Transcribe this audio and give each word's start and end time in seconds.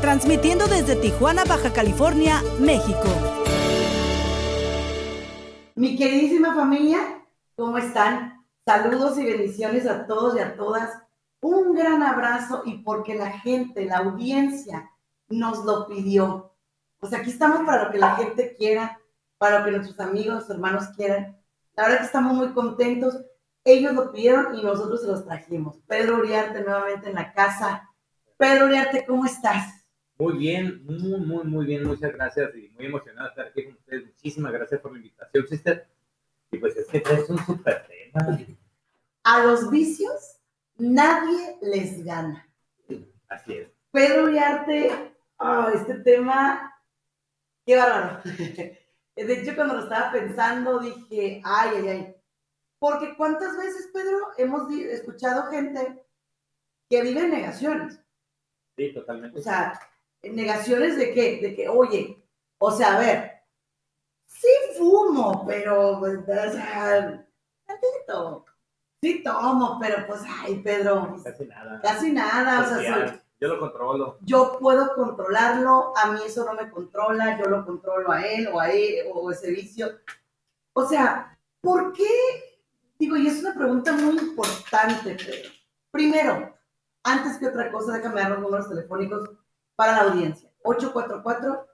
transmitiendo 0.00 0.66
desde 0.66 0.96
Tijuana, 0.96 1.44
Baja 1.44 1.72
California, 1.72 2.42
México. 2.60 3.08
Mi 5.74 5.96
queridísima 5.96 6.54
familia, 6.54 6.98
¿cómo 7.56 7.78
están? 7.78 8.44
Saludos 8.64 9.18
y 9.18 9.24
bendiciones 9.24 9.86
a 9.86 10.06
todos 10.06 10.36
y 10.36 10.40
a 10.40 10.56
todas. 10.56 10.90
Un 11.40 11.74
gran 11.74 12.02
abrazo 12.02 12.62
y 12.64 12.78
porque 12.78 13.14
la 13.14 13.30
gente, 13.30 13.84
la 13.84 13.98
audiencia 13.98 14.90
nos 15.28 15.64
lo 15.64 15.86
pidió. 15.86 16.52
Pues 16.98 17.12
aquí 17.12 17.30
estamos 17.30 17.64
para 17.64 17.84
lo 17.84 17.90
que 17.92 17.98
la 17.98 18.16
gente 18.16 18.54
quiera, 18.56 19.00
para 19.38 19.60
lo 19.60 19.64
que 19.64 19.70
nuestros 19.70 20.00
amigos, 20.00 20.50
hermanos 20.50 20.88
quieran. 20.96 21.38
La 21.76 21.84
verdad 21.84 21.98
que 21.98 22.06
estamos 22.06 22.34
muy 22.34 22.48
contentos. 22.48 23.20
Ellos 23.64 23.92
lo 23.92 24.10
pidieron 24.10 24.56
y 24.56 24.62
nosotros 24.62 25.02
se 25.02 25.06
los 25.06 25.24
trajimos. 25.24 25.78
Pedro 25.86 26.16
Uriarte 26.18 26.62
nuevamente 26.62 27.08
en 27.08 27.14
la 27.14 27.32
casa. 27.32 27.88
Pedro 28.36 28.66
Uriarte, 28.66 29.04
¿cómo 29.06 29.26
estás? 29.26 29.77
Muy 30.18 30.36
bien, 30.36 30.84
muy, 30.84 31.20
muy, 31.20 31.44
muy 31.44 31.66
bien. 31.66 31.84
Muchas 31.84 32.12
gracias 32.12 32.54
y 32.56 32.68
muy 32.70 32.86
emocionado 32.86 33.26
de 33.26 33.30
estar 33.30 33.46
aquí 33.46 33.64
con 33.64 33.74
ustedes. 33.74 34.06
Muchísimas 34.06 34.52
gracias 34.52 34.80
por 34.80 34.92
la 34.92 34.98
invitación, 34.98 35.46
sister. 35.46 35.88
Y 36.50 36.58
pues 36.58 36.76
es 36.76 36.86
que 36.88 36.98
es 36.98 37.30
un 37.30 37.38
súper 37.38 37.86
tema. 37.86 38.38
A 39.22 39.44
los 39.44 39.70
vicios 39.70 40.40
nadie 40.76 41.56
les 41.62 42.04
gana. 42.04 42.48
Así 43.28 43.54
es. 43.54 43.68
Pedro 43.92 44.24
Uriarte, 44.24 45.14
oh, 45.38 45.68
este 45.72 45.94
tema, 46.00 46.74
qué 47.64 47.76
bárbaro. 47.76 48.20
De 48.24 49.32
hecho, 49.40 49.54
cuando 49.54 49.74
lo 49.74 49.82
estaba 49.82 50.12
pensando, 50.12 50.78
dije, 50.80 51.40
ay, 51.44 51.70
ay, 51.76 51.88
ay. 51.88 52.14
Porque 52.78 53.16
cuántas 53.16 53.56
veces, 53.56 53.90
Pedro, 53.92 54.28
hemos 54.36 54.70
escuchado 54.72 55.50
gente 55.50 56.04
que 56.88 57.02
vive 57.02 57.20
en 57.20 57.30
negaciones. 57.30 58.00
Sí, 58.76 58.92
totalmente. 58.94 59.38
O 59.38 59.42
sea, 59.42 59.78
negaciones 60.22 60.96
de 60.96 61.12
qué? 61.12 61.40
De 61.40 61.54
que, 61.54 61.68
oye, 61.68 62.24
o 62.58 62.70
sea, 62.70 62.96
a 62.96 62.98
ver, 62.98 63.42
sí 64.26 64.48
fumo, 64.76 65.44
pero, 65.46 65.98
pues, 65.98 66.18
o 66.18 66.52
sea, 66.52 67.26
tantito. 67.66 68.44
Sí 69.00 69.22
tomo, 69.22 69.78
pero 69.80 70.06
pues, 70.06 70.22
ay, 70.42 70.56
Pedro. 70.56 71.16
Casi 71.22 71.46
nada. 71.46 71.80
Casi 71.80 72.12
nada, 72.12 72.62
o 72.62 72.82
sea, 72.82 73.22
yo 73.40 73.48
lo 73.48 73.60
controlo. 73.60 74.18
Yo 74.22 74.58
puedo 74.58 74.94
controlarlo, 74.94 75.92
a 75.96 76.10
mí 76.10 76.20
eso 76.26 76.44
no 76.44 76.54
me 76.54 76.68
controla, 76.70 77.38
yo 77.38 77.48
lo 77.48 77.64
controlo 77.64 78.10
a 78.10 78.22
él 78.22 78.48
o 78.52 78.58
a 78.58 78.70
él 78.70 79.06
o 79.14 79.30
ese 79.30 79.52
vicio. 79.52 80.00
O 80.72 80.84
sea, 80.84 81.38
¿por 81.60 81.92
qué? 81.92 82.58
Digo, 82.98 83.16
y 83.16 83.28
es 83.28 83.40
una 83.40 83.54
pregunta 83.54 83.92
muy 83.92 84.18
importante, 84.18 85.14
Pedro. 85.14 85.50
Primero, 85.92 86.58
antes 87.04 87.38
que 87.38 87.46
otra 87.46 87.70
cosa, 87.70 87.92
déjame 87.92 88.20
dar 88.20 88.30
los 88.32 88.40
números 88.40 88.68
telefónicos 88.68 89.30
para 89.78 89.92
la 89.92 90.10
audiencia. 90.10 90.50
844, 90.64 91.68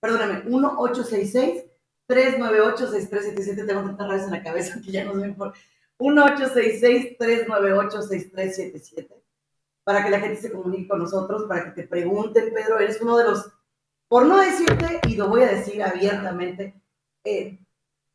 perdóname, 0.00 0.44
1866 0.44 1.64
398 2.06 2.90
6377 2.90 3.66
Tengo 3.66 3.82
tantas 3.82 4.08
redes 4.08 4.24
en 4.24 4.30
la 4.30 4.42
cabeza 4.42 4.80
que 4.82 4.90
ya 4.90 5.04
no 5.04 5.20
sé 5.20 5.28
por 5.32 5.52
1866 5.98 7.18
398 7.18 8.02
6377 8.02 9.20
para 9.84 10.02
que 10.02 10.10
la 10.10 10.20
gente 10.20 10.40
se 10.40 10.52
comunique 10.52 10.88
con 10.88 11.00
nosotros, 11.00 11.44
para 11.48 11.64
que 11.64 11.82
te 11.82 11.88
pregunten, 11.88 12.54
Pedro, 12.54 12.78
eres 12.78 13.00
uno 13.00 13.16
de 13.18 13.24
los, 13.24 13.52
por 14.08 14.24
no 14.24 14.40
decirte, 14.40 15.00
y 15.08 15.16
lo 15.16 15.28
voy 15.28 15.42
a 15.42 15.48
decir 15.48 15.82
abiertamente, 15.82 16.80
eh, 17.24 17.58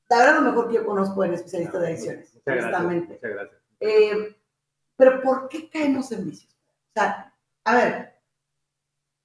la 0.09 0.17
verdad 0.17 0.35
lo 0.35 0.41
mejor 0.41 0.67
que 0.69 0.75
yo 0.75 0.85
conozco 0.85 1.23
en 1.23 1.33
especialista 1.33 1.79
de 1.79 1.87
adicciones, 1.87 2.33
honestamente. 2.45 3.13
Muchas 3.15 3.31
gracias. 3.31 3.61
Eh, 3.79 4.35
pero 4.95 5.21
¿por 5.21 5.49
qué 5.49 5.69
caemos 5.69 6.11
en 6.11 6.25
vicios? 6.25 6.53
O 6.53 6.99
sea, 6.99 7.35
a 7.65 7.75
ver, 7.75 8.14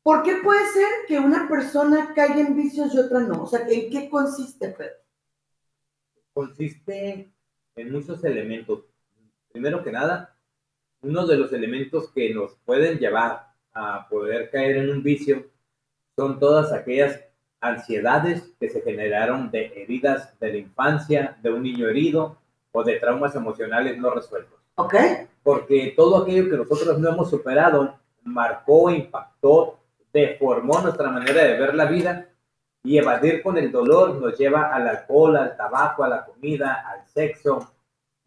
¿por 0.02 0.22
qué 0.22 0.36
puede 0.42 0.66
ser 0.72 0.88
que 1.06 1.18
una 1.18 1.48
persona 1.48 2.12
caiga 2.14 2.40
en 2.40 2.56
vicios 2.56 2.94
y 2.94 2.98
otra 2.98 3.20
no? 3.20 3.42
O 3.42 3.46
sea, 3.46 3.66
¿en 3.68 3.90
qué 3.90 4.08
consiste, 4.08 4.68
Pedro? 4.68 4.96
Consiste 6.32 7.32
en 7.76 7.92
muchos 7.92 8.22
elementos. 8.24 8.84
Primero 9.52 9.82
que 9.82 9.92
nada, 9.92 10.36
uno 11.02 11.26
de 11.26 11.36
los 11.36 11.52
elementos 11.52 12.10
que 12.12 12.32
nos 12.32 12.54
pueden 12.64 12.98
llevar 12.98 13.48
a 13.72 14.08
poder 14.08 14.50
caer 14.50 14.78
en 14.78 14.90
un 14.90 15.02
vicio 15.02 15.46
son 16.16 16.38
todas 16.38 16.72
aquellas 16.72 17.20
ansiedades 17.60 18.52
que 18.58 18.68
se 18.68 18.82
generaron 18.82 19.50
de 19.50 19.66
heridas 19.82 20.38
de 20.38 20.52
la 20.52 20.58
infancia, 20.58 21.38
de 21.42 21.52
un 21.52 21.62
niño 21.62 21.88
herido 21.88 22.38
o 22.72 22.84
de 22.84 22.98
traumas 22.98 23.34
emocionales 23.34 23.98
no 23.98 24.10
resueltos. 24.10 24.58
Ok. 24.76 24.94
Porque 25.42 25.92
todo 25.96 26.22
aquello 26.22 26.48
que 26.48 26.56
nosotros 26.56 26.98
no 26.98 27.08
hemos 27.10 27.30
superado 27.30 27.98
marcó, 28.22 28.90
impactó, 28.90 29.79
deformó 30.12 30.80
nuestra 30.80 31.10
manera 31.10 31.44
de 31.44 31.58
ver 31.58 31.74
la 31.74 31.86
vida 31.86 32.28
y 32.82 32.98
evadir 32.98 33.42
con 33.42 33.58
el 33.58 33.70
dolor 33.70 34.20
nos 34.20 34.38
lleva 34.38 34.74
al 34.74 34.88
alcohol, 34.88 35.36
al 35.36 35.56
tabaco, 35.56 36.04
a 36.04 36.08
la 36.08 36.24
comida, 36.24 36.84
al 36.88 37.06
sexo, 37.06 37.72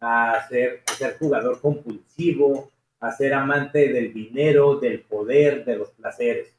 a 0.00 0.46
ser, 0.48 0.82
ser 0.86 1.16
jugador 1.18 1.60
compulsivo, 1.60 2.70
a 3.00 3.10
ser 3.12 3.34
amante 3.34 3.92
del 3.92 4.12
dinero, 4.12 4.76
del 4.76 5.00
poder, 5.00 5.64
de 5.64 5.76
los 5.76 5.90
placeres. 5.90 6.54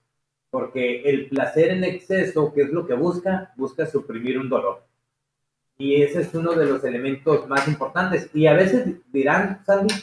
Porque 0.49 1.01
el 1.03 1.27
placer 1.29 1.71
en 1.71 1.83
exceso, 1.83 2.53
¿qué 2.53 2.63
es 2.63 2.69
lo 2.69 2.85
que 2.85 2.93
busca? 2.93 3.53
Busca 3.55 3.85
suprimir 3.85 4.37
un 4.39 4.49
dolor. 4.49 4.83
Y 5.77 6.01
ese 6.01 6.21
es 6.21 6.33
uno 6.33 6.53
de 6.53 6.65
los 6.65 6.83
elementos 6.83 7.47
más 7.47 7.67
importantes. 7.67 8.29
Y 8.33 8.47
a 8.47 8.53
veces 8.53 8.95
dirán, 9.11 9.63
Sandy, 9.65 9.93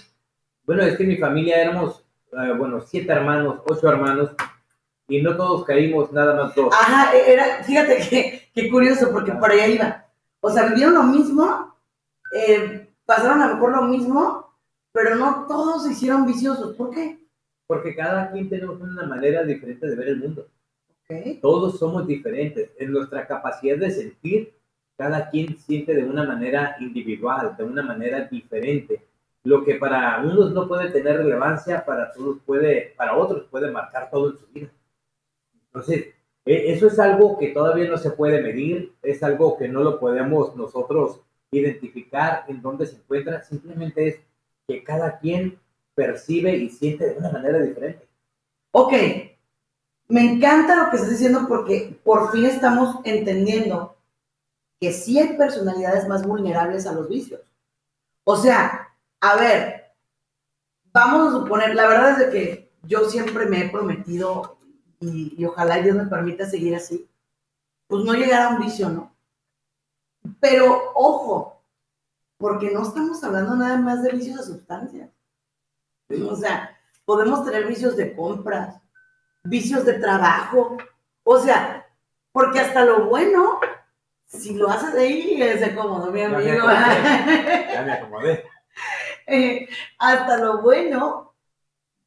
bueno, 0.64 0.82
es 0.82 0.96
que 0.96 1.04
mi 1.04 1.16
familia 1.16 1.62
éramos, 1.62 2.04
eh, 2.32 2.52
bueno, 2.56 2.80
siete 2.80 3.12
hermanos, 3.12 3.60
ocho 3.66 3.88
hermanos, 3.88 4.30
y 5.08 5.20
no 5.20 5.36
todos 5.36 5.64
caímos, 5.64 6.12
nada 6.12 6.34
más 6.34 6.54
dos. 6.54 6.72
Ajá, 6.72 7.14
era, 7.16 7.62
fíjate 7.64 8.48
qué 8.54 8.70
curioso, 8.70 9.10
porque 9.12 9.32
por 9.32 9.50
allá 9.50 9.66
iba. 9.66 10.06
O 10.40 10.50
sea, 10.50 10.66
vivieron 10.66 10.94
lo 10.94 11.02
mismo, 11.04 11.76
eh, 12.34 12.88
pasaron 13.04 13.42
a 13.42 13.48
lo 13.48 13.54
mejor 13.54 13.72
lo 13.72 13.82
mismo, 13.82 14.56
pero 14.92 15.14
no 15.16 15.46
todos 15.46 15.84
se 15.84 15.92
hicieron 15.92 16.26
viciosos. 16.26 16.74
¿Por 16.76 16.90
qué? 16.90 17.18
Porque 17.66 17.94
cada 17.94 18.30
quien 18.30 18.48
tenemos 18.48 18.80
una 18.80 19.06
manera 19.06 19.42
diferente 19.44 19.86
de 19.86 19.96
ver 19.96 20.08
el 20.08 20.18
mundo. 20.18 20.46
Todos 21.40 21.78
somos 21.78 22.06
diferentes. 22.06 22.70
En 22.78 22.92
nuestra 22.92 23.26
capacidad 23.26 23.76
de 23.76 23.90
sentir, 23.90 24.54
cada 24.96 25.30
quien 25.30 25.58
siente 25.58 25.94
de 25.94 26.04
una 26.04 26.24
manera 26.24 26.76
individual, 26.80 27.54
de 27.56 27.64
una 27.64 27.82
manera 27.82 28.20
diferente. 28.30 29.04
Lo 29.44 29.64
que 29.64 29.74
para 29.74 30.22
unos 30.22 30.52
no 30.52 30.68
puede 30.68 30.90
tener 30.90 31.18
relevancia, 31.18 31.84
para 31.84 32.12
todos 32.12 32.38
puede, 32.46 32.94
para 32.96 33.16
otros 33.16 33.46
puede 33.50 33.70
marcar 33.70 34.10
todo 34.10 34.30
en 34.30 34.38
su 34.38 34.46
vida. 34.52 34.70
Entonces, 35.72 36.08
e, 36.44 36.72
eso 36.72 36.86
es 36.86 36.98
algo 36.98 37.38
que 37.38 37.48
todavía 37.48 37.88
no 37.88 37.96
se 37.96 38.10
puede 38.10 38.42
medir, 38.42 38.94
es 39.02 39.22
algo 39.22 39.56
que 39.56 39.68
no 39.68 39.82
lo 39.82 39.98
podemos 39.98 40.54
nosotros 40.56 41.20
identificar 41.50 42.44
en 42.48 42.62
dónde 42.62 42.86
se 42.86 42.96
encuentra, 42.96 43.42
simplemente 43.42 44.08
es 44.08 44.20
que 44.66 44.82
cada 44.84 45.18
quien 45.18 45.58
percibe 45.94 46.56
y 46.56 46.70
siente 46.70 47.10
de 47.10 47.18
una 47.18 47.30
manera 47.30 47.58
diferente. 47.58 48.08
Ok, 48.72 48.92
me 50.08 50.32
encanta 50.32 50.76
lo 50.76 50.90
que 50.90 50.96
estás 50.96 51.10
diciendo 51.10 51.46
porque 51.48 51.98
por 52.04 52.32
fin 52.32 52.46
estamos 52.46 53.00
entendiendo 53.04 53.96
que 54.80 54.92
sí 54.92 55.18
hay 55.18 55.36
personalidades 55.36 56.08
más 56.08 56.26
vulnerables 56.26 56.86
a 56.86 56.92
los 56.92 57.08
vicios. 57.08 57.40
O 58.24 58.36
sea, 58.36 58.94
a 59.20 59.36
ver, 59.36 59.92
vamos 60.92 61.28
a 61.28 61.38
suponer, 61.38 61.74
la 61.74 61.86
verdad 61.86 62.10
es 62.12 62.18
de 62.18 62.30
que 62.30 62.72
yo 62.84 63.08
siempre 63.08 63.46
me 63.46 63.60
he 63.60 63.68
prometido 63.68 64.58
y, 65.02 65.34
y 65.36 65.44
ojalá 65.44 65.76
Dios 65.78 65.96
me 65.96 66.06
permita 66.06 66.46
seguir 66.46 66.74
así, 66.74 67.08
pues 67.86 68.04
no 68.04 68.14
llegar 68.14 68.42
a 68.42 68.48
un 68.50 68.60
vicio, 68.60 68.88
¿no? 68.88 69.14
Pero 70.40 70.92
ojo, 70.94 71.62
porque 72.38 72.70
no 72.70 72.82
estamos 72.82 73.22
hablando 73.22 73.54
nada 73.54 73.76
más 73.76 74.02
de 74.02 74.12
vicios 74.12 74.38
de 74.38 74.44
sustancias. 74.44 75.10
O 76.28 76.36
sea, 76.36 76.76
podemos 77.04 77.44
tener 77.44 77.66
vicios 77.66 77.96
de 77.96 78.14
compras, 78.14 78.80
vicios 79.44 79.84
de 79.84 79.94
trabajo. 79.94 80.76
O 81.24 81.38
sea, 81.38 81.86
porque 82.32 82.60
hasta 82.60 82.84
lo 82.84 83.06
bueno, 83.06 83.60
si 84.26 84.54
lo 84.54 84.68
haces 84.68 84.94
ahí, 84.94 85.40
es 85.40 85.74
cómodo, 85.74 86.10
mi 86.10 86.22
amigo. 86.22 86.66
Ya 86.66 87.82
me 87.84 87.92
acomodé. 87.92 88.44
Eh, 89.26 89.68
hasta 89.98 90.38
lo 90.38 90.62
bueno, 90.62 91.31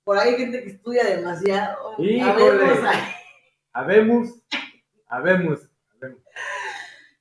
por 0.05 0.17
ahí 0.17 0.29
hay 0.29 0.37
gente 0.37 0.63
que 0.63 0.69
estudia 0.69 1.03
demasiado. 1.03 1.95
Habemos, 3.73 4.29
habemos, 5.09 5.59
habemos. 5.89 6.19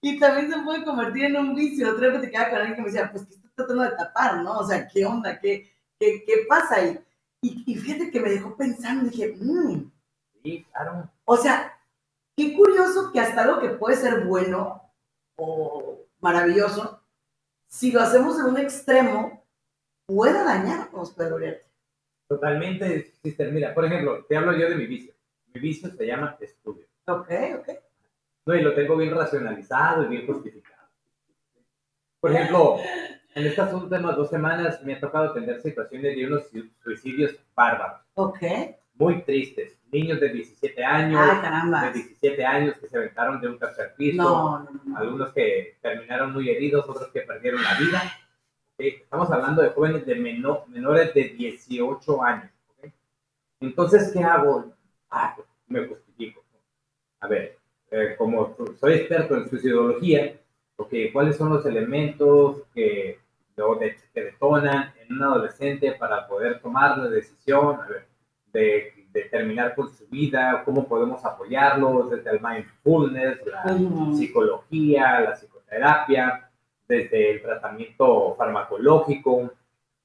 Y 0.00 0.20
también 0.20 0.52
se 0.52 0.60
puede 0.60 0.84
convertir 0.84 1.24
en 1.24 1.36
un 1.36 1.54
vicio. 1.54 1.90
Otra 1.90 2.08
vez 2.08 2.18
platicaba 2.18 2.50
con 2.50 2.58
alguien 2.58 2.76
que 2.76 2.82
me 2.82 2.88
decía, 2.88 3.10
pues, 3.10 3.24
¿qué 3.24 3.34
está 3.34 3.48
tratando 3.56 3.82
de 3.84 3.96
tapar, 3.96 4.42
no? 4.42 4.58
O 4.58 4.66
sea, 4.68 4.86
¿qué 4.86 5.04
onda? 5.06 5.40
¿Qué, 5.40 5.72
qué, 5.98 6.22
qué 6.26 6.44
pasa 6.46 6.76
ahí? 6.76 7.00
Y, 7.40 7.64
y 7.66 7.74
fíjate 7.74 8.10
que 8.10 8.20
me 8.20 8.30
dejó 8.30 8.54
pensando, 8.54 9.10
dije, 9.10 9.34
mmm. 9.40 9.90
Sí, 10.42 10.66
claro. 10.70 11.10
O 11.24 11.36
sea, 11.38 11.76
qué 12.36 12.54
curioso 12.54 13.10
que 13.12 13.20
hasta 13.20 13.42
algo 13.42 13.60
que 13.60 13.70
puede 13.70 13.96
ser 13.96 14.24
bueno 14.26 14.92
o 15.36 16.00
maravilloso, 16.20 17.02
si 17.66 17.90
lo 17.90 18.00
hacemos 18.00 18.38
en 18.38 18.44
un 18.44 18.58
extremo, 18.58 19.42
pueda 20.06 20.44
dañarnos, 20.44 21.12
Pedro 21.12 21.36
Uriarte. 21.36 21.64
Totalmente, 22.28 23.12
sister. 23.22 23.52
Mira, 23.52 23.74
por 23.74 23.84
ejemplo, 23.84 24.24
te 24.28 24.36
hablo 24.36 24.52
yo 24.56 24.68
de 24.68 24.76
mi 24.76 24.86
vicio. 24.86 25.12
Mi 25.52 25.60
vicio 25.60 25.90
se 25.90 26.06
llama 26.06 26.36
estudio. 26.40 26.86
Ok, 27.06 27.28
ok. 27.60 27.68
No, 28.46 28.54
y 28.54 28.62
lo 28.62 28.74
tengo 28.74 28.96
bien 28.96 29.14
racionalizado 29.14 30.04
y 30.04 30.08
bien 30.08 30.26
justificado. 30.26 30.88
Por 32.20 32.32
ejemplo, 32.32 32.76
en 33.34 33.46
estas 33.46 33.72
últimas 33.74 34.16
dos 34.16 34.30
semanas 34.30 34.82
me 34.82 34.94
ha 34.94 35.00
tocado 35.00 35.30
atender 35.30 35.60
situaciones 35.60 36.16
de 36.16 36.26
unos 36.26 36.44
suicidios 36.82 37.36
bárbaros, 37.54 38.00
Ok. 38.14 38.38
muy 38.94 39.22
tristes. 39.22 39.78
Niños 39.92 40.18
de 40.20 40.30
17 40.30 40.82
años, 40.84 41.20
Ah, 41.22 41.40
caramba. 41.40 41.84
de 41.86 41.92
17 41.92 42.44
años 42.44 42.76
que 42.78 42.88
se 42.88 42.96
aventaron 42.96 43.40
de 43.40 43.48
un 43.48 43.58
tercer 43.58 43.94
piso, 43.96 44.22
No, 44.22 44.58
no, 44.64 44.80
no. 44.84 44.98
algunos 44.98 45.32
que 45.32 45.76
terminaron 45.80 46.32
muy 46.32 46.48
heridos, 46.50 46.88
otros 46.88 47.08
que 47.12 47.20
perdieron 47.20 47.62
la 47.62 47.74
vida. 47.78 48.02
¿Ok? 48.74 48.80
Estamos 49.02 49.30
hablando 49.30 49.62
de 49.62 49.70
jóvenes 49.70 50.06
de 50.06 50.14
meno- 50.16 50.64
menores 50.68 51.14
de 51.14 51.24
18 51.30 52.22
años. 52.22 52.50
¿ok? 52.78 52.90
Entonces, 53.60 54.10
¿qué 54.12 54.22
hago? 54.22 54.72
Ah, 55.10 55.34
pues, 55.36 55.48
me 55.68 55.86
justifico. 55.86 56.42
A 57.20 57.28
ver, 57.28 57.58
eh, 57.90 58.14
como 58.18 58.54
soy 58.78 58.94
experto 58.94 59.36
en 59.36 59.48
suicidología, 59.48 60.36
ok, 60.76 60.92
¿cuáles 61.12 61.36
son 61.36 61.50
los 61.50 61.64
elementos 61.66 62.62
que, 62.74 63.18
lo 63.56 63.76
de- 63.76 63.96
que 64.12 64.22
detonan 64.24 64.92
en 65.00 65.12
un 65.16 65.22
adolescente 65.22 65.92
para 65.92 66.26
poder 66.26 66.60
tomar 66.60 66.98
la 66.98 67.08
decisión 67.08 67.80
a 67.80 67.86
ver, 67.86 68.06
de, 68.52 69.06
de 69.12 69.22
terminar 69.26 69.74
con 69.74 69.90
su 69.94 70.06
vida? 70.08 70.62
¿Cómo 70.64 70.86
podemos 70.86 71.24
apoyarlos 71.24 72.10
desde 72.10 72.30
el 72.30 72.40
mindfulness, 72.40 73.38
la 73.46 73.72
Ujú. 73.72 74.16
psicología, 74.16 75.20
la 75.20 75.32
psicoterapia, 75.36 76.50
desde 76.88 77.30
el 77.30 77.42
tratamiento 77.42 78.34
farmacológico, 78.36 79.52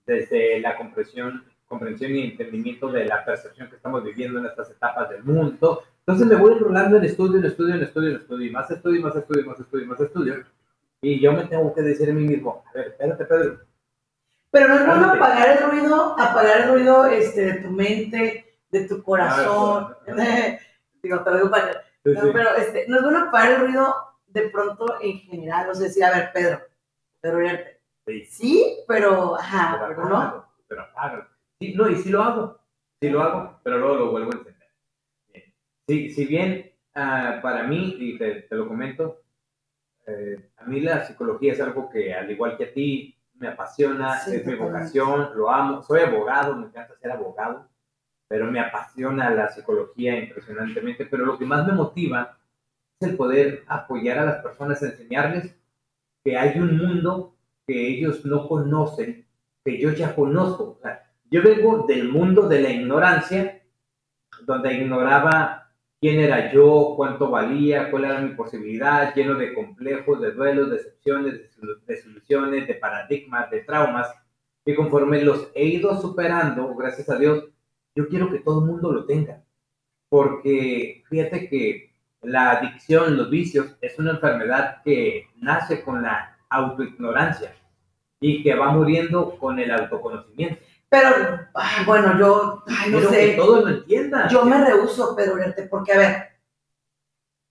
desde 0.06 0.60
la 0.60 0.76
comprensión, 0.76 1.44
comprensión 1.68 2.16
y 2.16 2.24
entendimiento 2.24 2.92
de 2.92 3.06
la 3.06 3.24
percepción 3.24 3.70
que 3.70 3.76
estamos 3.76 4.04
viviendo 4.04 4.40
en 4.40 4.48
estas 4.48 4.72
etapas 4.72 5.10
del 5.10 5.24
mundo. 5.24 5.84
Entonces 6.00 6.28
me 6.28 6.36
voy 6.36 6.54
enrolando 6.54 6.98
en 6.98 7.04
estudio, 7.04 7.38
en 7.38 7.46
estudio, 7.46 7.76
en 7.76 7.84
estudio, 7.84 8.10
en 8.10 8.16
estudio, 8.16 8.48
y 8.48 8.50
más 8.50 8.72
estudio, 8.72 9.02
más 9.02 9.16
estudio, 9.16 9.46
más 9.46 9.60
estudio, 9.60 9.86
más 9.86 10.00
estudio. 10.00 10.44
Y 11.02 11.20
yo 11.20 11.32
me 11.34 11.46
tengo 11.46 11.74
que 11.74 11.82
decir 11.82 12.10
a 12.10 12.14
mí 12.14 12.26
mismo, 12.26 12.64
a 12.68 12.74
ver, 12.74 12.88
espérate, 12.88 13.26
Pedro, 13.26 13.60
Pero 14.52 14.68
no 14.68 14.76
es 14.76 14.86
bueno 14.88 15.12
apagar 15.14 15.58
el 15.58 15.70
ruido, 15.70 16.16
apagar 16.20 16.62
el 16.62 16.70
ruido 16.70 17.06
este, 17.06 17.42
de 17.42 17.54
tu 17.62 17.70
mente, 17.70 18.56
de 18.72 18.88
tu 18.88 19.04
corazón. 19.04 19.96
Digo, 21.02 21.24
te 21.24 21.30
lo 21.30 21.38
digo 21.38 21.52
para... 21.52 21.74
Sí, 22.04 22.12
No, 22.12 22.22
sí. 22.22 22.30
pero 22.34 22.56
este, 22.56 22.86
no 22.88 22.98
es 22.98 23.04
bueno 23.04 23.20
apagar 23.20 23.52
el 23.52 23.62
ruido 23.62 23.96
de 24.28 24.50
pronto 24.50 24.86
en 25.02 25.20
general. 25.20 25.70
O 25.70 25.76
sea, 25.76 25.88
decir, 25.88 26.04
a 26.04 26.12
ver, 26.12 26.32
Pedro, 26.34 26.60
Uriarte, 27.24 27.80
Sí. 28.06 28.26
Sí, 28.26 28.78
pero, 28.88 29.36
ajá, 29.38 29.78
pero 29.80 29.96
pero 29.96 30.10
no. 30.10 30.18
apágalo, 30.18 30.46
pero 30.68 30.82
apágalo. 30.82 31.28
Sí, 31.60 31.74
no, 31.76 31.90
y 31.90 31.96
sí 31.98 32.10
lo 32.10 32.24
hago, 32.24 32.60
sí 33.02 33.10
lo 33.10 33.22
hago, 33.22 33.60
pero 33.64 33.78
luego 33.78 33.96
lo 33.96 34.12
vuelvo 34.12 34.32
a 34.32 34.36
encender. 34.38 34.70
Sí, 35.88 36.10
si 36.12 36.26
bien 36.26 36.72
ah, 36.96 37.40
para 37.42 37.64
mí, 37.64 37.96
y 38.00 38.18
te, 38.18 38.44
te 38.44 38.56
lo 38.56 38.68
comento, 38.68 39.22
eh, 40.08 40.50
a 40.58 40.66
mí 40.66 40.80
la 40.82 41.06
psicología 41.06 41.54
es 41.54 41.62
algo 41.62 41.90
que 41.90 42.14
al 42.14 42.32
igual 42.32 42.58
que 42.58 42.66
a 42.66 42.74
ti 42.74 43.16
me 43.36 43.50
apasiona, 43.50 44.18
Sí, 44.20 44.38
es 44.38 44.46
mi 44.46 44.56
vocación, 44.56 45.30
lo 45.36 45.50
amo, 45.52 45.84
soy 45.84 46.02
abogado, 46.02 46.56
me 46.56 46.68
encanta 46.68 46.96
ser 46.98 47.12
abogado, 47.12 47.68
pero 48.28 48.52
me 48.52 48.60
apasiona 48.60 49.30
la 49.30 49.50
psicología 49.50 50.18
impresionantemente, 50.18 51.06
pero 51.06 51.26
lo 51.26 51.38
que 51.38 51.46
más 51.46 51.66
me 51.66 51.74
motiva 51.74 52.38
es 53.00 53.10
el 53.10 53.16
poder 53.18 53.64
apoyar 53.68 54.20
a 54.20 54.26
las 54.26 54.44
personas, 54.44 54.82
enseñarles 54.82 55.56
que 56.24 56.38
hay 56.38 56.60
un 56.60 56.78
mundo 56.78 57.36
que 57.66 57.88
ellos 57.88 58.26
no 58.26 58.48
conocen, 58.48 59.28
que 59.64 59.78
yo 59.80 59.92
ya 59.92 60.16
conozco. 60.16 60.78
O 60.78 60.80
sea, 60.82 61.04
yo 61.30 61.42
vengo 61.44 61.86
del 61.88 62.10
mundo 62.10 62.48
de 62.48 62.62
la 62.62 62.70
ignorancia, 62.72 63.62
donde 64.46 64.74
ignoraba 64.74 65.72
quién 66.02 66.20
era 66.20 66.52
yo, 66.52 66.94
cuánto 66.96 67.30
valía, 67.30 67.92
cuál 67.92 68.06
era 68.06 68.22
mi 68.22 68.34
posibilidad, 68.34 69.14
lleno 69.14 69.36
de 69.36 69.54
complejos, 69.54 70.22
de 70.22 70.32
duelos, 70.32 70.72
decepciones, 70.72 71.42
desilusiones, 71.86 72.68
de 72.68 72.76
paradigmas, 72.76 73.52
de 73.52 73.62
traumas, 73.62 74.08
que 74.66 74.76
conforme 74.76 75.24
los 75.24 75.52
he 75.54 75.66
ido 75.66 76.00
superando, 76.02 76.74
gracias 76.76 77.10
a 77.10 77.18
Dios, 77.18 77.46
yo 77.96 78.08
quiero 78.08 78.32
que 78.32 78.40
todo 78.40 78.62
el 78.62 78.68
mundo 78.68 78.92
lo 78.92 79.06
tenga. 79.06 79.44
Porque 80.10 81.04
fíjate 81.10 81.50
que 81.50 81.89
la 82.22 82.52
adicción, 82.52 83.18
los 83.18 83.30
vicios, 83.30 83.76
es 83.82 83.98
una 83.98 84.12
enfermedad 84.12 84.82
que 84.84 85.28
nace 85.38 85.84
con 85.84 86.02
la 86.02 86.38
autoignorancia 86.50 87.56
y 88.20 88.44
que 88.44 88.56
va 88.56 88.72
muriendo 88.72 89.38
con 89.38 89.60
el 89.60 89.72
autoconocimiento. 89.72 90.62
Pero, 90.90 91.10
ay, 91.54 91.86
bueno, 91.86 92.18
yo, 92.18 92.64
ay, 92.68 92.92
no 92.92 93.02
sé. 93.02 93.32
que 93.32 93.38
todos 93.38 93.64
lo 93.64 93.70
entiendan. 93.70 94.28
Yo 94.30 94.44
me 94.44 94.64
rehuso, 94.64 95.16
Pedro 95.16 95.36
Uriarte, 95.36 95.64
porque, 95.64 95.94
a 95.94 95.98
ver, 95.98 96.30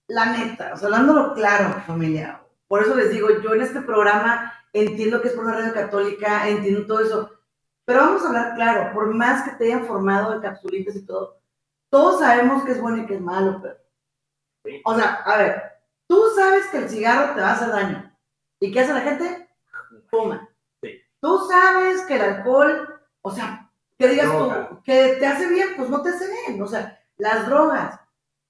la 0.07 0.25
neta, 0.33 0.73
o 0.73 0.77
sea, 0.77 0.87
hablándolo 0.87 1.33
claro, 1.33 1.81
familia, 1.87 2.41
por 2.67 2.81
eso 2.83 2.95
les 2.95 3.11
digo, 3.11 3.29
yo 3.41 3.53
en 3.53 3.61
este 3.61 3.81
programa 3.81 4.53
entiendo 4.73 5.21
que 5.21 5.29
es 5.29 5.33
por 5.33 5.45
una 5.45 5.55
radio 5.55 5.73
católica, 5.73 6.47
entiendo 6.49 6.85
todo 6.85 6.99
eso, 6.99 7.31
pero 7.85 8.01
vamos 8.01 8.23
a 8.23 8.27
hablar 8.27 8.55
claro, 8.55 8.93
por 8.93 9.13
más 9.13 9.43
que 9.43 9.55
te 9.55 9.65
hayan 9.65 9.85
formado 9.85 10.33
en 10.33 10.41
capsulitas 10.41 10.95
y 10.95 11.05
todo, 11.05 11.39
todos 11.89 12.19
sabemos 12.19 12.63
que 12.63 12.73
es 12.73 12.81
bueno 12.81 12.97
y 12.97 13.05
que 13.05 13.15
es 13.15 13.21
malo, 13.21 13.59
pero. 13.61 13.77
O 14.83 14.95
sea, 14.95 15.13
a 15.25 15.37
ver, 15.37 15.63
tú 16.07 16.21
sabes 16.35 16.67
que 16.67 16.77
el 16.77 16.89
cigarro 16.89 17.33
te 17.35 17.41
va 17.41 17.49
a 17.49 17.53
hacer 17.53 17.69
daño, 17.69 18.15
¿y 18.59 18.71
qué 18.71 18.79
hace 18.81 18.93
la 18.93 19.01
gente? 19.01 19.49
Fuma. 20.09 20.49
Sí. 20.81 21.01
Tú 21.21 21.47
sabes 21.49 22.01
que 22.03 22.15
el 22.15 22.21
alcohol, 22.21 23.01
o 23.21 23.31
sea, 23.31 23.71
que 23.97 24.07
digas 24.07 24.27
Droga. 24.27 24.69
tú, 24.69 24.81
que 24.83 25.17
te 25.19 25.25
hace 25.25 25.47
bien, 25.49 25.69
pues 25.77 25.89
no 25.89 26.01
te 26.01 26.09
hace 26.09 26.27
bien, 26.31 26.61
o 26.61 26.67
sea, 26.67 26.99
las 27.17 27.45
drogas, 27.47 27.99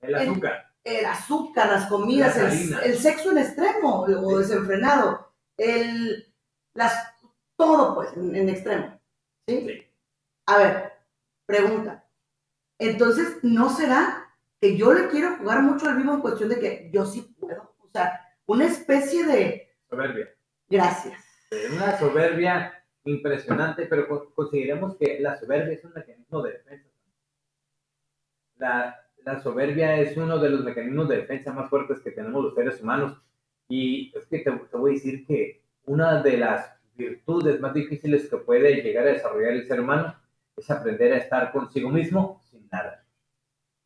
El 0.02 0.16
azúcar. 0.16 0.72
el 0.84 1.06
azúcar, 1.06 1.70
las 1.70 1.86
comidas, 1.88 2.38
el, 2.38 2.98
sexo 2.98 3.32
en 3.32 3.40
extremo 3.40 4.02
o 4.02 4.08
Sí. 4.08 4.38
desenfrenado, 4.38 5.34
el, 5.58 6.34
las, 6.76 6.94
todo 7.58 7.96
pues 7.96 8.16
en, 8.16 8.36
en 8.36 8.50
extremo. 8.50 9.00
¿sí? 9.48 9.62
Sí. 9.68 9.88
A 10.46 10.58
ver, 10.58 10.94
pregunta. 11.46 12.06
Entonces, 12.80 13.38
¿no 13.44 13.70
será 13.70 14.29
que 14.62 14.78
yo 14.78 14.94
le 14.94 15.08
quiero 15.10 15.38
jugar 15.38 15.62
mucho 15.64 15.88
al 15.88 15.98
vivo 15.98 16.14
en 16.14 16.22
cuestión 16.22 16.50
de 16.50 16.60
que 16.60 16.90
yo 16.94 17.06
sí 17.06 17.34
puedo? 17.40 17.76
O 17.82 17.90
sea, 17.92 18.20
una 18.46 18.66
especie 18.66 19.26
de 19.26 19.76
Soberbia. 19.90 20.28
gracias. 20.70 21.24
Una 21.74 21.98
soberbia 21.98 22.74
impresionante, 23.06 23.86
pero 23.88 24.08
con- 24.08 24.32
consideremos 24.34 24.96
que 24.98 25.20
la 25.20 25.36
soberbia 25.38 25.74
es 25.74 25.84
un 25.84 25.94
mecanismo 25.94 26.42
de 26.44 26.52
defensa. 26.54 26.90
La, 28.58 28.96
la 29.26 29.40
soberbia 29.42 29.96
es 30.00 30.16
uno 30.18 30.38
de 30.40 30.50
los 30.50 30.64
mecanismos 30.64 31.08
de 31.10 31.18
defensa 31.18 31.52
más 31.54 31.70
fuertes 31.70 32.00
que 32.02 32.12
tenemos 32.12 32.44
los 32.44 32.54
seres 32.56 32.82
humanos. 32.82 33.18
Y 33.68 34.12
es 34.18 34.26
que 34.28 34.40
te, 34.40 34.52
te 34.52 34.78
voy 34.78 34.92
a 34.92 34.94
decir 34.96 35.26
que 35.26 35.64
una 35.86 36.22
de 36.22 36.38
las 36.38 36.72
virtudes 36.96 37.60
más 37.62 37.74
difíciles 37.74 38.30
que 38.30 38.38
puede 38.38 38.82
llegar 38.82 39.08
a 39.08 39.12
desarrollar 39.14 39.54
el 39.54 39.66
ser 39.68 39.80
humano 39.80 40.16
es 40.58 40.70
aprender 40.70 41.14
a 41.14 41.18
estar 41.18 41.52
consigo 41.52 41.90
mismo 41.90 42.42
sin 42.52 42.68
nada. 42.72 43.06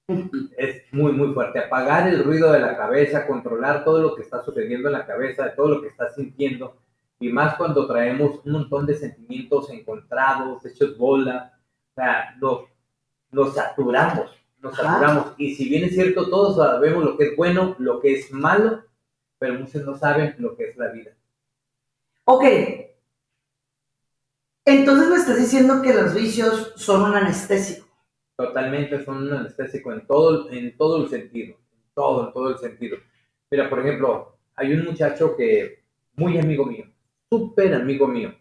Es 0.08 0.84
muy, 0.92 1.14
muy 1.14 1.34
fuerte. 1.34 1.60
Apagar 1.60 2.08
el 2.08 2.24
ruido 2.24 2.52
de 2.52 2.60
la 2.60 2.76
cabeza, 2.76 3.26
controlar 3.26 3.86
todo 3.86 4.02
lo 4.02 4.16
que 4.16 4.24
está 4.24 4.44
sucediendo 4.44 4.90
en 4.90 4.94
la 4.94 5.06
cabeza, 5.06 5.56
todo 5.56 5.70
lo 5.70 5.82
que 5.82 5.88
estás 5.88 6.16
sintiendo, 6.16 6.78
y 7.20 7.30
más 7.30 7.56
cuando 7.56 7.88
traemos 7.88 8.42
un 8.44 8.52
montón 8.52 8.86
de 8.86 8.96
sentimientos 8.96 9.70
encontrados, 9.70 10.66
hechos 10.66 10.98
bola, 10.98 11.58
o 11.92 11.96
sea, 11.96 12.36
nos, 12.42 12.66
nos 13.32 13.54
saturamos, 13.54 14.30
nos 14.60 14.76
saturamos. 14.76 15.34
Y 15.38 15.56
si 15.56 15.70
bien 15.70 15.86
es 15.86 15.94
cierto, 15.94 16.30
todos 16.30 16.58
sabemos 16.58 17.06
lo 17.06 17.18
que 17.18 17.30
es 17.30 17.38
bueno, 17.38 17.76
lo 17.80 18.02
que 18.02 18.14
es 18.14 18.32
malo, 18.34 18.84
pero 19.40 19.54
muchos 19.54 19.86
no 19.86 19.98
saben 19.98 20.36
lo 20.38 20.56
que 20.58 20.70
es 20.70 20.78
la 20.78 20.90
vida. 20.90 21.12
Ok. 22.26 22.44
Entonces 24.66 25.10
me 25.10 25.16
estás 25.16 25.38
diciendo 25.38 25.82
que 25.82 25.94
los 25.94 26.14
vicios 26.14 26.74
son 26.76 27.04
un 27.04 27.16
anestésico. 27.16 27.83
Totalmente 28.44 29.06
son 29.06 29.24
un 29.24 29.34
anestésico 29.34 29.94
en 29.94 30.06
todo, 30.06 30.52
en 30.52 30.76
todo 30.76 31.02
el 31.02 31.10
sentido, 31.10 31.56
en 31.56 31.94
todo, 31.96 32.28
en 32.28 32.34
todo 32.34 32.50
el 32.50 32.58
sentido. 32.58 32.98
Mira, 33.50 33.70
por 33.70 33.80
ejemplo, 33.80 34.36
hay 34.58 34.74
un 34.74 34.84
muchacho 34.84 35.34
que, 35.38 35.86
muy 36.16 36.38
amigo 36.38 36.66
mío, 36.66 36.84
súper 37.30 37.74
amigo 37.74 38.06
mío, 38.06 38.36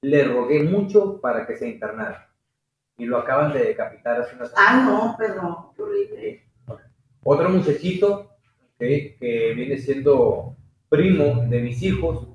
le 0.00 0.24
rogué 0.24 0.64
mucho 0.64 1.20
para 1.20 1.46
que 1.46 1.56
se 1.56 1.68
internara 1.68 2.28
y 2.98 3.04
lo 3.04 3.18
acaban 3.18 3.52
de 3.52 3.66
decapitar 3.66 4.20
hace 4.20 4.34
unas 4.34 4.52
Ah, 4.56 4.84
no, 4.84 5.14
pero 5.16 5.72
qué 5.76 5.82
horrible. 5.82 6.42
Otro 7.22 7.48
muchachito 7.48 8.32
que, 8.80 9.16
que 9.20 9.54
viene 9.54 9.78
siendo 9.78 10.56
primo 10.88 11.44
de 11.48 11.60
mis 11.60 11.80
hijos, 11.84 12.26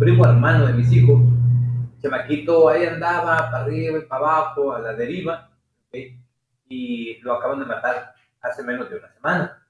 primo 0.00 0.24
hermano 0.24 0.66
de 0.66 0.72
mis 0.72 0.90
hijos. 0.90 1.20
Chamaquito 2.02 2.68
ahí 2.68 2.86
andaba 2.86 3.36
para 3.36 3.62
arriba 3.62 3.98
y 3.98 4.06
para 4.06 4.26
abajo, 4.26 4.72
a 4.72 4.80
la 4.80 4.94
deriva. 4.94 5.46
Y 6.70 7.18
lo 7.20 7.34
acaban 7.34 7.58
de 7.58 7.66
matar 7.66 8.14
hace 8.40 8.62
menos 8.62 8.88
de 8.88 8.96
una 8.96 9.12
semana. 9.12 9.66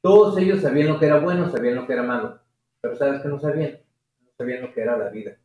Todos 0.00 0.36
ellos 0.38 0.62
sabían 0.62 0.88
lo 0.88 0.98
que 0.98 1.06
era 1.06 1.20
bueno, 1.20 1.48
sabían 1.50 1.76
lo 1.76 1.86
que 1.86 1.92
era 1.92 2.02
malo, 2.02 2.40
pero 2.80 2.96
¿sabes 2.96 3.22
qué 3.22 3.28
no 3.28 3.38
sabían? 3.38 3.78
No 4.20 4.30
sabían 4.36 4.62
lo 4.62 4.72
que 4.72 4.80
era 4.80 4.96
la 4.96 5.10
vida. 5.10 5.36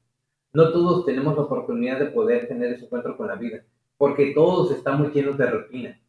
No 0.53 0.71
todos 0.71 1.05
tenemos 1.05 1.35
la 1.35 1.43
oportunidad 1.43 1.99
de 1.99 2.05
poder 2.07 2.47
tener 2.47 2.71
ese 2.71 2.85
encuentro 2.85 3.17
con 3.17 3.27
la 3.27 3.35
vida, 3.35 3.63
porque 3.97 4.33
todos 4.33 4.71
estamos 4.71 5.13
llenos 5.13 5.37
de 5.37 5.47
rutina. 5.47 5.99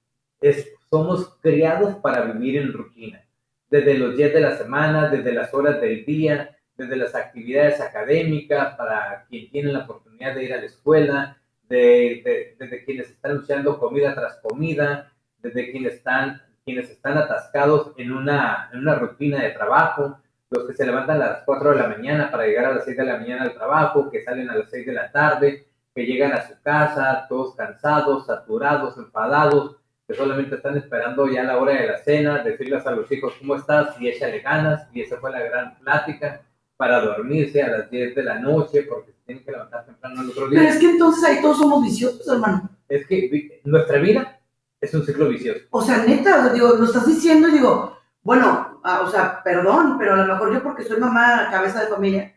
Somos 0.91 1.37
criados 1.41 1.97
para 1.97 2.23
vivir 2.23 2.59
en 2.59 2.73
rutina, 2.73 3.25
desde 3.69 3.99
los 3.99 4.17
días 4.17 4.33
de 4.33 4.41
la 4.41 4.57
semana, 4.57 5.09
desde 5.09 5.33
las 5.33 5.53
horas 5.53 5.81
del 5.81 6.05
día, 6.05 6.57
desde 6.77 6.97
las 6.97 7.15
actividades 7.15 7.81
académicas, 7.81 8.77
para 8.77 9.25
quien 9.29 9.51
tiene 9.51 9.73
la 9.73 9.81
oportunidad 9.81 10.35
de 10.35 10.45
ir 10.45 10.53
a 10.53 10.59
la 10.59 10.67
escuela, 10.67 11.39
de, 11.69 12.23
de- 12.25 12.57
desde 12.59 12.85
quienes 12.85 13.11
están 13.11 13.37
luchando 13.37 13.79
comida 13.79 14.15
tras 14.15 14.37
comida, 14.37 15.13
desde 15.39 15.71
quienes 15.71 15.95
están, 15.95 16.43
quienes 16.65 16.91
están 16.91 17.19
atascados 17.19 17.93
en 17.97 18.13
una, 18.13 18.71
en 18.73 18.81
una 18.81 18.95
rutina 18.97 19.43
de 19.43 19.51
trabajo, 19.51 20.19
los 20.51 20.67
que 20.67 20.75
se 20.75 20.87
levantan 20.87 21.17
a 21.23 21.27
las 21.27 21.43
4 21.45 21.71
de 21.71 21.77
la 21.77 21.89
mañana 21.89 22.31
para 22.31 22.47
llegar 22.47 22.67
a 22.67 22.75
las 22.75 22.85
6 22.85 22.97
de 22.97 23.05
la 23.05 23.17
mañana 23.19 23.43
al 23.43 23.55
trabajo, 23.55 24.11
que 24.11 24.23
salen 24.23 24.49
a 24.51 24.57
las 24.57 24.71
6 24.71 24.87
de 24.87 24.93
la 24.93 25.11
tarde, 25.11 25.67
que 25.95 26.07
llegan 26.07 26.33
a 26.33 26.47
su 26.47 26.55
casa 26.63 27.27
todos 27.29 27.55
cansados, 27.57 28.27
saturados, 28.27 28.97
enfadados, 28.99 29.77
que 30.07 30.15
solamente 30.15 30.57
están 30.57 30.77
esperando 30.77 31.27
ya 31.29 31.45
la 31.45 31.57
hora 31.59 31.73
de 31.75 31.87
la 31.87 31.99
cena, 31.99 32.43
decirles 32.43 32.87
a 32.87 32.91
los 32.91 33.11
hijos 33.11 33.35
cómo 33.39 33.57
estás 33.57 33.99
y 34.01 34.09
échale 34.09 34.41
ganas, 34.41 34.87
y 34.93 35.01
esa 35.01 35.17
fue 35.19 35.31
la 35.31 35.41
gran 35.41 35.77
plática 35.79 36.43
para 36.77 37.01
dormirse 37.01 37.63
a 37.63 37.69
las 37.69 37.91
10 37.91 38.15
de 38.15 38.23
la 38.25 38.39
noche 38.39 38.83
porque 38.83 39.13
se 39.13 39.19
tienen 39.25 39.45
que 39.45 39.53
levantar 39.53 39.87
temprano 39.87 40.23
el 40.23 40.31
otro 40.31 40.49
Pero 40.49 40.61
día. 40.61 40.71
es 40.71 40.79
que 40.79 40.91
entonces 40.91 41.25
ahí 41.25 41.41
todos 41.41 41.59
somos 41.59 41.83
viciosos, 41.83 42.27
hermano. 42.29 42.69
Es 42.89 43.07
que 43.07 43.61
nuestra 43.65 43.99
vida 43.99 44.41
es 44.81 44.93
un 44.95 45.05
ciclo 45.05 45.29
vicioso. 45.29 45.61
O 45.71 45.81
sea, 45.83 46.05
neta, 46.05 46.53
digo, 46.53 46.75
lo 46.77 46.85
estás 46.85 47.07
diciendo 47.07 47.49
y 47.49 47.53
digo, 47.53 47.97
bueno, 48.23 48.81
ah, 48.85 49.03
o 49.03 49.11
sea, 49.11 49.43
perdón, 49.43 49.97
pero 49.99 50.15
a 50.15 50.17
lo 50.19 50.27
mejor 50.35 50.53
yo 50.53 50.63
porque 50.63 50.85
soy 50.85 50.99
mamá, 50.99 51.49
cabeza 51.51 51.81
de 51.83 51.87
familia, 51.89 52.35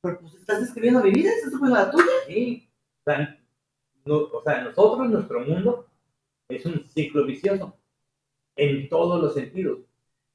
pero 0.00 0.20
pues 0.20 0.34
estás 0.34 0.60
describiendo 0.60 1.02
mi 1.02 1.10
vida, 1.10 1.30
estás 1.30 1.50
describiendo 1.50 1.80
la 1.80 1.90
tuya. 1.90 2.04
Sí, 2.28 2.70
o 3.04 3.10
sea, 3.10 3.38
no- 4.04 4.16
o 4.32 4.42
sea, 4.44 4.62
nosotros, 4.62 5.08
nuestro 5.10 5.40
mundo, 5.40 5.86
es 6.48 6.64
un 6.64 6.86
ciclo 6.86 7.24
vicioso 7.26 7.76
en 8.56 8.88
todos 8.88 9.20
los 9.20 9.34
sentidos, 9.34 9.80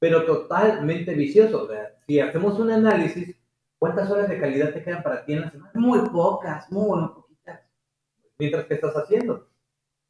pero 0.02 0.26
totalmente 0.26 1.14
vicioso. 1.14 1.64
O 1.64 1.68
sea, 1.68 1.94
si 2.08 2.20
hacemos 2.20 2.58
un 2.58 2.72
análisis, 2.72 3.36
¿cuántas 3.78 4.10
horas 4.10 4.28
de 4.30 4.40
calidad 4.40 4.74
te 4.74 4.84
quedan 4.84 5.04
para 5.04 5.24
ti 5.24 5.34
en 5.34 5.42
la 5.42 5.52
semana? 5.52 5.72
Muy 5.76 6.10
pocas, 6.10 6.72
muy 6.72 7.08
poquitas. 7.10 7.60
Mientras 8.40 8.66
que 8.66 8.74
estás 8.74 8.96
haciendo. 8.96 9.48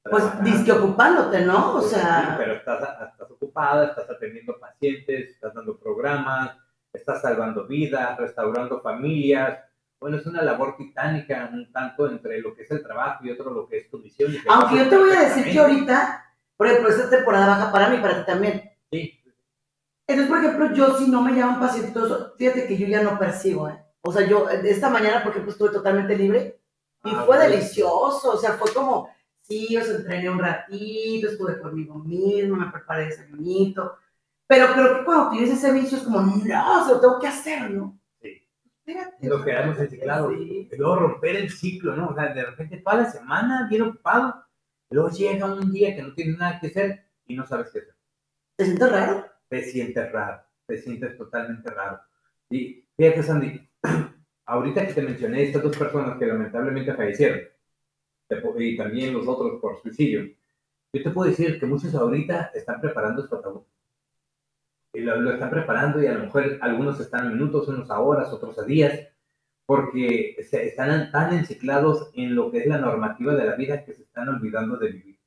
Pues 0.09 0.43
disque 0.45 0.71
ocupándote, 0.71 1.45
¿no? 1.45 1.71
O 1.71 1.79
Pues 1.79 1.89
sí, 1.89 1.95
sea, 1.95 2.35
pero 2.37 2.53
estás, 2.53 2.81
estás 3.11 3.31
ocupada, 3.31 3.87
estás 3.87 4.09
atendiendo 4.09 4.57
pacientes, 4.57 5.31
estás 5.31 5.53
dando 5.53 5.77
programas, 5.77 6.55
estás 6.93 7.21
salvando 7.21 7.67
vidas, 7.67 8.17
restaurando 8.17 8.79
familias. 8.79 9.59
Bueno, 9.99 10.17
es 10.17 10.25
una 10.25 10.41
labor 10.41 10.77
titánica, 10.77 11.49
un 11.51 11.69
tanto 11.73 12.09
entre 12.09 12.39
lo 12.39 12.55
que 12.55 12.63
es 12.63 12.71
el 12.71 12.81
trabajo 12.81 13.25
y 13.25 13.31
otro 13.31 13.51
lo 13.51 13.67
que 13.67 13.79
es 13.79 13.89
tu 13.89 13.99
misión. 13.99 14.31
aunque 14.47 14.77
yo 14.77 14.89
te 14.89 14.97
voy 14.97 15.11
a 15.11 15.23
decir 15.23 15.51
que 15.51 15.59
ahorita, 15.59 16.33
por 16.55 16.67
ejemplo, 16.67 16.89
esta 16.89 17.09
temporada 17.09 17.47
baja 17.47 17.71
para 17.73 17.89
mí, 17.89 17.97
para 17.97 18.19
ti 18.19 18.25
también. 18.25 18.71
Sí, 18.89 19.20
Entonces, 20.11 20.27
por 20.27 20.37
ejemplo, 20.43 20.73
yo 20.73 20.97
si 20.97 21.09
no 21.09 21.21
me 21.21 21.33
llaman 21.33 21.59
paciente, 21.59 21.91
todo 21.91 22.05
eso, 22.05 22.33
fíjate 22.37 22.67
que 22.67 22.77
yo 22.77 22.87
ya 22.87 23.03
no 23.03 23.17
percibo, 23.19 23.69
¿eh? 23.69 23.79
O 24.01 24.11
sea, 24.11 24.25
yo 24.27 24.49
eh, 24.49 24.61
esta 24.65 24.89
mañana, 24.89 25.21
por 25.23 25.31
ejemplo, 25.31 25.51
estuve 25.51 25.69
totalmente 25.69 26.15
libre 26.17 26.59
y 27.03 27.09
Ah, 27.09 27.23
fue 27.25 27.37
bueno. 27.37 27.43
delicioso, 27.43 28.31
o 28.33 28.37
sea, 28.37 28.53
fue 28.53 28.73
como, 28.73 29.09
sí, 29.41 29.75
o 29.77 29.83
sea, 29.83 29.95
entrené 29.95 30.29
un 30.29 30.39
ratito, 30.39 31.27
estuve 31.29 31.59
conmigo 31.59 31.95
misma, 31.99 32.65
me 32.65 32.71
preparé 32.71 33.05
desayunito, 33.05 33.97
pero 34.47 34.73
creo 34.73 34.97
que 34.99 35.05
cuando 35.05 35.29
tienes 35.31 35.51
ese 35.51 35.71
vicio 35.71 35.97
es 35.97 36.03
como, 36.03 36.19
no, 36.21 36.33
o 36.35 36.85
sea, 36.85 36.93
lo 36.93 36.99
tengo 36.99 37.19
que 37.19 37.27
hacer, 37.27 37.71
¿no? 37.71 37.97
Sí. 38.21 38.47
Espérate. 38.85 39.27
Nos 39.27 39.43
quedamos 39.45 39.79
enciclados. 39.79 40.33
Sí. 40.37 40.69
Y 40.71 40.75
luego 40.77 40.95
romper 40.97 41.35
el 41.37 41.49
ciclo, 41.49 41.95
¿no? 41.95 42.07
O 42.09 42.15
sea, 42.15 42.33
de 42.33 42.43
repente 42.45 42.77
toda 42.77 42.97
la 42.97 43.11
semana 43.11 43.67
bien 43.69 43.83
ocupado, 43.83 44.43
luego 44.89 45.09
llega 45.09 45.45
un 45.45 45.71
día 45.71 45.95
que 45.95 46.01
no 46.03 46.13
tienes 46.13 46.37
nada 46.37 46.59
que 46.59 46.67
hacer 46.67 47.05
y 47.27 47.35
no 47.35 47.45
sabes 47.45 47.69
qué 47.71 47.79
hacer. 47.79 47.95
¿Te 48.57 48.65
sientes 48.65 48.91
raro? 48.91 49.25
Te 49.51 49.63
sientes 49.63 50.09
raro, 50.13 50.41
te 50.65 50.77
sientes 50.77 51.17
totalmente 51.17 51.69
raro. 51.69 51.99
Y 52.49 52.85
fíjate, 52.95 53.21
Sandy, 53.21 53.69
ahorita 54.45 54.87
que 54.87 54.93
te 54.93 55.01
mencioné 55.01 55.43
estas 55.43 55.61
dos 55.61 55.75
personas 55.75 56.17
que 56.17 56.25
lamentablemente 56.25 56.93
fallecieron, 56.93 57.41
y 58.57 58.77
también 58.77 59.13
los 59.13 59.27
otros 59.27 59.59
por 59.59 59.81
suicidio, 59.81 60.21
yo 60.93 61.03
te 61.03 61.09
puedo 61.09 61.29
decir 61.29 61.59
que 61.59 61.65
muchos 61.65 61.93
ahorita 61.93 62.51
están 62.53 62.79
preparando 62.79 63.27
su 63.27 63.35
ataúd. 63.35 63.63
Y 64.93 65.01
lo, 65.01 65.19
lo 65.19 65.33
están 65.33 65.49
preparando 65.49 66.01
y 66.01 66.07
a 66.07 66.13
lo 66.13 66.21
mejor 66.21 66.57
algunos 66.61 66.97
están 67.01 67.27
a 67.27 67.29
minutos, 67.31 67.67
unos 67.67 67.91
a 67.91 67.99
horas, 67.99 68.31
otros 68.31 68.57
a 68.57 68.63
días, 68.63 69.09
porque 69.65 70.37
se, 70.49 70.65
están 70.65 71.11
tan 71.11 71.33
enciclados 71.33 72.09
en 72.13 72.35
lo 72.35 72.51
que 72.51 72.59
es 72.59 72.67
la 72.67 72.77
normativa 72.77 73.35
de 73.35 73.45
la 73.45 73.55
vida 73.55 73.83
que 73.83 73.93
se 73.93 74.03
están 74.03 74.29
olvidando 74.29 74.77
de 74.77 74.91
vivir. 74.91 75.20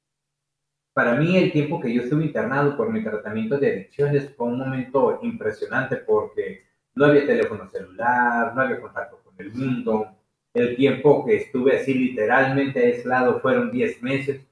Para 0.95 1.17
mí 1.17 1.37
el 1.37 1.53
tiempo 1.53 1.81
que 1.81 1.93
yo 1.93 2.03
estuve 2.03 2.25
internado 2.25 2.77
por 2.77 2.91
mi 2.91 3.03
tratamiento 3.03 3.59
de 3.59 3.73
adicciones 3.73 4.33
fue 4.37 4.47
un 4.47 4.59
momento 4.59 5.19
impresionante 5.23 5.97
porque 5.97 6.65
no 6.95 7.07
había 7.07 7.27
teléfono 7.27 7.69
celular, 7.69 8.55
no 8.55 8.63
había 8.63 8.81
contacto 8.81 9.21
con 9.25 9.35
el 9.39 9.53
mundo. 9.53 10.17
El 10.55 10.77
tiempo 10.77 11.27
que 11.27 11.37
estuve 11.37 11.79
así 11.81 11.95
literalmente 11.95 12.79
aislado 12.87 13.41
fueron 13.41 13.73
10 13.73 14.03
meses 14.03 14.47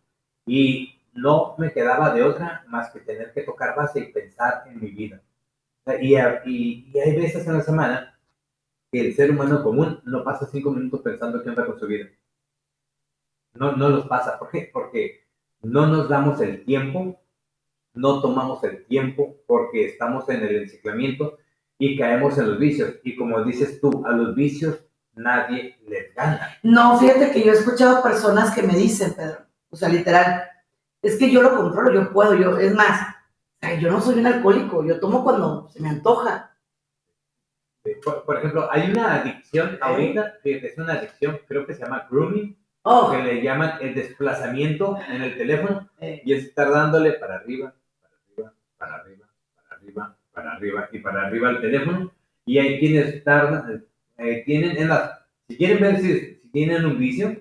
y 0.45 0.99
no 1.15 1.55
me 1.59 1.73
quedaba 1.73 2.13
de 2.13 2.25
otra 2.25 2.65
más 2.69 2.91
que 2.91 3.01
tener 3.01 3.33
que 3.33 3.43
tocar 3.43 3.77
base 3.77 4.01
y 4.01 4.13
pensar 4.13 4.65
en 4.67 4.81
mi 4.81 4.89
vida. 4.89 5.23
Y, 6.01 6.17
y, 6.17 6.91
y 6.93 6.99
hay 6.99 7.17
veces 7.17 7.47
en 7.47 7.55
la 7.55 7.63
semana 7.63 8.19
que 8.91 9.01
el 9.01 9.15
ser 9.15 9.31
humano 9.31 9.63
común 9.63 10.01
no 10.05 10.25
pasa 10.25 10.47
cinco 10.47 10.73
minutos 10.73 11.03
pensando 11.03 11.43
qué 11.43 11.51
onda 11.51 11.67
con 11.67 11.79
su 11.79 11.87
vida. 11.87 12.09
No, 13.55 13.77
no 13.77 13.89
los 13.89 14.07
pasa. 14.07 14.39
¿Por 14.39 14.51
qué? 14.51 14.71
Porque 14.73 15.22
no 15.63 15.87
nos 15.87 16.09
damos 16.09 16.41
el 16.41 16.65
tiempo, 16.65 17.21
no 17.95 18.21
tomamos 18.21 18.63
el 18.65 18.85
tiempo 18.87 19.37
porque 19.47 19.87
estamos 19.87 20.29
en 20.29 20.43
el 20.43 20.57
enciclamiento 20.57 21.39
y 21.79 21.97
caemos 21.97 22.37
en 22.39 22.51
los 22.51 22.59
vicios. 22.59 22.95
Y 23.05 23.17
como 23.17 23.43
dices 23.45 23.81
tú, 23.81 24.05
a 24.07 24.13
los 24.13 24.35
vicios 24.35 24.85
nadie 25.15 25.79
les 25.87 26.15
gana. 26.15 26.59
No, 26.63 26.99
fíjate 26.99 27.31
que 27.33 27.45
yo 27.45 27.53
he 27.53 27.57
escuchado 27.57 28.03
personas 28.03 28.55
que 28.55 28.63
me 28.63 28.75
dicen, 28.75 29.15
Pedro, 29.15 29.47
o 29.71 29.77
sea, 29.77 29.89
literal, 29.89 30.43
es 31.01 31.19
que 31.19 31.31
yo 31.31 31.43
lo 31.43 31.57
controlo, 31.57 31.93
yo 31.93 32.13
puedo, 32.13 32.35
yo, 32.35 32.59
es 32.59 32.75
más, 32.75 33.15
yo 33.81 33.91
no 33.91 34.01
soy 34.01 34.19
un 34.19 34.27
alcohólico, 34.27 34.85
yo 34.85 35.01
tomo 35.01 35.23
cuando 35.23 35.69
se 35.69 35.81
me 35.81 35.89
antoja. 35.89 36.57
Por, 38.05 38.25
por 38.25 38.39
ejemplo, 38.39 38.69
hay 38.71 38.91
una 38.91 39.21
adicción 39.21 39.79
ahorita, 39.81 40.35
es 40.45 40.79
una 40.79 40.95
adicción, 40.95 41.41
creo 41.47 41.67
que 41.67 41.75
se 41.75 41.83
llama 41.83 42.07
grooming, 42.11 42.57
Oh, 42.85 43.13
que 43.13 43.23
le 43.23 43.43
llaman 43.43 43.75
el 43.81 43.95
desplazamiento 43.95 44.99
en 45.09 45.23
el 45.23 45.37
teléfono 45.37 45.89
eh, 46.01 46.21
y 46.25 46.33
es 46.33 46.47
estar 46.47 46.69
dándole 46.69 47.13
para 47.13 47.37
arriba, 47.37 47.73
para 47.97 48.17
arriba, 48.17 48.53
para 48.77 48.97
arriba, 48.97 49.29
para 49.55 49.77
arriba, 49.77 50.17
para 50.33 50.53
arriba 50.53 50.89
y 50.91 50.99
para 50.99 51.27
arriba 51.27 51.49
al 51.51 51.61
teléfono. 51.61 52.13
Y 52.45 52.59
hay 52.59 52.81
quienes 52.81 53.23
tardan, 53.23 53.85
eh, 54.19 54.43
tienen 54.45 54.77
en 54.79 54.89
las, 54.89 55.21
si 55.49 55.57
quieren 55.57 55.81
ver 55.81 56.01
si, 56.01 56.41
si 56.43 56.51
tienen 56.51 56.85
un 56.85 56.99
vicio, 56.99 57.37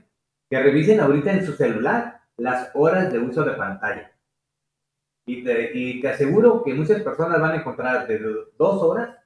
que 0.48 0.62
revisen 0.62 1.00
ahorita 1.00 1.32
en 1.32 1.46
su 1.46 1.54
celular 1.54 2.22
las 2.38 2.70
horas 2.76 3.12
de 3.12 3.18
uso 3.18 3.44
de 3.44 3.54
pantalla. 3.54 4.12
Y 5.26 5.44
te, 5.44 5.72
y 5.74 6.02
te 6.02 6.10
aseguro 6.10 6.64
que 6.64 6.74
muchas 6.74 7.02
personas 7.02 7.40
van 7.42 7.52
a 7.54 7.56
encontrar 7.56 8.06
de 8.06 8.20
dos 8.58 8.84
horas 8.84 9.18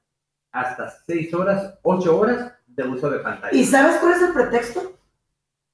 hasta 0.50 0.88
seis 0.88 1.34
horas, 1.34 1.78
ocho 1.82 2.18
horas 2.18 2.54
de 2.66 2.84
uso 2.84 3.10
de 3.10 3.18
pantalla. 3.18 3.54
¿Y 3.54 3.64
sabes 3.64 3.96
cuál 3.96 4.12
es 4.12 4.22
el 4.22 4.32
pretexto? 4.32 4.95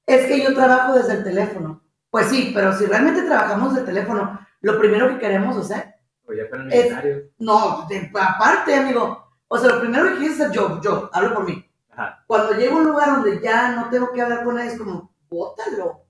Es 0.05 0.25
que 0.27 0.41
yo 0.43 0.53
trabajo 0.53 0.93
desde 0.93 1.13
el 1.13 1.23
teléfono. 1.23 1.81
Pues 2.09 2.27
sí, 2.27 2.51
pero 2.53 2.73
si 2.77 2.85
realmente 2.85 3.23
trabajamos 3.23 3.69
desde 3.73 3.89
el 3.89 3.95
teléfono, 3.95 4.39
lo 4.61 4.79
primero 4.79 5.07
que 5.09 5.19
queremos 5.19 5.57
hacer, 5.57 5.95
O 6.25 6.31
ya 6.33 6.43
fueron 6.47 6.71
Es- 6.71 6.83
millonarios. 6.85 7.23
no, 7.39 7.85
de- 7.89 8.09
aparte, 8.19 8.75
amigo, 8.75 9.27
o 9.47 9.57
sea, 9.57 9.73
lo 9.73 9.81
primero 9.81 10.05
que 10.09 10.17
quieres 10.19 10.39
hacer 10.39 10.51
yo, 10.53 10.79
yo, 10.81 11.09
hablo 11.11 11.33
por 11.33 11.45
mí. 11.45 11.69
Ajá. 11.91 12.23
Cuando 12.27 12.53
llego 12.53 12.77
a 12.77 12.81
un 12.81 12.87
lugar 12.87 13.09
donde 13.15 13.41
ya 13.41 13.71
no 13.75 13.89
tengo 13.89 14.11
que 14.13 14.21
hablar 14.21 14.43
con 14.45 14.55
nadie, 14.55 14.71
es 14.71 14.77
como, 14.77 15.13
bótalo. 15.29 16.05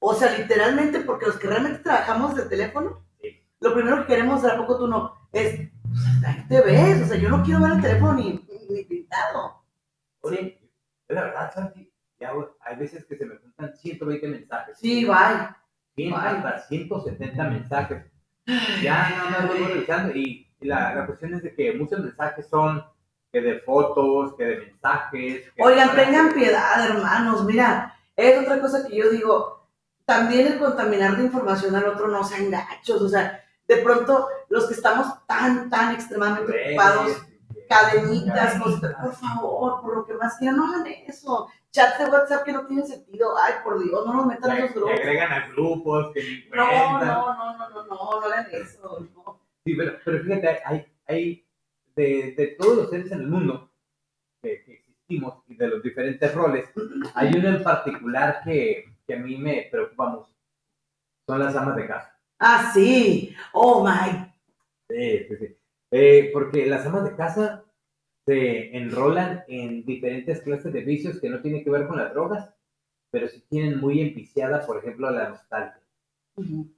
O 0.00 0.14
sea, 0.14 0.36
literalmente, 0.36 1.00
porque 1.00 1.26
los 1.26 1.38
que 1.38 1.48
realmente 1.48 1.78
trabajamos 1.78 2.34
de 2.34 2.42
teléfono, 2.42 3.06
Sí. 3.22 3.42
lo 3.60 3.72
primero 3.72 4.00
que 4.02 4.06
queremos, 4.06 4.44
¿a 4.44 4.56
poco 4.58 4.76
tú 4.78 4.86
no? 4.86 5.14
Es, 5.32 5.56
pues, 5.82 6.24
ahí 6.26 6.46
te 6.48 6.60
ves, 6.60 7.02
o 7.02 7.06
sea, 7.06 7.16
yo 7.16 7.30
no 7.30 7.42
quiero 7.42 7.60
ver 7.62 7.72
el 7.72 7.80
teléfono 7.82 8.12
ni, 8.12 8.46
ni 8.68 8.84
pintado. 8.84 9.64
Oye, 10.20 10.60
es 11.08 11.14
la 11.14 11.22
verdad, 11.22 11.52
Santi, 11.54 11.90
ya 12.20 12.32
hay 12.60 12.76
veces 12.76 13.04
que 13.06 13.16
se 13.16 13.26
me 13.26 13.36
juntan 13.36 13.74
120 13.76 14.28
mensajes. 14.28 14.78
Sí, 14.78 15.04
bye. 15.04 15.48
100 15.96 16.14
Ay. 16.14 16.36
hasta 16.36 16.58
170 16.68 17.44
mensajes. 17.50 18.04
Ya 18.82 19.10
nada 19.10 19.30
más 19.30 19.48
voy 19.48 19.58
revisando 19.66 20.14
y 20.16 20.40
y 20.60 20.66
la, 20.66 20.94
la 20.94 21.04
cuestión 21.06 21.34
es 21.34 21.42
de 21.42 21.54
que 21.54 21.74
muchos 21.74 22.00
mensajes 22.00 22.48
son 22.48 22.82
que 23.30 23.40
de 23.42 23.58
fotos, 23.60 24.34
que 24.36 24.44
de 24.44 24.56
mensajes. 24.60 25.42
que 25.54 25.62
Oigan, 25.62 25.94
de- 25.94 26.04
tengan 26.04 26.32
piedad, 26.32 26.86
hermanos. 26.88 27.44
Mira, 27.44 27.94
es 28.16 28.40
otra 28.40 28.60
cosa 28.60 28.86
que 28.86 28.96
yo 28.96 29.10
digo. 29.10 29.68
También 30.06 30.46
el 30.46 30.58
contaminar 30.58 31.16
de 31.16 31.24
información 31.24 31.74
al 31.74 31.84
otro 31.88 32.08
no 32.08 32.24
sean 32.24 32.50
gachos. 32.50 33.02
O 33.02 33.08
sea, 33.08 33.42
de 33.68 33.76
pronto 33.78 34.26
los 34.48 34.66
que 34.68 34.74
estamos 34.74 35.06
tan, 35.26 35.68
tan 35.68 35.94
extremadamente 35.94 36.52
redes, 36.52 36.68
ocupados, 36.78 37.26
cadenitas, 37.68 38.60
cositas, 38.62 38.94
por 39.02 39.14
favor, 39.14 39.80
por 39.80 39.96
lo 39.96 40.06
que 40.06 40.14
más 40.14 40.36
quieran, 40.38 40.56
no 40.56 40.66
hagan 40.66 40.86
eso. 41.06 41.48
Chats 41.70 41.98
de 41.98 42.04
WhatsApp 42.10 42.44
que 42.44 42.52
no 42.52 42.66
tienen 42.66 42.86
sentido. 42.86 43.36
Ay, 43.36 43.54
por 43.64 43.82
Dios, 43.82 44.06
no 44.06 44.12
nos 44.14 44.26
metan 44.26 44.50
en 44.52 44.56
que- 44.56 44.62
los 44.62 44.72
que 44.72 44.78
grupos. 44.80 45.00
agregan 45.00 45.32
a 45.32 45.48
grupos, 45.48 46.12
que 46.14 46.44
No, 46.54 46.98
no, 47.00 47.04
no, 47.04 47.34
no, 47.34 47.68
no, 47.68 47.84
no, 47.84 47.84
no 47.86 48.12
hagan 48.26 48.46
eso. 48.52 49.08
No. 49.14 49.40
Sí, 49.64 49.74
pero, 49.74 49.98
pero 50.04 50.22
fíjate, 50.24 50.60
hay, 50.64 50.86
hay 51.08 51.46
de, 51.96 52.34
de 52.36 52.46
todos 52.58 52.76
los 52.76 52.90
seres 52.90 53.10
en 53.12 53.20
el 53.22 53.26
mundo 53.28 53.70
que, 54.42 54.62
que 54.64 54.72
existimos 54.74 55.42
y 55.48 55.56
de 55.56 55.68
los 55.68 55.82
diferentes 55.82 56.34
roles, 56.34 56.68
hay 57.14 57.28
uno 57.36 57.48
en 57.48 57.62
particular 57.62 58.40
que, 58.44 58.84
que 59.06 59.14
a 59.14 59.18
mí 59.18 59.36
me 59.38 59.68
preocupa 59.70 60.06
mucho. 60.08 60.30
Son 61.26 61.38
las 61.40 61.56
amas 61.56 61.76
de 61.76 61.86
casa. 61.86 62.16
Ah, 62.38 62.70
sí. 62.74 63.34
Oh, 63.52 63.82
my. 63.82 64.32
Sí, 64.90 65.24
sí, 65.28 65.36
sí. 65.38 65.56
Eh, 65.96 66.30
porque 66.32 66.66
las 66.66 66.84
amas 66.86 67.04
de 67.04 67.14
casa 67.14 67.64
se 68.26 68.76
enrolan 68.76 69.44
en 69.48 69.84
diferentes 69.86 70.40
clases 70.42 70.72
de 70.72 70.80
vicios 70.80 71.20
que 71.20 71.30
no 71.30 71.40
tienen 71.40 71.62
que 71.62 71.70
ver 71.70 71.86
con 71.86 71.98
las 71.98 72.12
drogas, 72.12 72.50
pero 73.10 73.28
sí 73.28 73.44
tienen 73.48 73.80
muy 73.80 74.00
enviciada, 74.00 74.66
por 74.66 74.78
ejemplo, 74.78 75.10
la 75.10 75.30
nostalgia. 75.30 75.82
Ujú. 76.36 76.68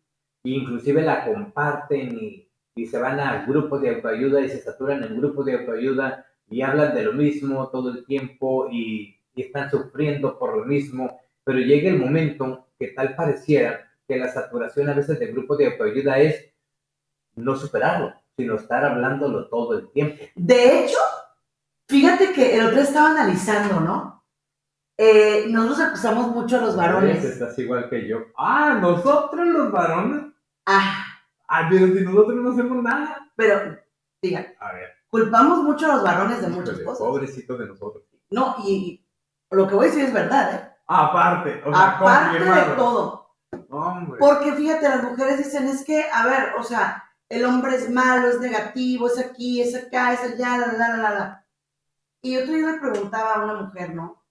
inclusive 0.45 1.03
la 1.03 1.25
comparten 1.27 2.19
y, 2.21 2.49
y 2.75 2.87
se 2.87 2.99
van 2.99 3.21
a 3.21 3.47
grupos 3.47 3.83
de 3.83 3.91
autoayuda 3.97 4.41
y 4.43 4.49
se 4.51 4.61
saturan 4.61 5.03
en 5.05 5.19
grupos 5.19 5.47
de 5.47 5.55
autoayuda 5.55 6.27
y 6.51 6.63
hablan 6.63 6.95
de 6.95 7.05
lo 7.05 7.13
mismo 7.15 7.69
todo 7.71 7.91
el 7.91 8.05
tiempo 8.07 8.69
y, 8.71 9.17
y 9.35 9.43
están 9.43 9.71
sufriendo 9.71 10.39
por 10.39 10.57
lo 10.57 10.65
mismo, 10.67 11.21
pero 11.45 11.59
llega 11.59 11.91
el 11.91 11.99
momento 11.99 12.69
que 12.79 12.89
tal 12.89 13.17
pareciera 13.17 13.91
que 14.09 14.19
la 14.19 14.29
saturación 14.29 14.89
a 14.89 14.95
veces 14.95 15.19
de 15.19 15.29
grupos 15.33 15.59
de 15.59 15.67
autoayuda 15.67 16.19
es 16.21 16.53
no 17.37 17.57
superarlo, 17.57 18.15
sino 18.37 18.57
estar 18.57 18.85
hablándolo 18.85 19.49
todo 19.49 19.79
el 19.79 19.91
tiempo. 19.93 20.23
De 20.35 20.85
hecho, 20.85 20.99
fíjate 21.89 22.33
que 22.33 22.57
el 22.59 22.67
otro 22.67 22.81
estaba 22.81 23.11
analizando, 23.11 23.81
¿no? 23.81 24.25
Eh, 24.99 25.47
nosotros 25.49 25.81
acusamos 25.89 26.29
mucho 26.29 26.57
a 26.59 26.63
los 26.63 26.77
varones. 26.77 27.23
Estás 27.25 27.59
igual 27.59 27.89
que 27.91 28.07
yo. 28.09 28.19
Ah, 28.37 28.79
nosotros 28.81 29.47
los 29.47 29.71
varones. 29.73 30.27
Ah, 30.67 31.03
Ah, 31.49 31.69
pero 31.71 31.87
si 31.87 32.01
nosotros 32.01 32.35
no 32.43 32.51
hacemos 32.51 32.83
nada. 32.83 33.31
pero, 33.37 33.77
digan, 34.21 34.47
A 34.59 34.73
ver, 34.73 34.89
culpamos 35.09 35.63
mucho 35.63 35.87
a 35.91 35.95
los 35.95 36.03
varones 36.03 36.41
de 36.41 36.49
muchas 36.49 36.81
cosas. 36.81 36.99
pobrecitos 36.99 37.57
de 37.61 37.67
nosotros. 37.69 38.03
No, 38.31 38.57
y, 38.67 39.01
y 39.51 39.55
lo 39.55 39.69
que 39.69 39.77
voy 39.77 39.87
a 39.87 39.89
decir 39.91 40.05
es 40.07 40.13
verdad, 40.13 40.55
¿eh? 40.55 40.77
Aparte, 40.89 41.63
o 41.65 41.73
sea, 41.73 41.91
Aparte 41.99 42.41
de 42.41 42.75
todo. 42.77 43.37
Hombre. 43.71 44.19
Porque 44.19 44.53
fíjate, 44.55 44.89
las 44.89 45.05
mujeres 45.05 45.39
dicen, 45.39 45.69
es 45.69 45.85
que, 45.85 46.05
a 46.13 46.27
ver, 46.27 46.55
o 46.59 46.65
sea, 46.65 47.05
el 47.29 47.45
hombre 47.45 47.77
es 47.77 47.91
malo, 47.91 48.29
es 48.29 48.41
negativo, 48.41 49.09
es 49.09 49.19
aquí, 49.19 49.61
es 49.61 49.75
acá, 49.75 50.13
es 50.13 50.21
allá, 50.21 50.59
la, 50.59 50.73
la, 50.73 50.97
la, 50.97 51.11
la. 51.11 51.47
Y 52.23 52.37
otro 52.39 52.55
día 52.55 52.73
le 52.73 52.79
preguntaba 52.81 53.35
a 53.35 53.45
una 53.45 53.55
mujer, 53.63 53.95
¿no? 53.95 54.25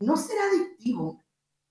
¿No 0.00 0.16
será 0.16 0.42
adictivo 0.44 1.22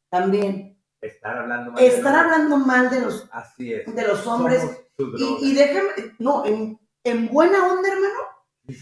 también 0.09 0.79
Estar 1.01 1.37
hablando 1.37 1.71
mal 1.71 1.81
de 1.81 1.87
estar 1.87 2.13
los- 2.13 2.23
hablando 2.23 2.57
mal 2.57 2.89
de 2.89 2.99
los, 3.01 3.29
Así 3.31 3.73
es. 3.73 3.93
de 3.93 4.07
los 4.07 4.25
hombres? 4.25 4.63
Y, 4.97 5.37
y 5.41 5.53
déjame, 5.55 5.89
no, 6.19 6.45
en, 6.45 6.79
en 7.03 7.27
buena 7.27 7.67
onda, 7.67 7.89
hermano. 7.89 8.19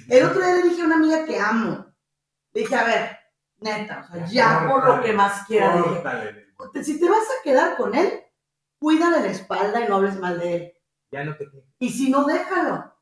El 0.07 0.25
otro 0.25 0.39
día 0.45 0.55
le 0.55 0.63
dije 0.69 0.81
a 0.83 0.85
una 0.85 0.95
amiga 0.97 1.25
que 1.25 1.39
amo. 1.39 1.85
Le 2.53 2.61
dije, 2.61 2.75
a 2.75 2.83
ver, 2.83 3.17
neta, 3.59 4.05
o 4.07 4.13
sea, 4.13 4.25
ya 4.27 4.67
por 4.69 4.85
lo 4.85 5.01
que 5.01 5.13
más 5.13 5.47
quiera. 5.47 5.83
si 6.83 6.99
te 6.99 7.09
vas 7.09 7.23
a 7.23 7.43
quedar 7.43 7.75
con 7.77 7.95
él, 7.95 8.21
cuídale 8.77 9.21
la 9.21 9.27
espalda 9.31 9.83
y 9.83 9.89
no 9.89 9.95
hables 9.95 10.19
mal 10.19 10.39
de 10.39 10.55
él. 10.55 10.73
Ya 11.11 11.23
no 11.23 11.35
te 11.35 11.49
Y 11.79 11.89
si 11.89 12.09
no, 12.09 12.25
déjalo. 12.25 12.93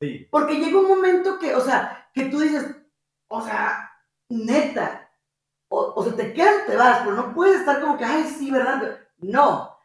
Sí. 0.00 0.26
Porque 0.30 0.56
llega 0.56 0.78
un 0.78 0.88
momento 0.88 1.38
que, 1.38 1.54
o 1.54 1.60
sea, 1.60 2.10
que 2.12 2.26
tú 2.26 2.40
dices, 2.40 2.66
o 3.28 3.40
sea, 3.40 3.90
neta, 4.28 5.10
o, 5.68 5.92
o 5.96 6.04
sea, 6.04 6.14
te 6.14 6.32
quedas, 6.32 6.66
te 6.66 6.76
vas, 6.76 7.00
pero 7.04 7.16
no 7.16 7.34
puedes 7.34 7.60
estar 7.60 7.80
como 7.80 7.96
que, 7.96 8.04
ay, 8.04 8.24
sí, 8.24 8.50
¿verdad? 8.50 8.98
No. 9.18 9.76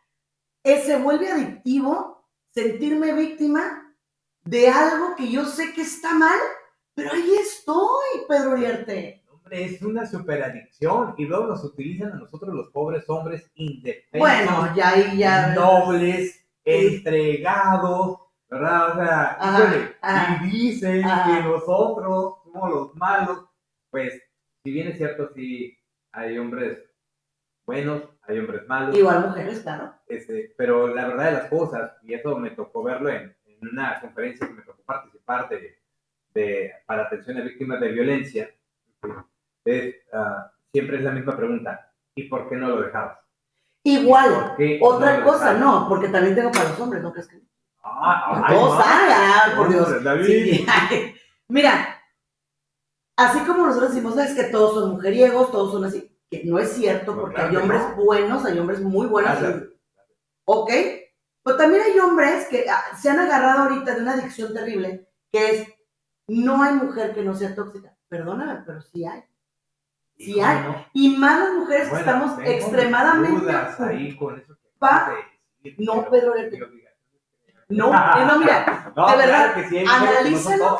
Eh, 0.63 0.81
se 0.81 0.97
vuelve 0.97 1.31
adictivo 1.31 2.27
sentirme 2.51 3.13
víctima 3.13 3.95
de 4.43 4.69
algo 4.69 5.15
que 5.15 5.31
yo 5.31 5.45
sé 5.45 5.73
que 5.73 5.81
está 5.81 6.13
mal, 6.13 6.39
pero 6.93 7.13
ahí 7.13 7.35
estoy, 7.35 8.25
Pedro 8.27 8.51
Uriarte. 8.51 9.23
Hombre, 9.29 9.65
es 9.65 9.81
una 9.81 10.05
superadicción. 10.05 11.15
Y 11.17 11.25
luego 11.25 11.47
nos 11.47 11.63
utilizan 11.63 12.11
a 12.13 12.15
nosotros 12.15 12.53
los 12.53 12.69
pobres 12.69 13.05
hombres 13.07 13.49
indefensos, 13.55 14.19
Bueno, 14.19 14.75
ya 14.75 14.89
ahí 14.89 15.17
ya. 15.17 15.53
nobles, 15.55 16.40
entregados, 16.65 18.19
¿verdad? 18.49 18.91
O 18.91 18.95
sea, 18.95 19.37
Ajá, 19.39 19.63
híjole, 19.63 19.95
ajá, 20.01 20.45
y 20.45 20.49
dicen 20.49 21.05
ajá. 21.05 21.37
que 21.37 21.43
nosotros 21.47 22.35
somos 22.43 22.69
los 22.69 22.95
malos. 22.95 23.45
Pues, 23.89 24.21
si 24.63 24.71
bien 24.71 24.87
es 24.89 24.97
cierto, 24.97 25.29
sí 25.33 25.77
hay 26.11 26.37
hombres 26.37 26.79
buenos, 27.65 28.03
hay 28.23 28.39
hombres 28.39 28.67
malos. 28.67 28.97
Igual 28.97 29.27
mujeres, 29.27 29.59
claro. 29.61 29.93
Este, 30.07 30.53
pero 30.57 30.87
la 30.93 31.07
verdad 31.07 31.25
de 31.25 31.31
las 31.33 31.49
cosas, 31.49 31.93
y 32.03 32.13
eso 32.13 32.37
me 32.37 32.51
tocó 32.51 32.83
verlo 32.83 33.09
en, 33.09 33.35
en 33.45 33.67
una 33.69 33.99
conferencia 34.01 34.47
que 34.47 34.53
me 34.53 34.61
tocó 34.63 34.81
participar 34.83 35.49
de, 35.49 35.79
de- 36.33 36.71
para 36.85 37.03
atención 37.03 37.37
a 37.37 37.41
víctimas 37.41 37.79
de 37.79 37.87
violencia, 37.91 38.49
es, 39.65 39.95
ah, 40.13 40.51
siempre 40.71 40.97
es 40.97 41.03
la 41.03 41.11
misma 41.11 41.35
pregunta, 41.37 41.91
¿y 42.15 42.23
por 42.23 42.49
qué 42.49 42.55
no 42.55 42.67
lo 42.69 42.81
dejabas? 42.81 43.19
Igual. 43.83 44.47
¿Por 44.47 44.57
qué 44.57 44.79
Otra 44.81 45.23
cosa, 45.23 45.53
no, 45.53 45.87
porque 45.89 46.09
también 46.09 46.35
tengo 46.35 46.51
para 46.51 46.69
los 46.69 46.79
hombres, 46.79 47.01
¿no 47.01 47.11
crees 47.11 47.27
que 47.27 47.37
no? 47.37 47.43
Ah, 47.83 48.43
ay, 48.45 48.55
Todos 48.55 48.83
ah, 48.85 49.53
por 49.55 49.69
Dios. 49.69 49.89
Sí, 50.25 50.65
ay. 50.69 51.15
Mira, 51.47 51.99
así 53.17 53.39
como 53.39 53.65
nosotros 53.65 53.93
decimos, 53.93 54.17
es 54.17 54.35
que 54.35 54.43
todos 54.45 54.75
son 54.75 54.91
mujeriegos, 54.91 55.51
todos 55.51 55.71
son 55.71 55.85
así, 55.85 56.15
que 56.29 56.43
no 56.45 56.59
es 56.59 56.71
cierto, 56.73 57.15
No, 57.15 57.21
porque 57.21 57.35
claro 57.35 57.49
hay 57.49 57.55
hombres 57.57 57.81
no. 57.81 57.95
buenos, 57.95 58.45
hay 58.45 58.59
hombres 58.59 58.81
muy 58.81 59.07
buenos. 59.07 59.37
¿ok? 60.45 60.71
Pero 61.43 61.57
también 61.57 61.81
hay 61.83 61.99
hombres 61.99 62.47
que 62.49 62.69
ah, 62.69 62.95
se 62.95 63.09
han 63.09 63.19
agarrado 63.19 63.63
ahorita 63.63 63.95
de 63.95 64.01
una 64.01 64.13
adicción 64.13 64.53
terrible, 64.53 65.09
que 65.31 65.49
es, 65.49 65.67
no 66.27 66.61
hay 66.61 66.73
mujer 66.75 67.13
que 67.13 67.23
no 67.23 67.35
sea 67.35 67.55
tóxica. 67.55 67.97
Perdóname, 68.07 68.63
pero 68.65 68.81
sí 68.81 69.05
hay. 69.05 69.23
Sí 70.17 70.33
¿Cómo 70.35 70.45
hay. 70.47 70.59
no? 70.59 70.85
Y 70.93 71.17
más 71.17 71.39
las 71.39 71.53
mujeres 71.53 71.83
que 71.85 71.89
Bueno, 71.89 72.05
estamos 72.05 72.37
tengo 72.37 72.49
extremadamente... 72.51 73.51
ahí 73.79 74.15
con 74.17 74.39
eso 74.39 74.55
que 74.55 75.75
No, 75.77 76.09
Pedro, 76.09 76.33
diga. 76.49 76.89
No, 77.69 77.91
no, 78.25 78.39
mira, 78.39 78.91
No, 78.95 79.07
de 79.07 79.13
claro 79.13 79.17
verdad, 79.17 79.53
que 79.55 79.63
sí 79.63 79.75
que 79.77 79.83
no 79.85 79.91
analízalo. 79.91 80.79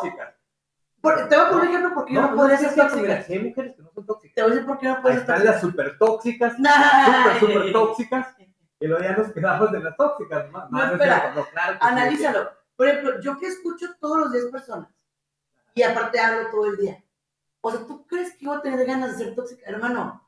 por- 1.01 1.27
te 1.29 1.35
voy 1.35 1.45
a 1.45 1.49
poner 1.49 1.63
un 1.63 1.67
ejemplo 1.69 1.93
porque 1.95 2.13
yo 2.13 2.21
no, 2.21 2.35
podría 2.35 2.57
sí, 2.57 2.65
ser 2.65 2.75
tóxica. 2.75 3.23
sí 3.23 3.33
hay 3.33 3.39
mujeres 3.39 3.75
que 3.75 3.81
no 3.81 3.91
son 3.95 4.05
tóxicas. 4.05 4.35
Te 4.35 4.41
voy 4.43 4.51
a 4.51 4.53
decir 4.53 4.67
por 4.67 4.77
qué 4.79 4.87
no 4.87 5.01
puedes 5.01 5.19
ser 5.19 5.29
están 5.35 5.45
las 5.45 5.61
super 5.61 5.97
tóxicas, 5.97 6.59
Nah. 6.59 6.69
super, 7.39 7.39
super 7.39 7.71
tóxicas, 7.71 8.27
y 8.79 8.87
luego 8.87 9.03
ya 9.03 9.15
nos 9.15 9.31
quedamos 9.31 9.71
de 9.71 9.79
las 9.79 9.95
tóxicas. 9.95 10.51
No, 10.51 10.67
No, 10.69 10.83
es 10.83 10.91
espera. 10.91 11.33
no, 11.35 11.45
claro 11.45 11.79
que. 11.79 11.85
Analízalo. 11.87 12.49
Por 12.75 12.87
ejemplo, 12.87 13.21
yo 13.21 13.37
que 13.39 13.47
escucho 13.47 13.85
todos 13.99 14.17
los 14.17 14.31
días 14.33 14.45
personas 14.51 14.89
y 15.75 15.83
aparte 15.83 16.19
hablo 16.19 16.49
todo 16.49 16.65
el 16.65 16.77
día. 16.77 17.03
O 17.61 17.71
sea, 17.71 17.85
¿tú 17.85 18.05
crees 18.07 18.33
que 18.35 18.45
yo 18.45 18.51
voy 18.51 18.59
a 18.59 18.61
tener 18.61 18.85
ganas 18.85 19.17
de 19.17 19.23
ser 19.25 19.35
tóxica? 19.35 19.63
Hermano, 19.69 20.27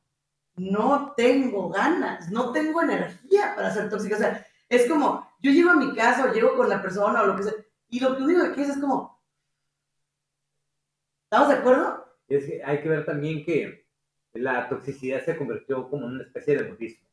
no 0.55 1.13
tengo 1.17 1.69
ganas, 1.69 2.31
no 2.31 2.51
tengo 2.51 2.81
energía 2.81 3.53
para 3.55 3.73
ser 3.73 3.89
tóxica. 3.89 4.15
O 4.15 4.19
sea, 4.19 4.45
es 4.69 4.87
como, 4.87 5.27
yo 5.41 5.51
llego 5.51 5.71
a 5.71 5.75
mi 5.75 5.93
casa 5.95 6.25
o 6.25 6.33
llego 6.33 6.55
con 6.55 6.69
la 6.69 6.81
persona 6.81 7.21
o 7.23 7.27
lo 7.27 7.35
que 7.35 7.43
sea, 7.43 7.53
y 7.89 7.99
lo 7.99 8.15
único 8.17 8.43
que 8.43 8.53
quieres 8.53 8.75
es 8.75 8.81
como, 8.81 9.19
¿estamos 11.25 11.49
de 11.49 11.55
acuerdo? 11.55 12.05
Es 12.27 12.45
que 12.45 12.63
hay 12.63 12.81
que 12.81 12.89
ver 12.89 13.05
también 13.05 13.43
que 13.43 13.85
la 14.33 14.67
toxicidad 14.69 15.23
se 15.23 15.37
convirtió 15.37 15.89
como 15.89 16.05
en 16.07 16.13
una 16.13 16.23
especie 16.23 16.57
de 16.57 16.69
budismo. 16.71 17.07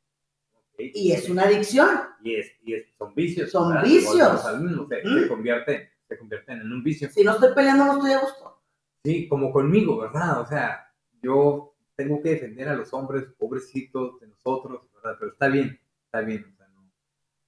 Y 0.78 1.12
es 1.12 1.28
una 1.28 1.42
adicción. 1.42 1.88
Y, 2.22 2.36
es, 2.36 2.52
y 2.62 2.74
es- 2.74 2.86
son 2.96 3.14
vicios. 3.14 3.50
Son 3.50 3.68
¿verdad? 3.68 3.84
vicios. 3.84 4.60
Mismo, 4.62 4.88
se, 4.88 5.02
¿Mm? 5.04 5.22
se 5.22 5.28
convierten, 5.28 5.90
se 6.08 6.16
convierten 6.18 6.60
en 6.60 6.72
un 6.72 6.82
vicio. 6.82 7.10
Si 7.10 7.22
no 7.22 7.32
estoy 7.32 7.52
peleando, 7.54 7.84
no 7.84 7.92
estoy 7.94 8.12
a 8.12 8.20
gusto. 8.20 8.59
Sí, 9.04 9.28
como 9.28 9.52
conmigo, 9.52 9.98
¿verdad? 9.98 10.40
O 10.40 10.46
sea, 10.46 10.92
yo 11.22 11.74
tengo 11.96 12.20
que 12.22 12.30
defender 12.30 12.68
a 12.68 12.74
los 12.74 12.92
hombres 12.92 13.24
pobrecitos 13.38 14.20
de 14.20 14.26
nosotros, 14.28 14.82
¿verdad? 14.94 15.16
Pero 15.18 15.32
está 15.32 15.48
bien, 15.48 15.80
está 16.04 16.20
bien. 16.20 16.44
O 16.52 16.56
sea, 16.56 16.66
no, 16.68 16.80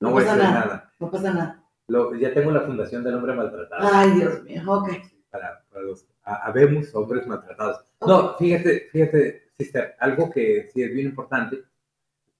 no 0.00 0.08
No 0.08 0.10
voy 0.12 0.24
a 0.24 0.32
hacer 0.32 0.42
nada. 0.42 0.60
nada. 0.60 0.92
No 0.98 1.10
pasa 1.10 1.32
nada. 1.32 1.64
Lo- 1.88 2.14
ya 2.14 2.32
tengo 2.32 2.50
la 2.50 2.62
fundación 2.62 3.04
del 3.04 3.14
hombre 3.16 3.34
maltratado. 3.34 3.88
Ay, 3.92 4.12
Dios 4.12 4.42
mío, 4.44 4.62
ok. 4.66 4.88
Para, 5.30 5.62
para 5.70 5.82
los 5.84 6.06
ha- 6.24 6.46
habemos 6.46 6.94
hombres 6.94 7.26
maltratados. 7.26 7.84
No, 8.06 8.34
fíjate, 8.36 8.88
fíjate, 8.90 9.48
sister, 9.56 9.94
algo 10.00 10.30
que 10.30 10.68
sí 10.72 10.82
es 10.82 10.92
bien 10.94 11.08
importante, 11.08 11.62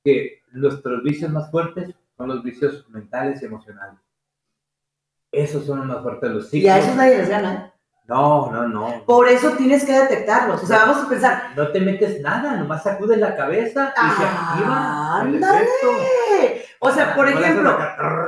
que 0.04 0.40
nuestros 0.52 1.02
vicios 1.02 1.30
más 1.30 1.50
fuertes 1.50 1.94
son 2.16 2.28
los 2.28 2.42
vicios 2.42 2.88
mentales 2.88 3.42
y 3.42 3.46
emocionales. 3.46 3.98
Esos 5.30 5.64
son 5.64 5.78
los 5.78 5.86
más 5.86 6.02
fuertes 6.02 6.30
los 6.30 6.54
Y 6.54 6.66
a 6.68 6.74
ciclos. 6.74 6.84
esos 6.86 6.96
nadie 6.96 7.18
les 7.18 7.28
gana. 7.28 7.71
No, 8.08 8.50
no, 8.50 8.68
no. 8.68 9.04
Por 9.06 9.28
eso 9.28 9.52
tienes 9.52 9.84
que 9.84 9.92
detectarlos. 9.92 10.62
O 10.62 10.66
sea, 10.66 10.78
vamos 10.86 11.04
a 11.04 11.08
pensar, 11.08 11.42
No 11.56 11.70
te 11.70 11.80
metes 11.80 12.20
nada, 12.20 12.56
nomás 12.56 12.82
sacudes 12.82 13.18
la 13.18 13.36
cabeza 13.36 13.94
y 13.96 14.10
se 14.20 14.24
activa. 14.26 15.20
¡Ándale! 15.20 15.68
o 16.80 16.90
sea, 16.90 17.14
por 17.14 17.30
No 17.32 17.38
ejemplo, 17.40 17.78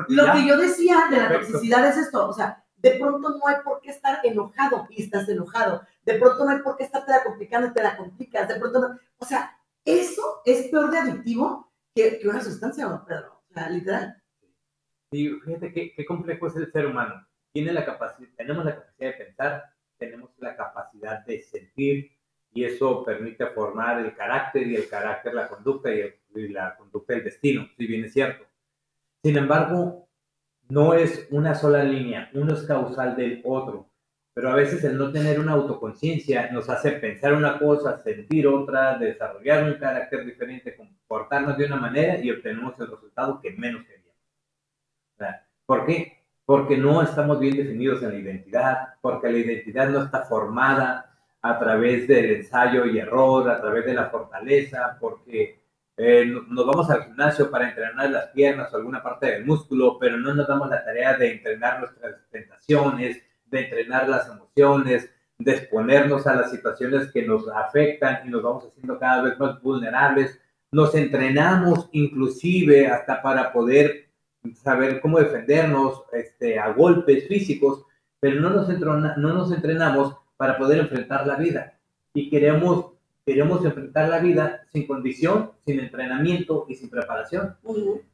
Lo 0.08 0.32
que 0.32 0.46
yo 0.46 0.56
decía 0.56 1.06
de 1.10 1.16
la 1.16 1.28
Perfecto. 1.28 1.52
toxicidad 1.52 1.88
es 1.88 1.96
esto, 1.98 2.28
o 2.28 2.32
sea, 2.32 2.62
de 2.76 2.92
pronto 2.92 3.30
no 3.30 3.46
hay 3.46 3.56
por 3.64 3.80
qué 3.80 3.90
estar 3.90 4.20
enojado 4.22 4.86
y 4.90 5.02
estás 5.02 5.28
enojado, 5.28 5.82
de 6.04 6.14
pronto 6.14 6.44
no 6.44 6.50
hay 6.52 6.58
por 6.58 6.76
qué 6.76 6.84
estarte 6.84 7.10
la 7.10 7.24
complicando 7.24 7.66
y 7.68 7.72
te 7.72 7.82
la 7.82 7.96
complicas, 7.96 8.46
de 8.48 8.56
pronto 8.56 8.78
no, 8.80 8.98
o 9.18 9.24
sea, 9.24 9.56
eso 9.84 10.40
es 10.44 10.68
peor 10.68 10.90
de 10.90 10.98
adictivo 10.98 11.72
que, 11.94 12.18
que 12.18 12.28
una 12.28 12.42
sustancia, 12.42 12.86
¿no, 12.86 13.04
Pedro? 13.04 13.42
O 13.50 13.54
sea, 13.54 13.68
literal. 13.70 14.22
Sí, 15.10 15.30
fíjate 15.44 15.72
qué, 15.72 15.92
qué 15.96 16.04
complejo 16.04 16.46
es 16.46 16.56
el 16.56 16.70
ser 16.72 16.86
humano. 16.86 17.23
Tiene 17.54 17.72
la 17.72 17.84
capacidad, 17.84 18.28
tenemos 18.36 18.64
la 18.64 18.74
capacidad 18.74 19.06
de 19.12 19.12
pensar, 19.24 19.64
tenemos 19.96 20.30
la 20.38 20.56
capacidad 20.56 21.24
de 21.24 21.40
sentir 21.40 22.10
y 22.52 22.64
eso 22.64 23.04
permite 23.04 23.46
formar 23.46 24.00
el 24.00 24.12
carácter 24.16 24.66
y 24.66 24.74
el 24.74 24.88
carácter 24.88 25.34
la 25.34 25.48
conducta 25.48 25.94
y, 25.94 26.00
el- 26.00 26.16
y 26.34 26.48
la 26.48 26.76
conducta 26.76 27.14
el 27.14 27.22
destino, 27.22 27.68
si 27.76 27.86
bien 27.86 28.04
es 28.04 28.12
cierto. 28.12 28.44
Sin 29.22 29.36
embargo, 29.38 30.08
no 30.68 30.94
es 30.94 31.28
una 31.30 31.54
sola 31.54 31.84
línea, 31.84 32.28
uno 32.34 32.54
es 32.54 32.62
causal 32.64 33.14
del 33.14 33.40
otro, 33.44 33.88
pero 34.34 34.50
a 34.50 34.56
veces 34.56 34.82
el 34.82 34.98
no 34.98 35.12
tener 35.12 35.38
una 35.38 35.52
autoconciencia 35.52 36.50
nos 36.50 36.68
hace 36.68 36.90
pensar 36.92 37.34
una 37.34 37.56
cosa, 37.60 37.98
sentir 38.02 38.48
otra, 38.48 38.98
desarrollar 38.98 39.62
un 39.62 39.74
carácter 39.74 40.24
diferente, 40.26 40.74
comportarnos 40.74 41.56
de 41.56 41.66
una 41.66 41.76
manera 41.76 42.18
y 42.18 42.32
obtenemos 42.32 42.78
el 42.80 42.88
resultado 42.90 43.40
que 43.40 43.52
menos 43.52 43.84
queríamos. 43.84 44.04
¿Por 45.66 45.86
qué? 45.86 46.23
Porque 46.46 46.76
no 46.76 47.02
estamos 47.02 47.38
bien 47.40 47.56
definidos 47.56 48.02
en 48.02 48.10
la 48.10 48.18
identidad, 48.18 48.76
porque 49.00 49.30
la 49.30 49.38
identidad 49.38 49.88
no 49.88 50.02
está 50.02 50.22
formada 50.24 51.10
a 51.40 51.58
través 51.58 52.06
del 52.08 52.36
ensayo 52.36 52.84
y 52.86 52.98
error, 52.98 53.48
a 53.50 53.60
través 53.60 53.84
de 53.86 53.94
la 53.94 54.06
fortaleza, 54.10 54.96
porque 55.00 55.62
eh, 55.96 56.24
no- 56.26 56.42
nos 56.48 56.66
vamos 56.66 56.90
al 56.90 57.04
gimnasio 57.04 57.50
para 57.50 57.68
entrenar 57.68 58.10
las 58.10 58.26
piernas 58.28 58.72
o 58.72 58.76
alguna 58.76 59.00
parte 59.02 59.26
del 59.30 59.44
músculo, 59.46 59.96
pero 59.98 60.16
no 60.16 60.34
nos 60.34 60.48
damos 60.48 60.68
la 60.68 60.84
tarea 60.84 61.16
de 61.16 61.30
entrenar 61.32 61.78
nuestras 61.80 62.16
tentaciones, 62.30 63.22
de 63.46 63.60
entrenar 63.60 64.08
las 64.08 64.28
emociones, 64.28 65.08
de 65.38 65.52
exponernos 65.52 66.26
a 66.26 66.34
las 66.34 66.50
situaciones 66.50 67.12
que 67.12 67.22
nos 67.22 67.46
afectan 67.48 68.26
y 68.26 68.30
nos 68.30 68.42
vamos 68.42 68.66
haciendo 68.66 68.98
cada 68.98 69.22
vez 69.22 69.38
más 69.38 69.60
vulnerables. 69.62 70.40
Nos 70.72 70.94
entrenamos 70.96 71.88
inclusive 71.92 72.88
hasta 72.88 73.22
para 73.22 73.52
poder 73.52 74.03
saber 74.52 75.00
cómo 75.00 75.18
defendernos 75.18 76.02
este, 76.12 76.58
a 76.58 76.72
golpes 76.72 77.26
físicos, 77.28 77.84
pero 78.20 78.40
no 78.40 78.50
nos, 78.50 78.68
entrena- 78.68 79.16
no 79.16 79.32
nos 79.34 79.52
entrenamos 79.52 80.16
para 80.36 80.58
poder 80.58 80.80
enfrentar 80.80 81.26
la 81.26 81.36
vida. 81.36 81.78
Y 82.14 82.28
queremos, 82.30 82.92
queremos 83.24 83.64
enfrentar 83.64 84.08
la 84.08 84.18
vida 84.18 84.62
sin 84.72 84.86
condición, 84.86 85.52
sin 85.64 85.80
entrenamiento 85.80 86.66
y 86.68 86.74
sin 86.74 86.90
preparación. 86.90 87.56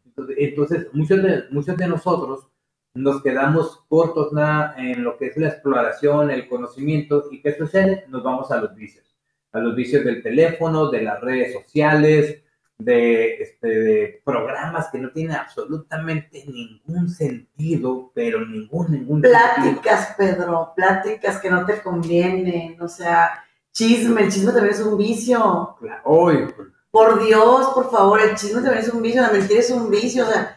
Entonces, 0.04 0.36
entonces, 0.38 0.86
muchos, 0.92 1.22
de, 1.22 1.44
muchos 1.50 1.76
de 1.76 1.88
nosotros 1.88 2.46
nos 2.94 3.22
quedamos 3.22 3.84
cortos 3.88 4.32
nada 4.32 4.74
en 4.76 5.04
lo 5.04 5.16
que 5.16 5.26
es 5.26 5.36
la 5.36 5.48
exploración, 5.48 6.30
el 6.30 6.48
conocimiento, 6.48 7.24
y 7.30 7.40
¿qué 7.40 7.56
sucede? 7.56 8.04
Nos 8.08 8.22
vamos 8.24 8.50
a 8.50 8.60
los 8.60 8.74
vicios, 8.74 9.16
a 9.52 9.60
los 9.60 9.76
vicios 9.76 10.04
del 10.04 10.22
teléfono, 10.22 10.90
de 10.90 11.02
las 11.02 11.20
redes 11.20 11.52
sociales, 11.52 12.42
de, 12.80 13.42
este, 13.42 13.68
de 13.68 14.22
programas 14.24 14.88
que 14.88 14.98
no 14.98 15.10
tienen 15.10 15.36
absolutamente 15.36 16.44
ningún 16.46 17.08
sentido, 17.10 18.10
pero 18.14 18.44
ningún, 18.46 18.90
ningún 18.90 19.22
sentido. 19.22 19.38
Pláticas, 19.52 20.14
Pedro, 20.16 20.72
pláticas 20.74 21.38
que 21.40 21.50
no 21.50 21.66
te 21.66 21.82
convienen, 21.82 22.80
o 22.80 22.88
sea, 22.88 23.44
chisme, 23.70 24.22
el 24.22 24.32
chisme 24.32 24.52
también 24.52 24.74
es 24.74 24.80
un 24.80 24.96
vicio. 24.96 25.76
Claro, 25.78 26.02
hoy, 26.04 26.48
Por 26.90 27.22
Dios, 27.24 27.68
por 27.74 27.90
favor, 27.90 28.20
el 28.20 28.34
chisme 28.34 28.62
también 28.62 28.78
es 28.84 28.88
un 28.88 29.02
vicio, 29.02 29.22
la 29.22 29.32
mentira 29.32 29.60
es 29.60 29.70
un 29.70 29.90
vicio, 29.90 30.24
o 30.24 30.30
sea, 30.30 30.56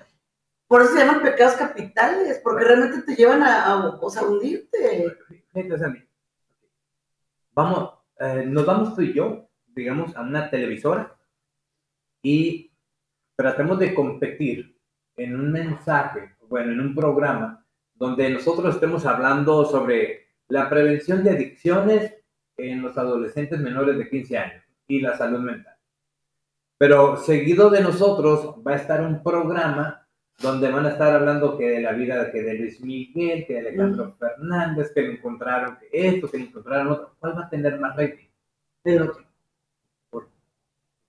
por 0.68 0.82
eso 0.82 0.94
se 0.94 1.00
llaman 1.00 1.22
pecados 1.22 1.56
capitales, 1.56 2.40
porque 2.44 2.64
realmente 2.64 3.02
te 3.02 3.16
llevan 3.16 3.44
a, 3.44 3.66
a, 3.66 3.90
o 4.00 4.10
sea, 4.10 4.22
a 4.22 4.26
hundirte. 4.26 5.18
Vamos, 7.54 7.94
eh, 8.20 8.46
nos 8.48 8.66
vamos 8.66 8.96
tú 8.96 9.02
y 9.02 9.14
yo, 9.14 9.50
digamos, 9.68 10.16
a 10.16 10.22
una 10.22 10.50
televisora 10.50 11.16
y 12.24 12.72
tratemos 13.36 13.78
de 13.78 13.94
competir 13.94 14.76
en 15.18 15.36
un 15.36 15.52
mensaje, 15.52 16.36
bueno, 16.50 16.72
en 16.72 16.80
un 16.80 16.96
programa 16.96 17.64
donde 17.94 18.30
nosotros 18.32 18.74
estemos 18.74 19.06
hablando 19.06 19.66
sobre 19.66 20.30
la 20.48 20.68
prevención 20.70 21.24
de 21.24 21.32
adicciones 21.32 22.16
en 22.58 22.82
los 22.82 22.98
adolescentes 22.98 23.60
menores 23.60 23.98
de 23.98 24.10
15 24.10 24.38
años 24.38 24.64
y 24.88 25.00
la 25.00 25.16
salud 25.16 25.40
mental. 25.40 25.76
Pero 26.78 27.18
seguido 27.18 27.70
de 27.70 27.82
nosotros 27.82 28.56
va 28.66 28.74
a 28.74 28.78
estar 28.78 29.02
un 29.02 29.22
programa 29.22 30.08
donde 30.40 30.72
van 30.72 30.86
a 30.86 30.90
estar 30.90 31.14
hablando 31.14 31.58
que 31.58 31.70
de 31.70 31.82
la 31.82 31.92
vida 31.92 32.32
que 32.32 32.42
de 32.42 32.56
Luis 32.56 32.82
Miguel, 32.82 33.46
que 33.46 33.54
de 33.54 33.60
Alejandro 33.60 34.16
Fernández, 34.18 34.92
que 34.94 35.02
le 35.02 35.14
encontraron 35.14 35.78
que 35.78 35.88
esto, 35.92 36.30
que 36.30 36.40
le 36.40 36.46
encontraron 36.46 36.88
otro. 36.88 37.16
¿Cuál 37.20 37.38
va 37.38 37.46
a 37.46 37.50
tener 37.50 37.80
más 37.80 37.96
rating? 37.96 38.28
del 38.84 39.02
otro. 39.04 39.24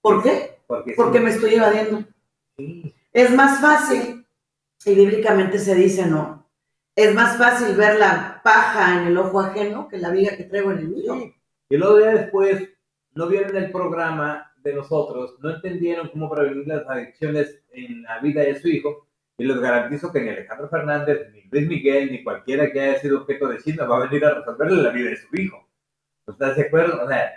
Por- 0.04 0.16
¿Por 0.16 0.22
qué? 0.22 0.58
Porque, 0.66 0.92
Porque 0.94 1.18
sí, 1.18 1.24
me 1.24 1.30
estoy 1.30 1.54
evadiendo. 1.54 2.04
sí, 2.58 2.94
Es 3.12 3.30
más 3.34 3.60
fácil, 3.60 4.26
y 4.84 4.94
bíblicamente 4.94 5.58
se 5.58 5.74
dice, 5.74 6.06
¿no? 6.06 6.46
Es 6.94 7.14
más 7.14 7.38
fácil 7.38 7.74
ver 7.74 7.98
la 7.98 8.40
paja 8.44 8.98
en 9.00 9.06
el 9.08 9.16
ojo 9.16 9.40
ajeno 9.40 9.88
que 9.88 9.96
la 9.98 10.10
viga 10.10 10.36
que 10.36 10.44
traigo 10.44 10.72
en 10.72 10.78
el 10.78 10.88
mío. 10.88 11.14
sí. 11.14 11.34
Y 11.70 11.76
luego 11.78 11.98
ya 12.00 12.10
después 12.14 12.68
no 13.14 13.26
vieron 13.28 13.56
el 13.56 13.72
programa 13.72 14.52
de 14.58 14.74
nosotros, 14.74 15.36
no 15.40 15.50
entendieron 15.54 16.08
cómo 16.10 16.30
prevenir 16.30 16.66
las 16.68 16.86
adicciones 16.88 17.62
en 17.72 18.02
la 18.02 18.18
vida 18.20 18.42
de 18.42 18.60
su 18.60 18.68
hijo, 18.68 19.06
y 19.38 19.44
les 19.44 19.58
garantizo 19.58 20.12
que 20.12 20.20
ni 20.20 20.28
Alejandro 20.28 20.68
Fernández, 20.68 21.30
ni 21.32 21.42
Luis 21.50 21.66
Miguel, 21.66 22.12
ni 22.12 22.22
cualquiera 22.22 22.70
que 22.70 22.80
haya 22.80 23.00
sido 23.00 23.20
objeto 23.22 23.48
de 23.48 23.58
chisme 23.58 23.84
va 23.86 23.96
a 23.96 24.06
venir 24.06 24.24
a 24.24 24.34
resolverle 24.34 24.82
la 24.82 24.90
vida 24.90 25.10
de 25.10 25.16
su 25.16 25.34
hijo. 25.36 25.66
¿Estás 26.28 26.56
de 26.56 26.62
acuerdo? 26.62 27.02
O 27.04 27.08
sea, 27.08 27.32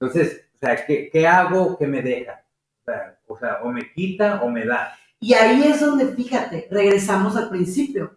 entonces, 0.00 0.46
o 0.54 0.58
sea, 0.58 0.86
¿qué, 0.86 1.10
qué 1.10 1.26
hago 1.26 1.76
que 1.76 1.86
me 1.86 2.02
deja? 2.02 2.44
O 2.82 2.84
sea, 2.84 3.18
o 3.26 3.38
sea, 3.38 3.60
o 3.62 3.70
me 3.70 3.92
quita 3.92 4.42
o 4.42 4.48
me 4.48 4.64
da. 4.64 4.96
Y 5.20 5.34
ahí 5.34 5.64
es 5.64 5.80
donde, 5.80 6.06
fíjate, 6.06 6.68
regresamos 6.70 7.36
al 7.36 7.48
principio. 7.48 8.16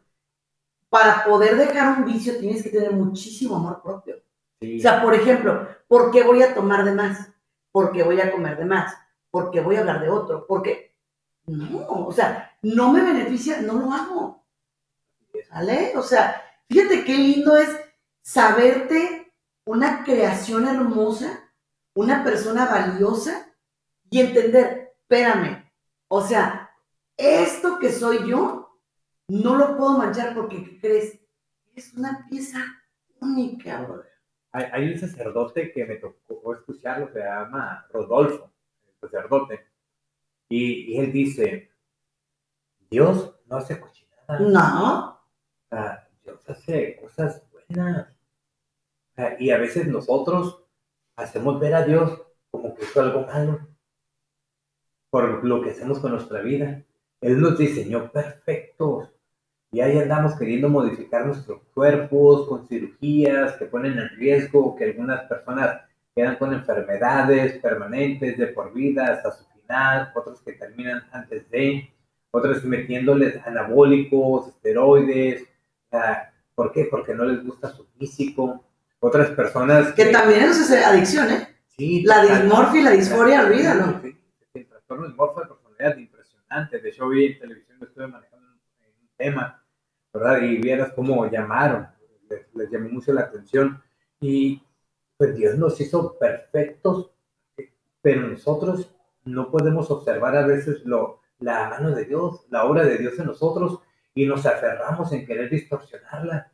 Para 0.89 1.23
poder 1.23 1.55
dejar 1.55 1.97
un 1.97 2.05
vicio 2.05 2.37
tienes 2.37 2.61
que 2.61 2.69
tener 2.69 2.91
muchísimo 2.91 3.55
amor 3.55 3.81
propio. 3.81 4.17
Sí. 4.59 4.77
O 4.77 4.81
sea, 4.81 5.01
por 5.01 5.15
ejemplo, 5.15 5.67
¿por 5.87 6.11
qué 6.11 6.23
voy 6.23 6.43
a 6.43 6.53
tomar 6.53 6.85
de 6.85 6.91
más? 6.91 7.29
¿Por 7.71 7.91
qué 7.91 8.03
voy 8.03 8.19
a 8.19 8.31
comer 8.31 8.57
de 8.57 8.65
más? 8.65 8.95
¿Por 9.31 9.49
qué 9.49 9.61
voy 9.61 9.77
a 9.77 9.79
hablar 9.79 10.01
de 10.01 10.09
otro? 10.09 10.45
Porque 10.45 10.93
no, 11.45 11.87
o 11.87 12.11
sea, 12.11 12.51
no 12.61 12.91
me 12.91 13.01
beneficia, 13.01 13.61
no 13.61 13.73
lo 13.73 13.91
hago. 13.91 14.45
¿Vale? 15.51 15.93
O 15.95 16.03
sea, 16.03 16.41
fíjate 16.69 17.03
qué 17.03 17.17
lindo 17.17 17.55
es 17.57 17.69
saberte 18.21 19.33
una 19.65 20.03
creación 20.03 20.67
hermosa, 20.67 21.40
una 21.93 22.23
persona 22.23 22.65
valiosa 22.65 23.53
y 24.09 24.19
entender, 24.19 24.95
espérame, 25.01 25.69
o 26.07 26.21
sea, 26.21 26.69
esto 27.17 27.79
que 27.79 27.91
soy 27.91 28.29
yo, 28.29 28.79
no 29.27 29.55
lo 29.55 29.77
puedo 29.77 29.97
manchar 29.97 30.33
porque, 30.33 30.63
¿qué 30.63 30.79
crees? 30.79 31.19
Es 31.75 31.93
una 31.93 32.27
pieza 32.29 32.59
única, 33.19 33.81
brother. 33.81 34.11
Hay, 34.51 34.65
hay 34.71 34.93
un 34.93 34.99
sacerdote 34.99 35.71
que 35.71 35.85
me 35.85 35.95
tocó 35.95 36.53
escucharlo, 36.53 37.09
se 37.13 37.19
llama 37.19 37.85
Rodolfo, 37.91 38.51
el 38.87 39.09
sacerdote, 39.09 39.67
y, 40.49 40.93
y 40.93 40.97
él 40.97 41.13
dice, 41.13 41.71
Dios 42.89 43.33
no 43.45 43.55
hace 43.55 43.79
cochinada, 43.79 44.39
No, 44.39 45.21
Dios 46.23 46.49
hace 46.49 46.99
cosas 47.01 47.41
buenas. 47.69 48.07
Y 49.39 49.51
a 49.51 49.57
veces 49.57 49.87
nosotros 49.87 50.65
hacemos 51.15 51.59
ver 51.59 51.75
a 51.75 51.85
Dios 51.85 52.21
como 52.49 52.75
que 52.75 52.83
hizo 52.83 53.01
algo 53.01 53.25
malo 53.25 53.59
por 55.09 55.43
lo 55.43 55.61
que 55.61 55.71
hacemos 55.71 55.99
con 55.99 56.11
nuestra 56.11 56.41
vida. 56.41 56.83
Él 57.19 57.39
nos 57.39 57.57
diseñó 57.57 58.11
perfectos 58.11 59.09
y 59.71 59.81
ahí 59.81 59.97
andamos 59.97 60.35
queriendo 60.35 60.69
modificar 60.69 61.25
nuestros 61.25 61.61
cuerpos 61.73 62.47
con 62.47 62.67
cirugías 62.67 63.53
que 63.57 63.65
ponen 63.65 63.97
en 63.99 64.09
riesgo, 64.17 64.75
que 64.75 64.85
algunas 64.85 65.21
personas 65.27 65.81
quedan 66.15 66.37
con 66.37 66.53
enfermedades 66.53 67.57
permanentes 67.59 68.37
de 68.37 68.47
por 68.47 68.73
vida 68.73 69.07
hasta 69.07 69.31
su 69.31 69.45
final, 69.45 70.11
otros 70.15 70.41
que 70.41 70.53
terminan 70.53 71.03
antes 71.11 71.49
de, 71.49 71.89
otros 72.31 72.63
metiéndoles 72.63 73.35
anabólicos, 73.45 74.47
esteroides. 74.47 75.47
¿Por 76.55 76.71
qué? 76.71 76.87
Porque 76.89 77.13
no 77.13 77.25
les 77.25 77.45
gusta 77.45 77.69
su 77.69 77.85
físico. 77.97 78.63
Otras 79.03 79.31
personas 79.31 79.93
que 79.93 80.05
también 80.05 80.43
eso 80.43 80.61
es 80.61 80.85
adicción, 80.85 81.29
¿eh? 81.31 81.47
Sí, 81.67 82.03
La 82.03 82.23
dismorfia 82.23 82.81
y 82.81 82.83
la 82.83 82.91
disforia, 82.91 83.45
olvídalo. 83.45 83.99
Sí, 84.01 84.17
el 84.53 84.67
trastorno 84.67 85.03
de 85.03 85.09
dismorfia 85.09 85.43
de 85.43 85.49
personalidad 85.49 85.97
impresionante. 85.97 86.79
De 86.79 86.89
hecho, 86.89 87.05
hoy 87.05 87.25
en 87.25 87.39
televisión 87.39 87.77
estuve 87.81 88.07
manejando 88.07 88.47
un, 88.47 88.53
un 88.53 89.09
tema 89.17 89.61
¿verdad? 90.13 90.41
Y 90.41 90.57
vieras 90.57 90.93
cómo 90.93 91.29
llamaron, 91.29 91.87
les, 92.29 92.53
les 92.53 92.69
llamó 92.69 92.89
mucho 92.89 93.13
la 93.13 93.21
atención. 93.21 93.81
Y 94.19 94.61
pues 95.17 95.35
Dios 95.35 95.57
nos 95.57 95.79
hizo 95.79 96.17
perfectos, 96.17 97.11
pero 98.01 98.27
nosotros 98.27 98.93
no 99.23 99.51
podemos 99.51 99.89
observar 99.91 100.35
a 100.35 100.45
veces 100.45 100.83
lo, 100.85 101.21
la 101.39 101.69
mano 101.69 101.91
de 101.91 102.05
Dios, 102.05 102.45
la 102.49 102.65
obra 102.65 102.83
de 102.83 102.97
Dios 102.97 103.17
en 103.19 103.27
nosotros 103.27 103.79
y 104.13 104.25
nos 104.25 104.45
aferramos 104.45 105.11
en 105.11 105.25
querer 105.25 105.49
distorsionarla. 105.49 106.51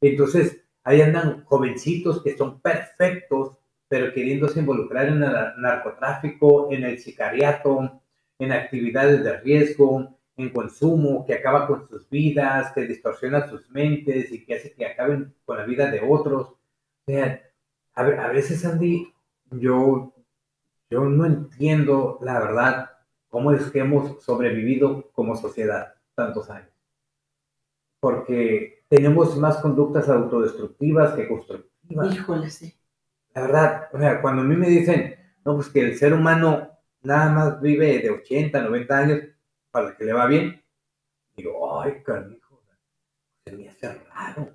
Entonces, 0.00 0.64
ahí 0.84 1.00
andan 1.00 1.44
jovencitos 1.44 2.22
que 2.22 2.36
son 2.36 2.60
perfectos, 2.60 3.58
pero 3.88 4.12
queriéndose 4.12 4.60
involucrar 4.60 5.08
en 5.08 5.22
el 5.22 5.32
narcotráfico, 5.58 6.72
en 6.72 6.84
el 6.84 6.98
sicariato, 6.98 8.00
en 8.38 8.52
actividades 8.52 9.22
de 9.24 9.38
riesgo, 9.38 10.16
en 10.36 10.50
consumo, 10.50 11.24
que 11.26 11.34
acaba 11.34 11.66
con 11.66 11.88
sus 11.88 12.08
vidas, 12.08 12.72
que 12.72 12.82
distorsiona 12.82 13.48
sus 13.48 13.68
mentes 13.70 14.32
y 14.32 14.44
que 14.44 14.54
hace 14.54 14.72
que 14.72 14.86
acaben 14.86 15.34
con 15.44 15.58
la 15.58 15.64
vida 15.64 15.90
de 15.90 16.00
otros. 16.00 16.48
O 16.48 16.56
sea, 17.06 17.42
a, 17.94 18.28
veces, 18.28 18.64
Andy, 18.64 19.12
yo, 19.50 20.14
yo 20.88 21.04
no 21.04 21.26
entiendo 21.26 22.18
la 22.22 22.40
verdad 22.40 22.90
cómo 23.28 23.52
es 23.52 23.70
que 23.70 23.80
hemos 23.80 24.22
sobrevivido 24.22 25.10
como 25.12 25.36
sociedad 25.36 25.94
tantos 26.14 26.48
años. 26.50 26.70
Porque 28.00 28.84
tenemos 28.88 29.36
más 29.36 29.58
conductas 29.58 30.08
autodestructivas 30.08 31.14
que 31.14 31.28
constructivas. 31.28 32.14
Híjole, 32.14 32.50
sí. 32.50 32.74
La 33.34 33.42
verdad, 33.42 33.88
o 33.92 33.98
sea, 33.98 34.20
cuando 34.20 34.42
a 34.42 34.44
mí 34.44 34.56
me 34.56 34.68
dicen, 34.68 35.14
no, 35.44 35.54
pues 35.54 35.68
que 35.68 35.80
el 35.80 35.96
ser 35.96 36.12
humano 36.12 36.70
nada 37.02 37.30
más 37.30 37.60
vive 37.60 38.00
de 38.00 38.10
80, 38.10 38.60
90 38.62 38.98
años 38.98 39.20
para 39.70 39.96
que 39.96 40.04
le 40.04 40.12
va 40.12 40.26
bien, 40.26 40.62
digo, 41.36 41.80
ay, 41.80 42.02
canijo, 42.02 42.62
se 43.44 43.56
me 43.56 43.68
hace 43.68 43.94
raro, 44.12 44.50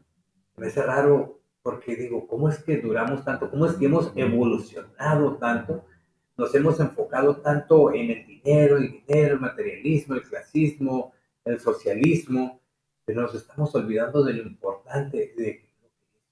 me 0.57 0.67
hace 0.67 0.83
raro 0.83 1.39
porque 1.63 1.95
digo, 1.95 2.27
¿cómo 2.27 2.49
es 2.49 2.59
que 2.59 2.77
duramos 2.77 3.23
tanto? 3.25 3.49
¿Cómo 3.49 3.65
es 3.65 3.73
que 3.73 3.85
hemos 3.85 4.11
evolucionado 4.15 5.37
tanto? 5.37 5.85
Nos 6.37 6.53
hemos 6.53 6.79
enfocado 6.79 7.37
tanto 7.37 7.91
en 7.93 8.11
el 8.11 8.27
dinero, 8.27 8.77
el 8.77 8.91
dinero, 8.91 9.35
el 9.35 9.39
materialismo, 9.39 10.15
el 10.15 10.21
clasismo, 10.21 11.13
el 11.43 11.59
socialismo, 11.59 12.61
pero 13.05 13.21
nos 13.21 13.35
estamos 13.35 13.73
olvidando 13.75 14.23
de 14.23 14.33
lo 14.33 14.43
importante 14.43 15.33
de 15.37 15.69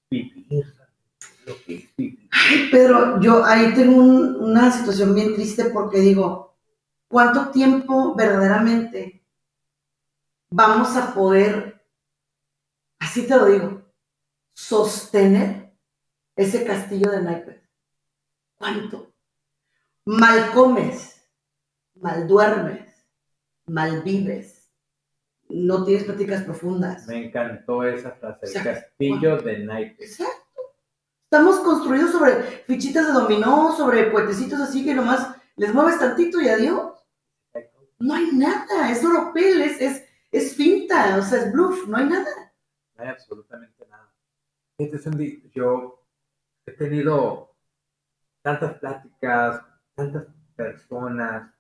vivir, 0.10 0.66
lo 1.46 1.54
que 1.64 1.76
es 1.76 1.96
vivir. 1.96 2.30
Ay, 2.32 2.70
Pedro, 2.72 3.22
yo 3.22 3.46
ahí 3.46 3.74
tengo 3.76 4.02
un- 4.02 4.36
una 4.38 4.72
situación 4.72 5.14
bien 5.14 5.36
triste 5.36 5.66
porque 5.66 6.00
digo, 6.00 6.56
¿cuánto 7.08 7.52
tiempo 7.52 8.16
verdaderamente 8.16 9.24
vamos 10.50 10.96
a 10.98 11.14
poder, 11.14 11.82
así 13.00 13.28
te 13.28 13.36
lo 13.36 13.46
digo, 13.46 13.82
sostener 14.54 15.74
ese 16.36 16.66
castillo 16.66 17.12
de 17.12 17.22
naipes? 17.22 17.62
¿Cuánto? 18.58 19.14
Mal 20.06 20.52
comes, 20.54 21.24
mal 21.96 22.28
duermes, 22.28 22.94
mal 23.68 24.02
vives, 24.02 24.53
no 25.54 25.86
tienes 25.86 26.04
prácticas 26.06 26.44
profundas. 26.44 27.08
Me 27.08 27.26
encantó 27.28 27.84
esa 27.84 28.12
frase, 28.12 28.46
O 28.46 28.50
sea, 28.50 28.62
el 28.62 28.68
castillo 28.68 29.38
de 29.38 29.60
naipes. 29.60 30.20
Exacto. 30.20 30.62
Estamos 31.26 31.60
construidos 31.60 32.12
sobre 32.12 32.34
fichitas 32.66 33.08
de 33.08 33.14
dominó, 33.14 33.76
sobre 33.76 34.06
puentecitos 34.12 34.60
así 34.60 34.84
que 34.84 34.94
nomás 34.94 35.36
les 35.56 35.74
mueves 35.74 36.00
tantito 36.00 36.40
y 36.42 36.48
adiós. 36.48 36.92
No 38.00 38.14
hay 38.16 38.32
nada, 38.34 38.92
es 38.92 39.04
oropel, 39.06 39.62
es, 39.62 39.80
es, 39.82 40.04
es 40.32 40.56
finta, 40.56 41.16
o 41.18 41.22
sea, 41.22 41.40
es 41.40 41.52
bluff, 41.54 41.88
no 41.88 41.98
hay 41.98 42.06
nada. 42.06 42.54
No 42.96 43.04
hay 43.04 43.10
absolutamente 43.10 43.86
nada. 43.88 44.14
Fíjate, 44.78 45.00
Sandy, 45.00 45.50
yo 45.54 46.04
he 46.66 46.72
tenido 46.74 47.56
tantas 48.42 48.74
pláticas, 48.80 49.62
tantas 49.96 50.26
personas. 50.56 51.52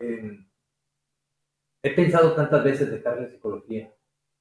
en- 0.00 0.48
he 1.82 1.90
pensado 1.90 2.34
tantas 2.34 2.62
veces 2.64 2.90
dejar 2.90 3.18
la 3.20 3.28
psicología 3.28 3.92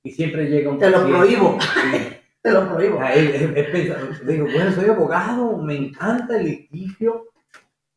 y 0.04 0.12
siempre 0.12 0.48
llega 0.48 0.70
un 0.72 0.80
Te 0.80 0.90
lo 0.90 1.08
prohíbo. 1.08 1.58
Te 2.42 2.52
lo 2.52 2.68
prohíbo. 2.70 3.00
Ah, 3.00 3.14
he, 3.14 3.20
he- 3.20 3.60
he 3.60 3.64
pensado, 3.66 4.08
digo, 4.26 4.46
bueno, 4.52 4.72
soy 4.72 4.90
abogado, 4.90 5.58
me 5.58 5.76
encanta 5.76 6.38
el 6.38 6.46
litigio 6.46 7.28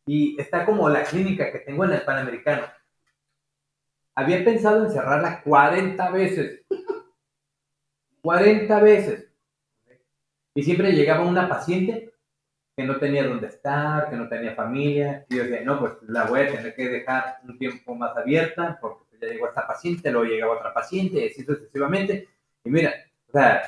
y 0.06 0.38
está 0.40 0.66
como 0.66 0.88
la 0.90 1.02
clínica 1.04 1.50
que 1.50 1.60
tengo 1.60 1.84
en 1.84 1.92
el 1.92 2.02
Panamericano. 2.02 2.66
Había 4.14 4.44
pensado 4.44 4.84
en 4.84 4.92
cerrarla 4.92 5.42
40 5.42 6.10
veces. 6.10 6.60
40 8.22 8.80
veces. 8.80 9.30
Y 10.54 10.62
siempre 10.62 10.92
llegaba 10.92 11.24
una 11.26 11.48
paciente 11.48 12.12
que 12.76 12.84
no 12.84 12.98
tenía 12.98 13.26
dónde 13.26 13.48
estar, 13.48 14.10
que 14.10 14.16
no 14.16 14.28
tenía 14.28 14.54
familia. 14.54 15.24
Y 15.28 15.36
yo 15.36 15.44
decía, 15.44 15.62
no, 15.64 15.80
pues 15.80 15.94
la 16.02 16.24
voy 16.24 16.40
a 16.40 16.46
tener 16.52 16.74
que 16.74 16.88
dejar 16.88 17.38
un 17.44 17.58
tiempo 17.58 17.94
más 17.94 18.16
abierta 18.16 18.78
porque 18.80 19.03
ya 19.26 19.32
llegó 19.32 19.48
esta 19.48 19.66
paciente, 19.66 20.10
luego 20.10 20.26
llegaba 20.26 20.54
otra 20.54 20.74
paciente 20.74 21.20
y 21.20 21.28
así 21.28 21.44
sucesivamente. 21.44 22.28
Y 22.64 22.70
mira, 22.70 22.94
o 23.28 23.32
sea, 23.32 23.62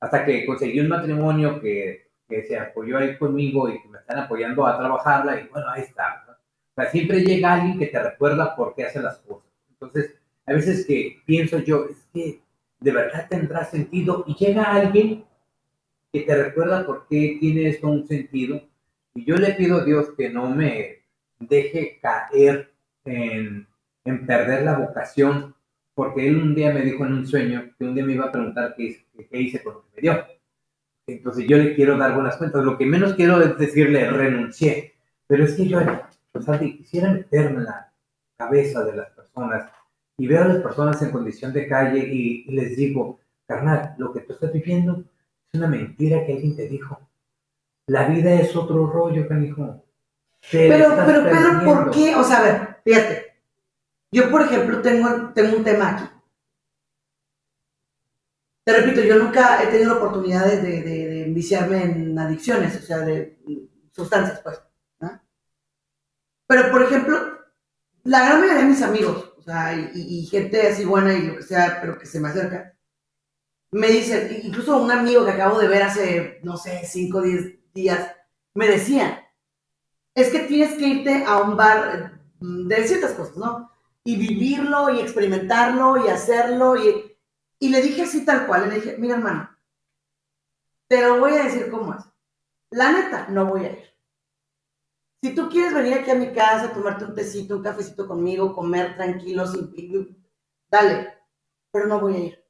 hasta 0.00 0.24
que 0.24 0.46
conseguí 0.46 0.80
un 0.80 0.88
matrimonio 0.88 1.60
que, 1.60 2.10
que 2.28 2.44
se 2.44 2.58
apoyó 2.58 2.98
ahí 2.98 3.16
conmigo 3.18 3.68
y 3.68 3.80
que 3.82 3.88
me 3.88 3.98
están 3.98 4.18
apoyando 4.18 4.66
a 4.66 4.78
trabajarla 4.78 5.40
y 5.40 5.48
bueno, 5.48 5.68
ahí 5.70 5.82
está. 5.82 6.24
¿no? 6.26 6.32
O 6.32 6.74
sea, 6.74 6.90
siempre 6.90 7.20
llega 7.20 7.54
alguien 7.54 7.78
que 7.78 7.86
te 7.86 8.02
recuerda 8.02 8.54
por 8.54 8.74
qué 8.74 8.84
hace 8.84 9.00
las 9.00 9.18
cosas. 9.18 9.50
Entonces, 9.70 10.14
a 10.46 10.52
veces 10.52 10.86
que 10.86 11.20
pienso 11.26 11.58
yo, 11.58 11.86
es 11.90 12.06
que 12.12 12.40
de 12.80 12.92
verdad 12.92 13.26
tendrá 13.28 13.64
sentido 13.64 14.24
y 14.26 14.34
llega 14.34 14.64
alguien 14.64 15.24
que 16.12 16.20
te 16.22 16.42
recuerda 16.42 16.86
por 16.86 17.06
qué 17.08 17.36
tiene 17.40 17.68
esto 17.68 17.88
un 17.88 18.06
sentido. 18.06 18.62
Y 19.14 19.24
yo 19.24 19.36
le 19.36 19.52
pido 19.54 19.78
a 19.78 19.84
Dios 19.84 20.10
que 20.16 20.30
no 20.30 20.48
me 20.50 21.02
deje 21.38 21.98
caer 22.00 22.72
en, 23.04 23.66
en 24.04 24.26
perder 24.26 24.62
la 24.62 24.78
vocación, 24.78 25.54
porque 25.94 26.26
Él 26.28 26.36
un 26.36 26.54
día 26.54 26.72
me 26.72 26.82
dijo 26.82 27.04
en 27.04 27.12
un 27.14 27.26
sueño 27.26 27.70
que 27.78 27.84
un 27.84 27.94
día 27.94 28.04
me 28.04 28.14
iba 28.14 28.26
a 28.26 28.32
preguntar 28.32 28.74
qué, 28.76 28.84
hice- 28.84 29.06
qué 29.30 29.40
hice 29.40 29.62
con 29.62 29.74
lo 29.74 29.82
que 29.82 29.88
me 29.96 30.02
dio. 30.02 30.24
Entonces 31.06 31.46
yo 31.48 31.56
le 31.56 31.74
quiero 31.74 31.96
dar 31.98 32.14
buenas 32.14 32.36
cuentas. 32.36 32.64
Lo 32.64 32.78
que 32.78 32.86
menos 32.86 33.14
quiero 33.14 33.40
es 33.42 33.58
decirle 33.58 34.08
renuncié. 34.10 34.94
Pero 35.26 35.44
es 35.44 35.54
que 35.54 35.66
yo, 35.66 35.80
Sandy, 36.40 36.78
quisiera 36.78 37.12
meterme 37.12 37.58
en 37.58 37.64
la 37.64 37.92
cabeza 38.36 38.84
de 38.84 38.96
las 38.96 39.10
personas 39.10 39.70
y 40.16 40.26
veo 40.26 40.42
a 40.42 40.48
las 40.48 40.58
personas 40.62 41.00
en 41.02 41.10
condición 41.10 41.52
de 41.52 41.66
calle 41.66 41.98
y, 42.06 42.44
y 42.46 42.52
les 42.52 42.76
digo, 42.76 43.20
carnal, 43.46 43.94
lo 43.98 44.12
que 44.12 44.20
tú 44.20 44.32
estás 44.34 44.52
viviendo 44.52 45.04
es 45.52 45.58
una 45.58 45.68
mentira 45.68 46.24
que 46.24 46.32
alguien 46.34 46.56
te 46.56 46.68
dijo. 46.68 47.00
La 47.86 48.06
vida 48.06 48.32
es 48.34 48.54
otro 48.54 48.86
rollo, 48.86 49.26
canijo. 49.26 49.82
Te 50.50 50.68
Pero, 50.68 50.94
pero, 51.04 51.24
Pedro, 51.24 51.64
¿por 51.64 51.90
qué? 51.90 52.14
O 52.14 52.22
sea, 52.24 52.38
a 52.38 52.42
ver, 52.42 52.76
fíjate. 52.84 53.29
Yo, 54.12 54.30
por 54.30 54.42
ejemplo, 54.42 54.80
tengo, 54.82 55.32
tengo 55.34 55.56
un 55.56 55.64
tema 55.64 55.88
aquí. 55.90 56.04
Te 58.64 58.72
repito, 58.72 59.02
yo 59.02 59.16
nunca 59.16 59.62
he 59.62 59.66
tenido 59.66 59.90
la 59.94 59.96
oportunidad 60.00 60.46
de, 60.46 60.62
de, 60.62 60.82
de- 60.82 61.06
de 61.08 61.24
viciarme 61.24 61.82
en 61.84 62.18
adicciones, 62.18 62.76
o 62.76 62.82
sea, 62.82 62.98
de 63.00 63.38
sustancias, 63.92 64.40
pues. 64.42 64.60
Pero, 66.46 66.70
por 66.70 66.82
ejemplo, 66.82 67.16
la 68.04 68.24
gran 68.26 68.40
mayoría 68.40 68.62
de 68.62 68.68
mis 68.70 68.82
amigos, 68.82 69.32
o 69.38 69.42
sea, 69.42 69.74
y, 69.74 69.90
y- 69.94 70.20
y 70.20 70.26
gente 70.26 70.68
así 70.68 70.84
buena 70.84 71.14
y 71.14 71.22
lo 71.28 71.36
que 71.36 71.42
sea, 71.42 71.78
pero 71.80 71.98
que 71.98 72.06
se 72.06 72.20
me 72.20 72.28
acerca, 72.28 72.74
me 73.72 73.88
dicen, 73.88 74.40
incluso 74.44 74.78
un 74.82 74.90
amigo 74.90 75.24
que 75.24 75.32
acabo 75.32 75.58
de 75.60 75.68
ver 75.68 75.82
hace, 75.84 76.40
no 76.44 76.56
sé, 76.56 76.82
5 76.86 77.18
o 77.18 77.22
10 77.22 77.58
días, 77.74 78.12
me 78.54 78.68
decía, 78.68 79.28
es 80.14 80.30
que 80.30 80.40
tienes 80.40 80.74
que 80.78 80.86
irte 80.88 81.24
a 81.26 81.38
un 81.42 81.56
bar 81.56 82.20
mm, 82.40 82.68
de 82.68 82.88
ciertas 82.88 83.12
cosas, 83.12 83.36
¿no? 83.36 83.70
Y 84.04 84.16
vivirlo 84.16 84.90
y 84.90 85.00
experimentarlo 85.00 86.04
y 86.04 86.08
hacerlo. 86.08 86.76
Y, 86.76 87.16
y 87.58 87.68
le 87.68 87.82
dije 87.82 88.02
así 88.02 88.24
tal 88.24 88.46
cual, 88.46 88.68
le 88.68 88.76
dije, 88.76 88.96
mira 88.98 89.16
hermano, 89.16 89.50
te 90.88 91.00
lo 91.02 91.20
voy 91.20 91.32
a 91.32 91.44
decir 91.44 91.70
cómo 91.70 91.94
es. 91.94 92.04
La 92.70 92.92
neta, 92.92 93.28
no 93.28 93.46
voy 93.46 93.64
a 93.64 93.72
ir. 93.72 93.90
Si 95.22 95.34
tú 95.34 95.48
quieres 95.50 95.74
venir 95.74 95.94
aquí 95.94 96.10
a 96.10 96.14
mi 96.14 96.32
casa, 96.32 96.72
tomarte 96.72 97.04
un 97.04 97.14
tecito, 97.14 97.56
un 97.56 97.62
cafecito 97.62 98.08
conmigo, 98.08 98.54
comer 98.54 98.96
tranquilo, 98.96 99.46
sin... 99.46 99.70
Dale, 100.70 101.14
pero 101.70 101.86
no 101.86 102.00
voy 102.00 102.14
a 102.14 102.18
ir. 102.18 102.44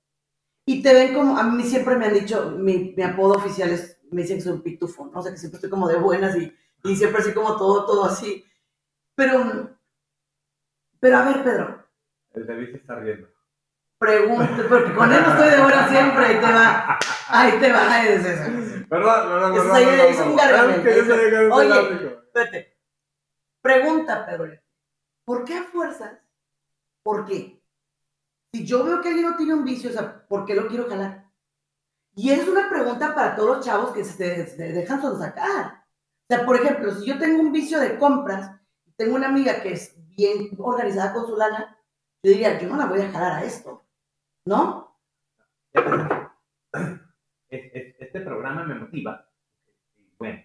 Y 0.67 0.83
te 0.83 0.95
ven 0.95 1.15
como, 1.15 1.37
a 1.37 1.43
mí 1.43 1.65
siempre 1.65 1.97
me 1.97 2.07
han 2.07 2.15
dicho, 2.15 2.53
mi, 2.57 2.95
mi 2.97 3.03
apodo 3.03 3.35
oficial 3.35 3.71
es, 3.71 4.01
me 4.11 4.23
dicen 4.23 4.37
que 4.37 4.45
soy 4.45 4.53
un 4.53 4.63
pitufo, 4.63 5.07
¿no? 5.07 5.19
O 5.19 5.23
sea, 5.23 5.33
que 5.33 5.39
siempre 5.39 5.57
estoy 5.57 5.71
como 5.71 5.89
de 5.89 5.97
buenas 5.97 6.37
y, 6.37 6.55
y 6.85 6.97
siempre 6.97 7.23
así 7.23 7.33
como 7.33 7.57
todo, 7.57 7.85
todo 7.87 8.05
así. 8.05 8.45
Pero, 9.17 9.77
pero 11.01 11.17
a 11.17 11.25
ver, 11.25 11.43
Pedro, 11.43 11.87
El 12.35 12.47
David 12.47 12.75
está 12.77 12.97
riendo. 13.01 13.29
pregunta, 13.99 14.65
porque 14.69 14.95
con 14.95 15.13
él 15.13 15.23
no 15.23 15.31
estoy 15.33 15.51
de 15.51 15.63
buena 15.63 15.89
siempre, 15.89 16.27
ahí 16.27 16.37
te 16.37 16.53
va, 16.53 16.99
ahí 17.29 17.53
te 17.59 17.73
va, 17.73 17.95
ahí 17.95 18.09
es 18.09 18.25
eso. 18.25 18.43
Ahí 18.43 18.85
perdón, 18.89 19.57
es 19.57 20.21
un 20.21 20.37
gargamel 20.37 21.53
Oye. 21.53 22.21
Espérate. 22.27 22.77
Pregunta, 23.63 24.27
Pedro, 24.27 24.51
¿por 25.25 25.45
qué 25.45 25.55
a 25.59 25.65
fuerzas? 25.65 26.19
¿Por 27.03 27.27
qué? 27.27 27.63
Si 28.53 28.67
yo 28.67 28.85
veo 28.85 29.01
que 29.01 29.09
alguien 29.09 29.31
no 29.31 29.37
tiene 29.37 29.55
un 29.55 29.65
vicio, 29.65 29.91
o 29.91 29.93
sea, 29.93 30.27
¿por 30.27 30.45
qué 30.45 30.55
lo 30.55 30.67
quiero 30.67 30.89
jalar? 30.89 31.27
Y 32.15 32.31
es 32.31 32.49
una 32.49 32.69
pregunta 32.69 33.15
para 33.15 33.37
todos 33.37 33.57
los 33.57 33.65
chavos 33.65 33.93
que 33.93 34.05
se, 34.05 34.47
se 34.47 34.73
dejan 34.73 35.01
sacar. 35.19 35.85
O 36.29 36.35
sea, 36.35 36.45
por 36.45 36.57
ejemplo, 36.57 36.95
si 36.95 37.07
yo 37.07 37.19
tengo 37.19 37.41
un 37.41 37.53
vicio 37.53 37.79
de 37.79 37.97
compras, 37.99 38.51
tengo 38.97 39.15
una 39.15 39.29
amiga 39.29 39.63
que 39.63 39.73
es 39.73 39.95
bien 40.16 40.51
organizada 40.59 41.12
con 41.12 41.27
su 41.27 41.37
lana, 41.37 41.77
yo 42.23 42.33
diría, 42.33 42.59
yo 42.59 42.68
no 42.68 42.77
la 42.77 42.87
voy 42.87 43.01
a 43.01 43.11
jalar 43.11 43.33
a 43.33 43.44
esto, 43.44 43.83
¿no? 44.44 44.99
Este 47.51 48.20
programa 48.20 48.64
me 48.64 48.77
motiva. 48.77 49.29
Bueno, 50.18 50.40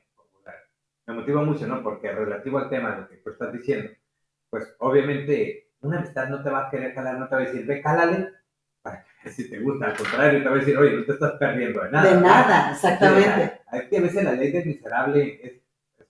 me 1.08 1.14
motiva 1.14 1.44
mucho, 1.44 1.68
¿no? 1.68 1.84
Porque 1.84 2.12
relativo 2.12 2.58
al 2.58 2.70
tema 2.70 2.96
de 2.96 3.02
lo 3.02 3.08
que 3.08 3.18
tú 3.18 3.30
estás 3.30 3.54
diciendo, 3.54 3.92
pues 4.50 4.76
obviamente 4.80 5.72
una 5.82 6.00
amistad 6.00 6.30
no 6.30 6.44
te 6.44 6.50
va 6.50 6.68
a 6.68 6.70
querer 6.70 6.94
jalar, 6.94 7.20
no 7.20 7.28
te 7.28 7.36
va 7.36 7.42
a 7.42 7.46
decir, 7.46 7.66
ve, 7.66 7.82
cálale, 7.82 8.34
para 8.82 9.06
que 9.22 9.30
si 9.30 9.50
te 9.50 9.60
gusta. 9.60 9.88
Al 9.88 9.98
contrario, 9.98 10.44
te 10.44 10.50
va 10.50 10.56
a 10.56 10.60
decir, 10.60 10.78
oye, 10.78 10.96
no 10.96 11.06
te 11.06 11.12
estás 11.12 11.34
perdiendo 11.34 11.84
de 11.84 11.92
nada. 11.92 12.14
De 12.14 12.22
nada, 12.22 12.72
exactamente. 12.72 13.62
Hay 13.68 13.90
que 13.90 13.98
a 13.98 14.02
veces 14.02 14.24
la 14.24 14.32
ley 14.34 14.52
del 14.52 14.66
miserable 14.66 15.40
es, 15.44 15.62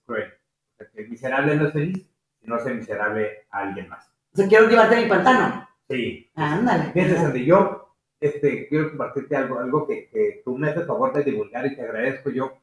cruel. 0.05 0.33
Porque 0.77 1.01
el 1.01 1.09
miserable 1.09 1.55
no 1.55 1.67
es 1.67 1.73
feliz, 1.73 2.09
sino 2.45 2.57
es 2.57 2.75
miserable 2.75 3.47
a 3.49 3.59
alguien 3.59 3.89
más. 3.89 4.07
O 4.33 4.37
sea, 4.37 4.47
quiero 4.47 4.69
llevarte 4.69 4.95
a 4.95 5.01
mi 5.01 5.09
pantano. 5.09 5.67
Sí. 5.89 6.31
Ándale. 6.35 6.91
Fíjate, 6.91 7.15
Sandy, 7.15 7.45
yo 7.45 7.95
este, 8.19 8.67
quiero 8.67 8.89
compartirte 8.89 9.35
algo, 9.35 9.59
algo 9.59 9.87
que, 9.87 10.09
que 10.09 10.41
tú 10.45 10.57
me 10.57 10.69
haces 10.69 10.85
favor 10.85 11.13
de 11.13 11.23
divulgar 11.23 11.65
y 11.65 11.75
te 11.75 11.81
agradezco. 11.81 12.29
Yo, 12.29 12.57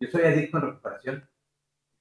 yo 0.00 0.08
soy 0.08 0.22
adicto 0.22 0.58
en 0.58 0.64
recuperación 0.64 1.28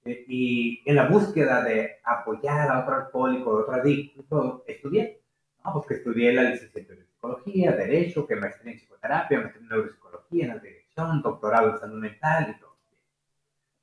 eh, 0.06 0.26
y 0.28 0.84
en 0.86 0.96
la 0.96 1.08
búsqueda 1.08 1.64
de 1.64 1.98
apoyar 2.04 2.70
a 2.70 2.82
otro 2.82 2.96
alcohólico, 2.96 3.52
a 3.52 3.62
otro 3.62 3.74
adicto, 3.74 4.64
estudié. 4.68 5.22
No, 5.64 5.74
pues 5.74 5.88
que 5.88 5.94
estudié 5.96 6.34
la 6.34 6.44
licenciatura 6.44 7.00
en 7.00 7.08
psicología, 7.08 7.72
derecho, 7.74 8.26
que 8.26 8.36
maestría 8.36 8.74
en 8.74 8.80
psicoterapia, 8.80 9.40
maestría 9.40 9.64
en 9.64 9.70
neuropsicología, 9.70 10.44
en 10.46 10.50
la 10.50 10.60
dirección, 10.60 11.22
doctorado 11.22 11.72
en 11.72 11.80
salud 11.80 12.00
mental 12.00 12.56
y 12.56 12.60
todo. 12.60 12.78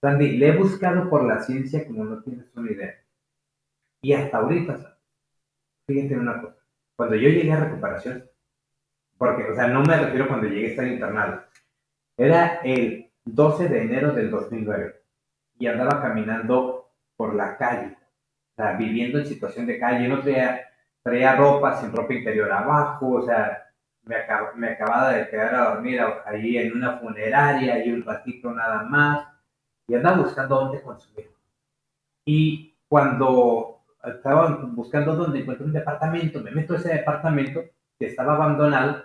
Sandy, 0.00 0.36
le 0.36 0.48
he 0.48 0.56
buscado 0.56 1.08
por 1.08 1.24
la 1.24 1.40
ciencia 1.40 1.86
como 1.86 2.04
no 2.04 2.22
tienes 2.22 2.46
una 2.54 2.70
idea. 2.70 3.03
Y 4.04 4.12
hasta 4.12 4.36
ahorita, 4.36 4.98
fíjate 5.86 6.18
una 6.18 6.38
cosa, 6.38 6.62
cuando 6.94 7.16
yo 7.16 7.30
llegué 7.30 7.50
a 7.50 7.64
recuperación, 7.64 8.22
porque, 9.16 9.44
o 9.44 9.54
sea, 9.54 9.68
no 9.68 9.82
me 9.82 9.96
refiero 9.96 10.28
cuando 10.28 10.46
llegué 10.46 10.66
a 10.66 10.70
estar 10.72 10.86
internado, 10.86 11.42
era 12.14 12.60
el 12.64 13.10
12 13.24 13.66
de 13.66 13.80
enero 13.80 14.12
del 14.12 14.30
2009 14.30 14.94
y 15.58 15.66
andaba 15.68 16.02
caminando 16.02 16.90
por 17.16 17.34
la 17.34 17.56
calle, 17.56 17.96
o 17.96 18.54
sea, 18.56 18.72
viviendo 18.72 19.18
en 19.20 19.26
situación 19.26 19.64
de 19.64 19.78
calle, 19.78 20.06
no 20.06 20.20
traía, 20.20 20.68
traía 21.02 21.36
ropa, 21.36 21.80
sin 21.80 21.90
ropa 21.90 22.12
interior 22.12 22.52
abajo, 22.52 23.10
o 23.10 23.22
sea, 23.22 23.72
me, 24.02 24.16
me 24.56 24.68
acababa 24.72 25.14
de 25.14 25.30
quedar 25.30 25.54
a 25.54 25.70
dormir 25.70 25.98
ahí 26.26 26.58
en 26.58 26.76
una 26.76 26.98
funeraria 26.98 27.82
y 27.82 27.90
un 27.90 28.04
ratito 28.04 28.52
nada 28.52 28.82
más, 28.82 29.26
y 29.88 29.94
andaba 29.94 30.18
buscando 30.18 30.56
dónde 30.56 30.82
consumir. 30.82 31.30
Y 32.26 32.76
cuando 32.86 33.73
estaba 34.06 34.56
buscando 34.72 35.14
dónde 35.14 35.40
encuentro 35.40 35.66
un 35.66 35.72
departamento, 35.72 36.40
me 36.40 36.50
meto 36.50 36.74
a 36.74 36.78
ese 36.78 36.94
departamento 36.94 37.62
que 37.98 38.06
estaba 38.06 38.34
abandonado 38.34 39.04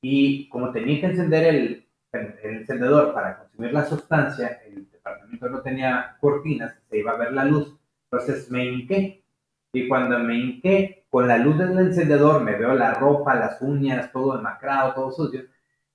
y 0.00 0.48
como 0.48 0.72
tenía 0.72 1.00
que 1.00 1.06
encender 1.06 1.44
el, 1.44 1.88
el, 2.12 2.56
encendedor 2.56 3.14
para 3.14 3.38
consumir 3.38 3.72
la 3.72 3.84
sustancia, 3.84 4.60
el 4.66 4.90
departamento 4.90 5.48
no 5.48 5.60
tenía 5.60 6.16
cortinas, 6.20 6.76
se 6.88 6.98
iba 6.98 7.12
a 7.12 7.16
ver 7.16 7.32
la 7.32 7.44
luz, 7.44 7.76
entonces 8.10 8.50
me 8.50 8.64
hinqué 8.64 9.24
y 9.72 9.88
cuando 9.88 10.18
me 10.18 10.36
hinqué 10.38 11.06
con 11.10 11.28
la 11.28 11.38
luz 11.38 11.58
del 11.58 11.78
encendedor 11.78 12.42
me 12.42 12.56
veo 12.56 12.74
la 12.74 12.94
ropa, 12.94 13.34
las 13.34 13.60
uñas, 13.62 14.12
todo 14.12 14.36
demacrado, 14.36 14.94
todo 14.94 15.10
sucio 15.12 15.44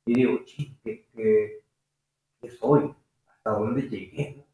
y 0.05 0.15
digo, 0.15 0.39
¿qué, 0.45 1.07
qué, 1.13 1.63
qué 2.41 2.49
soy? 2.51 2.93
¿Hasta 3.27 3.51
dónde 3.51 3.83
llegué? 3.83 4.45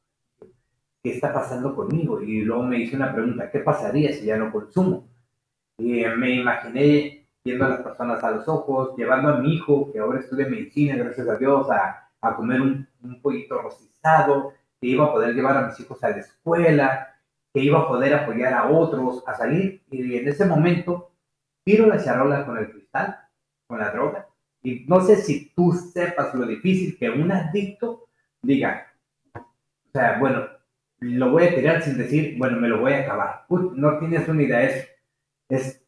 ¿Qué 1.08 1.14
está 1.14 1.34
pasando 1.34 1.74
conmigo? 1.74 2.22
Y 2.22 2.42
luego 2.42 2.64
me 2.64 2.80
hice 2.80 2.98
una 2.98 3.14
pregunta, 3.14 3.50
¿qué 3.50 3.60
pasaría 3.60 4.12
si 4.12 4.26
ya 4.26 4.36
no 4.36 4.52
consumo? 4.52 5.08
Y 5.78 6.04
me 6.04 6.32
imaginé 6.32 7.30
viendo 7.46 7.66
a 7.66 7.70
las 7.70 7.82
personas 7.82 8.22
a 8.26 8.32
los 8.32 8.48
ojos, 8.50 8.94
llevando 8.98 9.30
a 9.30 9.38
mi 9.38 9.54
hijo, 9.54 9.90
que 9.94 10.00
ahora 10.00 10.20
estudia 10.20 10.50
medicina, 10.50 10.98
gracias 10.98 11.30
a 11.30 11.38
Dios, 11.38 11.70
a, 11.70 12.10
a 12.20 12.36
comer 12.36 12.60
un, 12.60 12.86
un, 13.04 13.22
pollito 13.22 13.62
rostizado, 13.62 14.52
que 14.82 14.88
iba 14.88 15.06
a 15.06 15.14
poder 15.14 15.34
llevar 15.34 15.56
a 15.56 15.68
mis 15.68 15.80
hijos 15.80 16.04
a 16.04 16.10
la 16.10 16.18
escuela, 16.18 17.16
que 17.54 17.62
iba 17.62 17.80
a 17.80 17.88
poder 17.88 18.14
apoyar 18.14 18.54
a 18.54 18.68
otros 18.68 19.24
a 19.26 19.34
salir. 19.34 19.82
Y 19.90 20.18
en 20.18 20.28
ese 20.28 20.44
momento, 20.44 21.14
tiro 21.64 21.86
la 21.86 22.04
charola 22.04 22.46
con 22.46 22.58
el 22.58 22.70
cristal, 22.70 23.18
con 23.66 23.80
la 23.80 23.92
droga. 23.92 24.28
Y 24.62 24.84
no 24.90 25.00
sé 25.00 25.16
si 25.16 25.54
tú 25.56 25.72
sepas 25.72 26.36
lo 26.36 26.46
difícil 26.46 26.98
que 26.98 27.10
un 27.10 27.32
adicto 27.32 28.10
diga, 28.42 28.88
o 29.34 29.92
sea, 29.94 30.20
bueno, 30.20 30.57
lo 31.00 31.32
voy 31.32 31.44
a 31.46 31.56
tirar 31.56 31.82
sin 31.82 31.98
decir, 31.98 32.36
bueno, 32.38 32.60
me 32.60 32.68
lo 32.68 32.80
voy 32.80 32.94
a 32.94 33.02
acabar. 33.02 33.46
no 33.50 34.00
tienes 34.00 34.28
una 34.28 34.44
idea, 34.44 34.62
es, 34.62 34.90
es 35.50 35.82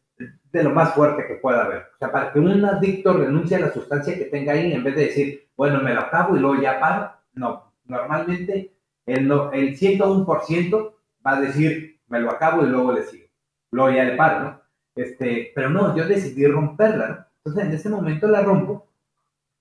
de 0.52 0.64
lo 0.64 0.70
más 0.70 0.94
fuerte 0.94 1.26
que 1.26 1.34
pueda 1.34 1.64
haber. 1.64 1.88
O 1.94 1.98
sea, 1.98 2.12
para 2.12 2.32
que 2.32 2.40
un 2.40 2.64
adicto 2.64 3.12
renuncie 3.12 3.56
a 3.56 3.60
la 3.60 3.72
sustancia 3.72 4.16
que 4.16 4.26
tenga 4.26 4.52
ahí, 4.52 4.72
en 4.72 4.84
vez 4.84 4.96
de 4.96 5.06
decir, 5.06 5.48
bueno, 5.56 5.80
me 5.80 5.94
lo 5.94 6.00
acabo 6.00 6.36
y 6.36 6.40
luego 6.40 6.60
ya 6.60 6.80
paro, 6.80 7.12
no. 7.34 7.72
Normalmente 7.84 8.72
el, 9.06 9.26
no, 9.26 9.52
el 9.52 9.76
101% 9.78 10.94
va 11.26 11.36
a 11.36 11.40
decir, 11.40 12.00
me 12.08 12.20
lo 12.20 12.30
acabo 12.30 12.62
y 12.64 12.68
luego 12.68 12.92
le 12.92 13.02
sigo. 13.04 13.26
Luego 13.70 13.90
ya 13.90 14.04
le 14.04 14.16
paro, 14.16 14.40
¿no? 14.40 14.60
Este, 14.94 15.52
pero 15.54 15.70
no, 15.70 15.96
yo 15.96 16.06
decidí 16.06 16.46
romperla, 16.46 17.08
¿no? 17.08 17.26
Entonces 17.38 17.64
en 17.64 17.72
ese 17.72 17.88
momento 17.88 18.28
la 18.28 18.42
rompo 18.42 18.88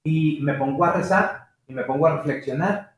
y 0.04 0.40
me 0.42 0.54
pongo 0.56 0.84
a 0.84 0.94
rezar 0.94 1.50
y 1.68 1.74
me 1.74 1.84
pongo 1.84 2.08
a 2.08 2.18
reflexionar 2.18 2.96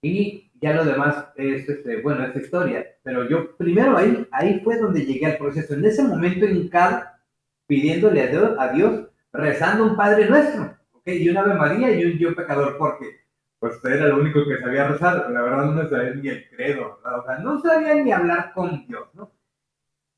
y 0.00 0.50
ya 0.60 0.72
lo 0.72 0.84
demás 0.84 1.26
es, 1.36 1.68
este, 1.68 2.00
bueno, 2.02 2.24
es 2.24 2.36
historia, 2.36 2.86
pero 3.02 3.28
yo 3.28 3.56
primero 3.56 3.96
ahí, 3.96 4.26
ahí 4.30 4.60
fue 4.60 4.78
donde 4.78 5.04
llegué 5.04 5.26
al 5.26 5.38
proceso, 5.38 5.74
en 5.74 5.84
ese 5.84 6.02
momento 6.02 6.46
en 6.46 6.68
cada 6.68 7.20
pidiéndole 7.66 8.22
a 8.22 8.26
Dios, 8.28 8.50
a 8.58 8.68
Dios, 8.68 9.08
rezando 9.32 9.84
un 9.84 9.96
Padre 9.96 10.28
Nuestro, 10.28 10.76
¿ok? 10.92 11.08
Y 11.08 11.28
una 11.28 11.40
Ave 11.40 11.54
María 11.54 11.90
y 11.90 12.04
un 12.04 12.18
yo 12.18 12.34
pecador, 12.34 12.76
porque 12.78 13.24
pues 13.58 13.82
era 13.84 14.08
lo 14.08 14.18
único 14.18 14.46
que 14.46 14.58
sabía 14.58 14.88
rezar, 14.88 15.30
la 15.30 15.42
verdad 15.42 15.64
no 15.64 15.88
sabía 15.88 16.14
ni 16.14 16.28
el 16.28 16.48
credo, 16.50 17.00
o 17.02 17.24
sea, 17.26 17.38
no 17.38 17.60
sabía 17.60 17.94
ni 17.94 18.12
hablar 18.12 18.52
con 18.52 18.86
Dios, 18.86 19.08
¿no? 19.14 19.32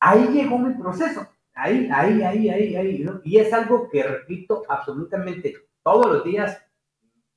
Ahí 0.00 0.26
llegó 0.32 0.58
mi 0.58 0.74
proceso, 0.74 1.28
ahí, 1.54 1.88
ahí, 1.92 2.22
ahí, 2.22 2.50
ahí, 2.50 2.76
ahí, 2.76 2.98
¿no? 3.04 3.20
Y 3.24 3.38
es 3.38 3.52
algo 3.52 3.88
que 3.88 4.02
repito 4.02 4.64
absolutamente 4.68 5.54
todos 5.82 6.06
los 6.12 6.24
días, 6.24 6.60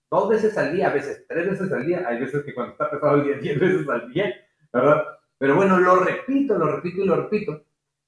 dos 0.09 0.29
veces 0.29 0.57
al 0.57 0.73
día, 0.73 0.89
a 0.89 0.93
veces 0.93 1.25
tres 1.27 1.49
veces 1.49 1.71
al 1.71 1.85
día, 1.85 2.03
hay 2.07 2.19
veces 2.19 2.43
que 2.43 2.53
cuando 2.53 2.73
está 2.73 2.89
pesado 2.89 3.15
el 3.15 3.23
día, 3.23 3.37
diez 3.37 3.59
veces 3.59 3.87
al 3.87 4.11
día, 4.11 4.33
¿verdad? 4.73 5.03
Pero 5.37 5.55
bueno, 5.55 5.79
lo 5.79 6.03
repito, 6.03 6.57
lo 6.57 6.75
repito 6.75 7.01
y 7.01 7.07
lo 7.07 7.15
repito. 7.15 7.63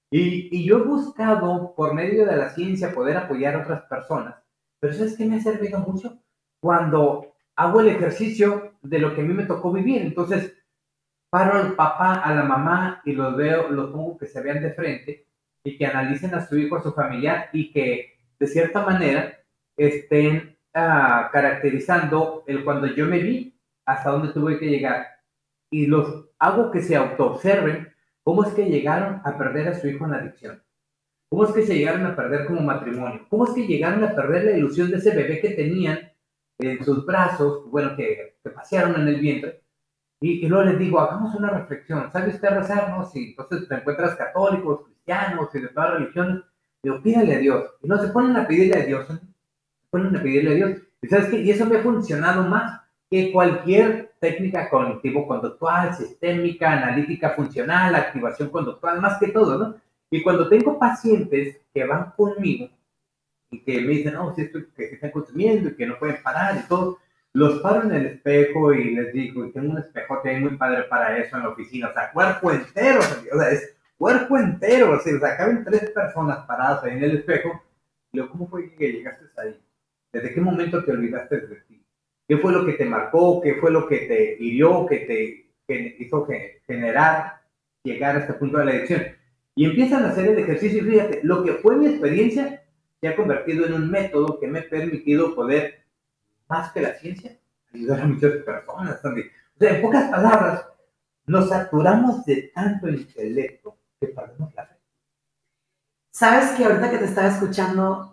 Y, 0.10 0.50
y 0.52 0.66
yo 0.66 0.80
he 0.80 0.84
buscado, 0.84 1.74
por 1.76 1.94
medio 1.94 2.26
de 2.26 2.36
la 2.36 2.50
ciencia, 2.50 2.94
poder 2.94 3.18
apoyar 3.18 3.56
a 3.56 3.62
otras 3.62 3.84
personas. 3.84 4.36
Pero 4.80 4.94
¿sabes 4.94 5.16
qué 5.16 5.26
me 5.26 5.38
ha 5.38 5.40
servido 5.40 5.80
mucho? 5.80 6.20
Cuando 6.60 7.32
hago 7.56 7.82
el 7.82 7.90
ejercicio 7.90 8.74
de 8.82 9.00
lo 9.00 9.14
que 9.14 9.22
a 9.22 9.24
mí 9.24 9.34
me 9.34 9.46
tocó 9.46 9.72
vivir. 9.72 10.02
Entonces, 10.02 10.58
paro 11.30 11.54
al 11.54 11.76
papá, 11.76 12.16
a 12.16 12.34
la 12.36 12.44
mamá 12.44 13.02
y 13.06 13.14
los 13.14 13.36
veo, 13.38 13.70
los 13.70 13.92
pongo 13.92 14.18
que 14.18 14.26
se 14.26 14.42
vean 14.42 14.62
de 14.62 14.74
frente 14.74 15.28
y 15.64 15.78
que 15.78 15.86
analicen 15.86 16.34
a 16.34 16.46
su 16.46 16.58
hijo, 16.58 16.76
a 16.76 16.84
su 16.84 16.92
familiar 16.92 17.50
y 17.54 17.72
que 17.72 18.20
de 18.40 18.48
cierta 18.48 18.84
manera 18.84 19.40
estén 19.78 20.58
Ah, 20.74 21.30
caracterizando 21.34 22.46
el 22.48 22.64
cuando 22.64 22.88
yo 22.88 23.06
me 23.06 23.20
vi 23.20 23.54
hasta 23.86 24.12
dónde 24.12 24.32
tuve 24.32 24.58
que 24.58 24.70
llegar. 24.70 25.06
Y 25.70 25.86
los 25.88 26.30
hago 26.40 26.72
que 26.72 26.82
se 26.82 26.96
autoobserven 26.96 27.94
cómo 28.24 28.44
es 28.46 28.54
que 28.54 28.70
llegaron 28.70 29.22
a 29.26 29.38
perder 29.38 29.68
a 29.68 29.74
su 29.74 29.88
hijo 29.88 30.06
en 30.06 30.14
adicción. 30.14 30.64
¿Cómo 31.30 31.46
es 31.46 31.52
que 31.52 31.64
se 31.64 31.78
llegaron 31.78 32.06
a 32.06 32.16
perder 32.16 32.46
como 32.46 32.62
matrimonio? 32.62 33.26
¿Cómo 33.30 33.46
es 33.46 33.52
que 33.52 33.68
llegaron 33.68 34.04
a 34.04 34.16
perder 34.16 34.46
la 34.46 34.58
ilusión 34.58 34.92
de 34.92 34.98
ese 34.98 35.16
bebé 35.16 35.42
que 35.42 35.52
tenían 35.52 36.12
en 36.60 36.84
sus 36.84 37.06
brazos, 37.06 37.70
bueno, 37.70 37.96
que, 37.96 38.38
que 38.44 38.50
pasearon 38.50 39.00
en 39.02 39.08
el 39.08 39.20
vientre? 39.20 39.64
Y, 40.22 40.46
y, 40.46 40.48
luego 40.48 40.66
les 40.66 40.80
digo, 40.80 41.00
hagamos 41.00 41.36
una 41.36 41.50
reflexión. 41.50 42.12
¿Sabe 42.12 42.30
usted 42.30 42.50
rezar? 42.50 42.90
No, 42.92 43.06
sí. 43.06 43.36
Entonces 43.38 43.68
te 43.68 43.76
encuentras 43.76 44.16
católicos, 44.16 44.86
cristianos 44.86 45.50
y 45.54 45.60
de 45.62 45.68
todas 45.70 45.94
religiones. 45.96 46.44
Digo, 46.84 47.02
pídale 47.02 47.36
a 47.36 47.40
Dios. 47.40 47.72
Y 47.82 47.88
no 47.88 47.98
se 47.98 48.10
ponen 48.10 48.36
a 48.38 48.48
pedirle 48.48 48.82
a 48.82 48.86
Dios 48.86 49.08
ponen 49.92 50.16
a 50.16 50.24
pedirle 50.24 50.52
a 50.52 50.56
Dios. 50.56 50.82
¿Y 51.02 51.08
sabes 51.08 51.28
qué? 51.28 51.42
Y 51.42 51.52
eso 51.52 51.66
me 51.66 51.78
ha 51.78 51.82
funcionado 51.82 52.44
más 52.44 52.82
que 53.10 53.32
cualquier 53.32 54.14
técnica 54.20 54.70
cognitivo-conductual, 54.70 55.94
sistémica, 55.94 56.72
analítica 56.72 57.32
funcional, 57.32 57.94
activación 57.94 58.50
conductual, 58.50 59.02
más 59.02 59.20
que 59.20 59.28
todo, 59.28 59.58
¿no? 59.58 59.76
Y 60.10 60.24
cuando 60.24 60.48
tengo 60.48 60.80
pacientes 60.80 61.58
que 61.74 61.84
van 61.86 62.12
conmigo 62.16 62.70
y 63.50 63.60
que 63.64 63.82
me 63.82 63.88
dicen, 63.88 64.14
no, 64.14 64.34
si 64.34 64.44
esto 64.44 64.60
que 64.76 64.88
se 64.88 64.96
están 64.96 65.12
consumiendo 65.12 65.70
y 65.70 65.76
que 65.76 65.86
no 65.86 66.00
pueden 66.00 66.22
parar 66.24 66.62
y 66.64 66.68
todo, 66.68 67.00
los 67.34 67.60
paro 67.62 67.84
en 67.84 67.92
el 67.94 68.06
espejo 68.08 68.74
y 68.74 68.96
les 68.96 69.14
digo, 69.14 69.46
y 69.46 69.52
tengo 69.52 69.72
un 69.72 69.78
espejo 69.78 70.22
que 70.22 70.30
hay 70.30 70.40
muy 70.40 70.58
padre 70.58 70.84
para 70.84 71.18
eso 71.18 71.38
en 71.38 71.44
la 71.44 71.50
oficina, 71.50 71.90
o 71.90 71.94
sea, 71.94 72.12
cuerpo 72.12 72.52
entero, 72.52 73.00
o 73.00 73.38
sea, 73.38 73.52
es 73.52 73.76
cuerpo 73.98 74.38
entero, 74.38 74.92
o 74.92 75.00
sea, 75.00 75.38
caben 75.38 75.64
tres 75.64 75.92
personas 75.92 76.46
paradas 76.46 76.84
ahí 76.84 76.94
en 76.94 77.04
el 77.04 77.18
espejo 77.18 77.62
Y 78.12 78.18
luego, 78.18 78.32
¿cómo 78.32 78.48
fue 78.48 78.74
que 78.76 78.92
llegaste 78.92 79.26
ahí? 79.38 79.58
¿Desde 80.12 80.34
qué 80.34 80.42
momento 80.42 80.84
te 80.84 80.92
olvidaste 80.92 81.42
de 81.42 81.56
ti? 81.62 81.86
¿Qué 82.28 82.38
fue 82.38 82.52
lo 82.52 82.66
que 82.66 82.74
te 82.74 82.86
marcó? 82.86 83.42
¿Qué 83.42 83.56
fue 83.56 83.72
lo 83.72 83.88
que 83.88 83.98
te 84.00 84.38
hirió? 84.40 84.86
¿Qué 84.86 84.98
te 85.00 85.52
que 85.68 85.96
hizo 86.00 86.28
generar 86.68 87.42
llegar 87.84 88.16
a 88.16 88.20
este 88.20 88.34
punto 88.34 88.58
de 88.58 88.66
la 88.66 88.72
adicción? 88.72 89.04
Y 89.56 89.66
empiezan 89.66 90.04
a 90.04 90.10
hacer 90.10 90.28
el 90.28 90.40
ejercicio 90.40 90.80
y 90.80 90.90
fíjate, 90.90 91.20
lo 91.24 91.44
que 91.44 91.54
fue 91.54 91.76
mi 91.76 91.88
experiencia 91.88 92.64
se 93.00 93.08
ha 93.08 93.16
convertido 93.16 93.66
en 93.66 93.74
un 93.74 93.90
método 93.90 94.40
que 94.40 94.48
me 94.48 94.60
ha 94.60 94.70
permitido 94.70 95.36
poder, 95.36 95.84
más 96.48 96.72
que 96.72 96.82
la 96.82 96.94
ciencia, 96.94 97.38
ayudar 97.74 98.02
a 98.02 98.06
muchas 98.06 98.32
personas 98.44 99.02
también. 99.02 99.30
O 99.56 99.60
sea, 99.60 99.76
en 99.76 99.82
pocas 99.82 100.10
palabras, 100.10 100.66
nos 101.26 101.50
saturamos 101.50 102.26
de 102.26 102.52
tanto 102.54 102.90
intelecto 102.90 103.78
que 104.00 104.08
perdemos 104.08 104.54
la 104.56 104.66
fe. 104.66 104.76
Sabes 106.12 106.52
que 106.52 106.66
ahorita 106.66 106.92
que 106.92 106.98
te 106.98 107.06
estaba 107.06 107.28
escuchando, 107.28 108.11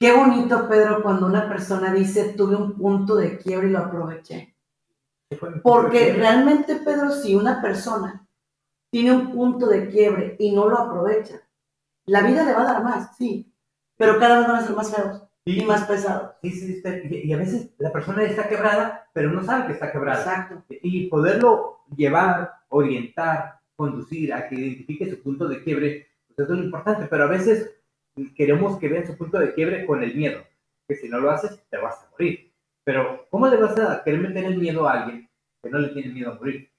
qué 0.00 0.12
bonito, 0.12 0.66
Pedro, 0.66 1.02
cuando 1.02 1.26
una 1.26 1.46
persona 1.46 1.92
dice, 1.92 2.32
tuve 2.32 2.56
un 2.56 2.72
punto 2.72 3.16
de 3.16 3.36
quiebre 3.36 3.68
y 3.68 3.70
lo 3.70 3.80
aproveché. 3.80 4.56
Porque 5.62 6.14
realmente, 6.14 6.76
Pedro, 6.76 7.10
si 7.10 7.36
una 7.36 7.60
persona 7.60 8.26
tiene 8.90 9.12
un 9.12 9.30
punto 9.30 9.68
de 9.68 9.88
quiebre 9.88 10.36
y 10.38 10.52
no 10.52 10.68
lo 10.68 10.78
aprovecha, 10.78 11.42
la 12.06 12.22
vida 12.22 12.44
le 12.44 12.54
va 12.54 12.62
a 12.62 12.72
dar 12.72 12.82
más, 12.82 13.16
sí, 13.16 13.52
pero 13.96 14.18
cada 14.18 14.38
vez 14.38 14.48
van 14.48 14.56
a 14.56 14.66
ser 14.66 14.74
más 14.74 14.96
feos 14.96 15.22
y 15.44 15.64
más 15.64 15.84
pesados. 15.84 16.32
Sí, 16.42 16.50
sí, 16.50 16.82
y 17.10 17.32
a 17.32 17.36
veces 17.36 17.70
la 17.78 17.92
persona 17.92 18.24
está 18.24 18.48
quebrada, 18.48 19.08
pero 19.12 19.30
no 19.30 19.44
sabe 19.44 19.66
que 19.66 19.72
está 19.74 19.92
quebrada. 19.92 20.20
Exacto. 20.20 20.64
Y 20.82 21.08
poderlo 21.08 21.80
llevar, 21.94 22.54
orientar, 22.70 23.60
conducir 23.76 24.32
a 24.32 24.48
que 24.48 24.54
identifique 24.54 25.10
su 25.10 25.22
punto 25.22 25.46
de 25.46 25.62
quiebre, 25.62 26.08
pues 26.34 26.48
es 26.48 26.56
lo 26.56 26.64
importante, 26.64 27.06
pero 27.08 27.24
a 27.24 27.28
veces 27.28 27.79
queremos 28.36 28.78
que 28.78 28.88
vean 28.88 29.06
su 29.06 29.16
punto 29.16 29.38
de 29.38 29.54
quiebre 29.54 29.86
con 29.86 30.02
el 30.02 30.14
miedo, 30.14 30.42
que 30.88 30.96
si 30.96 31.08
no 31.08 31.20
lo 31.20 31.30
haces 31.30 31.58
te 31.70 31.76
vas 31.78 32.02
a 32.02 32.10
morir. 32.10 32.52
Pero 32.84 33.26
¿cómo 33.30 33.46
le 33.46 33.56
vas 33.56 33.78
a 33.78 34.02
querer 34.02 34.20
meter 34.20 34.44
el 34.44 34.58
miedo 34.58 34.88
a 34.88 35.02
alguien 35.02 35.28
que 35.62 35.70
no 35.70 35.78
le 35.78 35.88
tiene 35.88 36.12
miedo 36.12 36.32
a 36.32 36.34
morir? 36.34 36.70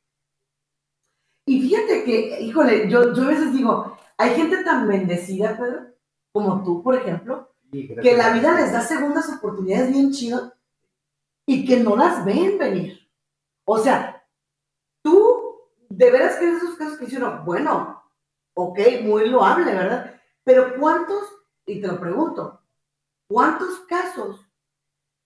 Y 1.46 1.62
fíjate 1.62 2.04
que, 2.04 2.42
híjole, 2.42 2.90
yo, 2.90 3.14
yo 3.14 3.24
a 3.24 3.28
veces 3.28 3.54
digo, 3.54 3.98
hay 4.18 4.36
gente 4.36 4.64
tan 4.64 4.88
bendecida, 4.88 5.58
Pedro, 5.58 5.88
como 6.32 6.64
tú, 6.64 6.84
por 6.84 6.96
ejemplo, 6.96 7.54
que 7.72 8.18
la 8.18 8.34
vida 8.34 8.54
les 8.56 8.72
da 8.72 8.82
segundas 8.82 9.30
oportunidades 9.30 9.92
bien 9.92 10.12
chidas 10.12 10.54
y 11.46 11.66
que 11.66 11.78
no 11.78 11.96
las 11.96 12.24
ven 12.26 12.58
venir. 12.58 13.00
O 13.66 13.78
sea, 13.78 14.24
tú 15.02 15.42
de 15.90 16.12
veras 16.12 16.38
que 16.38 16.50
esos 16.50 16.76
casos 16.76 16.98
que 16.98 17.06
hicieron, 17.06 17.44
bueno, 17.46 18.04
ok, 18.54 18.80
muy 19.04 19.30
loable, 19.30 19.74
¿verdad? 19.74 20.21
Pero 20.44 20.80
¿cuántos, 20.80 21.24
y 21.66 21.82
te 21.82 21.88
lo 21.88 22.00
pregunto, 22.00 22.62
cuántos 23.28 23.80
casos 23.82 24.46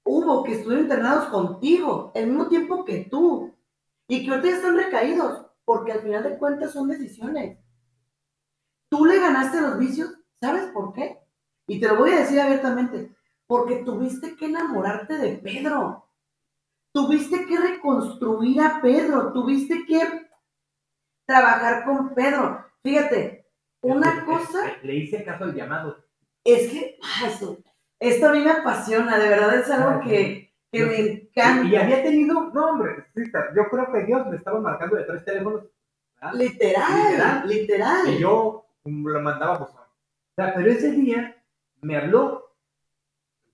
hubo 0.04 0.44
que 0.44 0.54
estuvieron 0.54 0.86
internados 0.86 1.30
contigo 1.30 2.12
el 2.16 2.28
mismo 2.28 2.48
tiempo 2.48 2.86
que 2.86 3.08
tú 3.10 3.56
y 4.08 4.24
que 4.24 4.32
ahorita 4.32 4.50
están 4.50 4.76
recaídos? 4.76 5.46
porque 5.66 5.92
al 5.92 6.02
final 6.02 6.24
de 6.24 6.38
cuentas 6.38 6.72
son 6.72 6.88
decisiones. 6.88 7.58
Tú 8.90 9.06
le 9.06 9.20
ganaste 9.20 9.60
los 9.60 9.80
vicios, 9.80 10.14
¿sabes 10.40 10.66
por 10.68 10.94
qué? 10.94 11.20
Y 11.68 11.80
te 11.80 11.88
lo 11.88 11.98
voy 11.98 12.12
a 12.12 12.20
decir 12.20 12.40
abiertamente, 12.40 13.16
porque 13.48 13.78
tuviste 13.78 14.36
que 14.36 14.46
enamorarte 14.46 15.18
de 15.18 15.38
Pedro. 15.40 16.08
Tuviste 16.94 17.46
que 17.46 17.58
reconstruir 17.58 18.62
a 18.62 18.80
Pedro, 18.80 19.34
tuviste 19.34 19.86
que 19.86 20.30
trabajar 21.26 21.84
con 21.84 22.14
Pedro. 22.14 22.64
Fíjate, 22.84 23.35
una 23.86 24.26
cosa... 24.26 24.78
Le, 24.84 24.96
hice 24.96 25.24
caso 25.24 25.46
al 25.46 25.54
llamado. 25.54 26.04
Es 26.44 26.72
que, 26.72 26.98
ah, 27.02 27.30
esto 28.00 28.28
a 28.28 28.34
mí 28.34 28.40
me 28.42 28.52
apasiona, 28.52 29.18
de 29.18 29.30
verdad 29.30 29.56
es 29.56 29.70
algo 29.70 30.02
que, 30.02 30.54
que 30.72 30.86
me 30.86 31.00
encanta. 31.00 31.68
Y, 31.68 31.76
había 31.76 32.04
tenido, 32.04 32.52
no 32.54 32.70
hombre, 32.70 33.06
yo 33.16 33.70
creo 33.70 33.92
que 33.92 34.06
Dios 34.06 34.28
me 34.28 34.38
estaba 34.38 34.60
marcando 34.60 34.96
de 34.96 35.04
tres 35.04 35.26
teléfonos. 35.26 35.64
Literal, 36.34 37.48
literal, 37.48 38.10
Y 38.10 38.20
yo 38.20 38.66
lo 38.84 39.22
mandaba 39.22 39.60
pues, 39.60 39.70
O 39.72 40.36
sea, 40.36 40.54
pero 40.56 40.72
ese 40.72 40.92
día 40.92 41.36
me 41.82 41.98
habló 41.98 42.56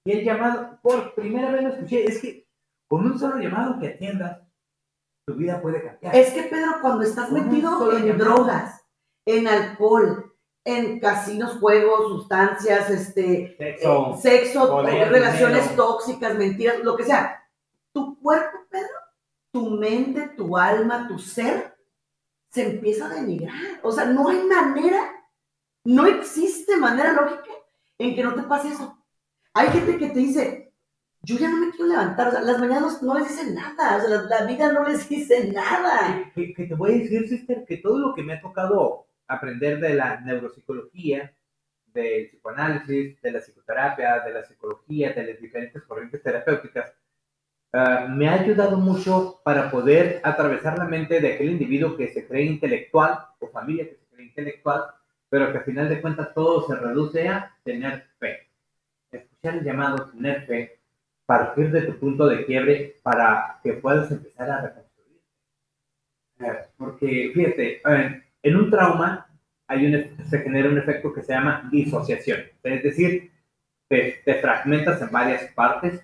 y 0.04 0.12
el 0.14 0.24
llamado, 0.24 0.80
por 0.82 1.14
primera 1.14 1.52
vez 1.52 1.64
lo 1.64 1.70
escuché, 1.70 2.06
es 2.06 2.22
que 2.22 2.48
con 2.88 3.06
un 3.06 3.20
solo 3.20 3.38
llamado 3.38 3.80
que 3.80 3.90
atiendas, 3.90 4.42
tu 5.26 5.36
vida 5.36 5.62
puede 5.62 5.84
cambiar. 5.84 6.16
Es 6.16 6.34
que 6.34 6.44
Pedro, 6.44 6.78
cuando 6.82 7.04
estás 7.04 7.32
metido 7.32 7.96
en 7.96 8.18
drogas, 8.18 8.81
en 9.38 9.48
alcohol, 9.48 10.34
en 10.64 11.00
casinos, 11.00 11.58
juegos, 11.60 12.10
sustancias, 12.10 12.90
este, 12.90 13.56
sexo, 13.58 14.14
eh, 14.14 14.22
sexo 14.22 14.82
relaciones 14.82 15.76
tóxicas, 15.76 16.38
mentiras, 16.38 16.80
lo 16.84 16.96
que 16.96 17.04
sea. 17.04 17.44
Tu 17.94 18.20
cuerpo, 18.20 18.60
Pedro, 18.70 18.88
tu 19.52 19.72
mente, 19.72 20.30
tu 20.38 20.58
alma, 20.58 21.08
tu 21.08 21.18
ser, 21.18 21.76
se 22.50 22.70
empieza 22.70 23.08
a 23.08 23.16
denigrar. 23.16 23.56
O 23.84 23.92
sea, 23.92 24.06
no 24.06 24.30
hay 24.30 24.44
manera, 24.44 25.12
no 25.84 26.06
existe 26.06 26.78
manera 26.78 27.14
lógica 27.14 27.52
en 27.98 28.16
que 28.16 28.24
no 28.24 28.36
te 28.36 28.44
pase 28.44 28.70
eso. 28.70 28.98
Hay 29.54 29.70
gente 29.70 29.98
que 29.98 30.10
te 30.10 30.20
dice, 30.20 30.74
yo 31.24 31.38
ya 31.38 31.50
no 31.50 31.58
me 31.58 31.72
quiero 31.72 31.88
levantar, 31.88 32.30
o 32.30 32.32
sea, 32.32 32.42
las 32.42 32.60
mañanas 32.60 33.02
no 33.04 33.18
les 33.18 33.30
dicen 33.30 33.54
nada, 33.54 33.98
o 33.98 34.02
sea, 34.02 34.22
la, 34.22 34.46
vida 34.46 34.72
no 34.72 34.88
les 34.88 35.08
dice 35.10 35.52
nada. 35.52 36.32
Que, 36.34 36.54
que, 36.54 36.66
te 36.66 36.76
voy 36.76 36.92
a 36.92 36.98
decir, 36.98 37.28
sister, 37.28 37.66
que 37.68 37.78
todo 37.78 37.98
lo 37.98 38.14
que 38.14 38.24
me 38.24 38.34
ha 38.34 38.42
tocado 38.42 39.08
aprender 39.32 39.80
de 39.80 39.94
la 39.94 40.20
neuropsicología, 40.22 41.34
del 41.94 42.28
psicoanálisis, 42.28 43.22
de 43.22 43.32
la 43.32 43.40
psicoterapia, 43.40 44.20
de 44.20 44.34
la 44.34 44.44
psicología, 44.44 45.14
de 45.14 45.26
las 45.26 45.42
diferentes 45.42 45.82
corrientes 45.84 46.22
terapéuticas, 46.22 46.94
ah, 47.74 48.08
me 48.10 48.28
ha 48.28 48.34
ayudado 48.34 48.78
mucho 48.78 49.42
para 49.44 49.70
poder 49.72 50.22
atravesar 50.24 50.78
la 50.78 50.86
mente 50.86 51.20
de 51.20 51.34
aquel 51.34 51.52
individuo 51.52 51.98
que 51.98 52.10
se 52.10 52.28
cree 52.28 52.46
intelectual 52.46 53.20
o 53.40 53.48
familia 53.48 53.88
que 53.88 53.96
se 53.96 54.06
cree 54.14 54.28
intelectual, 54.28 54.86
pero 55.30 55.52
que 55.52 55.58
al 55.60 55.64
final 55.64 55.90
de 55.90 56.02
cuentas 56.02 56.34
todo 56.34 56.68
se 56.68 56.76
reduce 56.76 57.28
a 57.28 57.56
tener 57.64 58.06
fe. 58.20 58.48
Escuchar 59.12 59.56
el 59.56 59.64
llamado 59.64 60.10
tener 60.12 60.46
fe, 60.46 60.80
partir 61.26 61.72
de 61.72 61.84
tu 61.84 61.98
punto 61.98 62.28
de 62.28 62.46
quiebre 62.46 62.98
para 63.04 63.60
que 63.64 63.74
puedas 63.74 64.12
empezar 64.12 64.50
a 64.50 64.62
reconstruir. 64.62 65.22
Porque, 66.78 67.32
fíjate, 67.34 67.82
en 68.44 68.56
un 68.56 68.70
trauma 68.70 69.28
hay 69.68 69.86
un, 69.86 70.26
se 70.26 70.40
genera 70.40 70.70
un 70.70 70.78
efecto 70.78 71.14
que 71.14 71.22
se 71.22 71.34
llama 71.34 71.70
disociación, 71.72 72.42
es 72.64 72.84
decir, 72.84 73.32
te, 73.88 74.22
fragmentas 74.42 75.02
en 75.02 75.12
varias 75.12 75.52
partes 75.54 76.02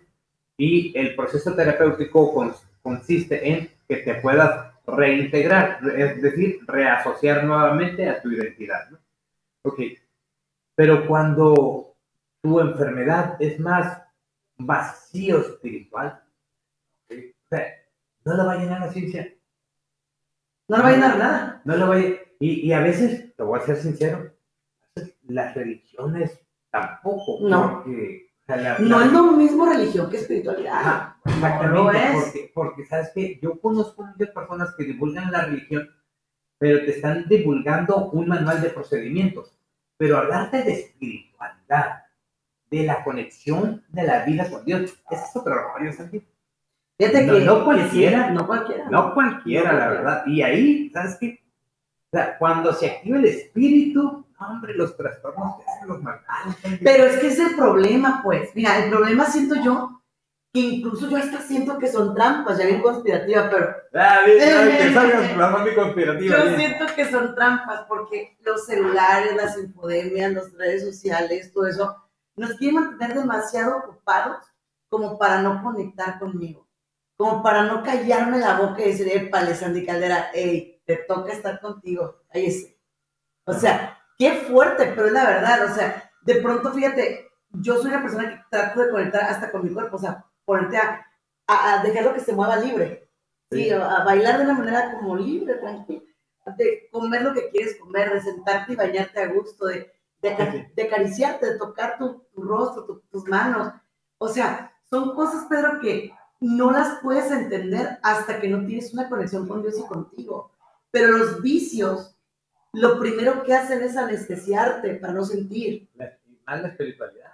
y 0.57 0.97
el 0.97 1.15
proceso 1.15 1.53
terapéutico 1.53 2.53
consiste 2.81 3.49
en 3.49 3.69
que 3.87 3.97
te 3.97 4.15
puedas 4.15 4.73
reintegrar, 4.85 5.79
es 5.95 6.21
decir, 6.21 6.59
reasociar 6.65 7.43
nuevamente 7.43 8.09
a 8.09 8.21
tu 8.21 8.31
identidad. 8.31 8.89
¿no? 8.89 8.99
Ok, 9.63 9.81
pero 10.75 11.05
cuando 11.05 11.95
tu 12.41 12.59
enfermedad 12.59 13.35
es 13.39 13.59
más 13.59 14.01
vacío 14.57 15.39
espiritual, 15.39 16.21
no 18.25 18.35
lo 18.35 18.45
va 18.45 18.53
a 18.53 18.57
llenar 18.57 18.81
la 18.81 18.91
ciencia. 18.91 19.33
No 20.67 20.77
lo 20.77 20.83
va 20.83 20.89
a 20.89 20.91
llenar 20.91 21.17
nada. 21.17 21.61
No 21.65 21.75
lo 21.77 21.87
va 21.87 21.95
a 21.95 21.99
y, 22.39 22.67
y, 22.67 22.73
a 22.73 22.81
veces, 22.81 23.35
te 23.35 23.43
voy 23.43 23.59
a 23.59 23.65
ser 23.65 23.77
sincero, 23.77 24.31
las 25.23 25.55
religiones 25.55 26.39
tampoco. 26.69 27.39
No. 27.41 27.83
no 28.79 29.01
es 29.01 29.11
lo 29.11 29.31
mismo 29.31 29.65
religión 29.65 30.09
que 30.09 30.17
espiritualidad. 30.17 31.15
exactamente. 31.25 32.11
Porque, 32.13 32.51
porque, 32.53 32.85
sabes 32.85 33.09
que 33.13 33.39
yo 33.41 33.59
conozco 33.59 34.03
muchas 34.03 34.29
personas 34.29 34.75
que 34.77 34.83
divulgan 34.83 35.31
la 35.31 35.45
religión, 35.45 35.89
pero 36.59 36.79
te 36.79 36.91
están 36.91 37.27
divulgando 37.27 38.11
un 38.11 38.27
manual 38.27 38.61
de 38.61 38.69
procedimientos. 38.69 39.57
Pero 39.97 40.17
hablarte 40.17 40.61
de 40.63 40.73
espiritualidad, 40.73 42.03
de 42.69 42.83
la 42.83 43.03
conexión 43.03 43.83
de 43.89 44.03
la 44.03 44.25
vida 44.25 44.49
con 44.49 44.63
Dios, 44.63 44.81
ese 45.09 45.23
es 45.23 45.35
otro 45.35 45.55
rollo, 45.55 45.91
¿sabes? 45.91 46.21
Fíjate 46.97 47.23
no, 47.25 47.33
que 47.33 47.39
no 47.41 47.65
cualquiera, 47.65 48.29
no 48.31 48.47
cualquiera, 48.47 48.89
no 48.89 49.13
cualquiera, 49.13 49.73
la 49.73 49.89
verdad. 49.89 50.23
Y 50.25 50.41
ahí, 50.41 50.89
¿sabes 50.91 51.17
qué? 51.19 51.39
O 52.11 52.17
sea, 52.17 52.37
cuando 52.37 52.73
se 52.73 52.89
activa 52.89 53.17
el 53.17 53.25
espíritu, 53.25 54.25
hombre, 54.39 54.73
los 54.73 54.95
trastornos 54.97 55.55
se 55.79 55.87
los 55.87 56.01
marcados. 56.01 56.55
Pero 56.83 57.05
es 57.05 57.17
que 57.17 57.27
es 57.27 57.39
el 57.39 57.55
problema, 57.55 58.21
pues. 58.23 58.49
Mira, 58.55 58.83
el 58.83 58.89
problema 58.89 59.25
siento 59.25 59.55
yo 59.63 60.01
que 60.53 60.59
incluso 60.59 61.09
yo 61.09 61.17
hasta 61.17 61.41
siento 61.41 61.77
que 61.77 61.87
son 61.87 62.15
trampas, 62.15 62.57
ya 62.57 62.65
bien 62.65 62.81
conspirativa, 62.81 63.49
pero. 63.49 63.75
Ah, 63.93 64.19
bien, 64.25 64.39
que 65.65 65.75
conspirativa. 65.75 66.37
Yo 66.37 66.55
siento 66.55 66.85
que 66.95 67.11
son 67.11 67.35
trampas 67.35 67.85
porque 67.87 68.37
los 68.41 68.65
celulares, 68.65 69.35
las 69.35 69.57
infodemias, 69.57 70.33
las 70.33 70.53
redes 70.53 70.83
sociales, 70.83 71.51
todo 71.53 71.67
eso, 71.67 71.95
nos 72.35 72.53
quieren 72.53 72.81
mantener 72.81 73.17
demasiado 73.17 73.77
ocupados 73.77 74.37
como 74.89 75.17
para 75.17 75.41
no 75.41 75.61
conectar 75.61 76.17
conmigo, 76.19 76.66
como 77.17 77.41
para 77.43 77.63
no 77.63 77.83
callarme 77.83 78.37
la 78.39 78.59
boca 78.59 78.81
y 78.81 78.89
decir, 78.91 79.09
épale, 79.11 79.55
Sandy 79.55 79.85
Caldera, 79.85 80.29
hey 80.33 80.81
te 80.85 80.95
toca 80.97 81.33
estar 81.33 81.59
contigo. 81.59 82.21
Ahí 82.31 82.45
es. 82.45 82.73
O 83.45 83.53
sea, 83.53 83.97
qué 84.17 84.31
fuerte, 84.33 84.93
pero 84.95 85.07
es 85.07 85.13
la 85.13 85.25
verdad. 85.25 85.65
O 85.65 85.75
sea, 85.75 86.11
de 86.21 86.35
pronto, 86.35 86.71
fíjate, 86.73 87.29
yo 87.51 87.77
soy 87.77 87.87
una 87.91 88.01
persona 88.03 88.29
que 88.29 88.41
trato 88.49 88.81
de 88.81 88.91
conectar 88.91 89.23
hasta 89.23 89.51
con 89.51 89.65
mi 89.65 89.73
cuerpo, 89.73 89.97
o 89.97 89.99
sea, 89.99 90.25
ponerte 90.45 90.77
a, 90.77 91.05
a, 91.47 91.79
a 91.79 91.83
dejarlo 91.83 92.13
que 92.13 92.19
se 92.21 92.33
mueva 92.33 92.55
libre, 92.57 93.09
¿sí? 93.51 93.63
Sí. 93.65 93.71
A, 93.71 94.03
bailar 94.03 94.37
de 94.37 94.43
una 94.45 94.53
manera 94.53 94.93
como 94.93 95.15
libre, 95.15 95.55
tranquila, 95.55 96.01
de 96.57 96.87
comer 96.91 97.21
lo 97.23 97.33
que 97.33 97.49
quieres 97.49 97.75
comer, 97.77 98.13
de 98.13 98.21
sentarte 98.21 98.73
y 98.73 98.75
bañarte 98.77 99.21
a 99.21 99.27
gusto, 99.27 99.65
de, 99.65 99.91
de, 100.21 100.35
Sí. 100.51 100.65
de 100.75 100.83
acariciarte, 100.83 101.45
de 101.53 101.57
tocar 101.57 101.97
tu, 101.97 102.25
tu 102.33 102.41
rostro, 102.43 102.85
tu- 102.85 103.01
tus 103.11 103.25
manos. 103.27 103.73
O 104.19 104.27
sea, 104.29 104.73
son 104.89 105.13
cosas, 105.15 105.45
Pedro, 105.49 105.79
que 105.81 106.11
no 106.39 106.71
las 106.71 106.99
puedes 107.01 107.31
entender 107.31 107.99
hasta 108.03 108.39
que 108.39 108.47
no 108.47 108.65
tienes 108.65 108.93
una 108.93 109.09
conexión 109.09 109.47
con 109.47 109.61
Dios 109.61 109.75
y 109.79 109.87
contigo. 109.87 110.51
Pero 110.91 111.17
los 111.17 111.41
vicios, 111.41 112.15
lo 112.73 112.99
primero 112.99 113.43
que 113.43 113.53
hacen 113.53 113.81
es 113.81 113.97
anestesiarte 113.97 114.95
para 114.95 115.13
no 115.13 115.25
sentir. 115.25 115.89
Más 116.45 116.61
la 116.61 116.67
espiritualidad. 116.69 117.31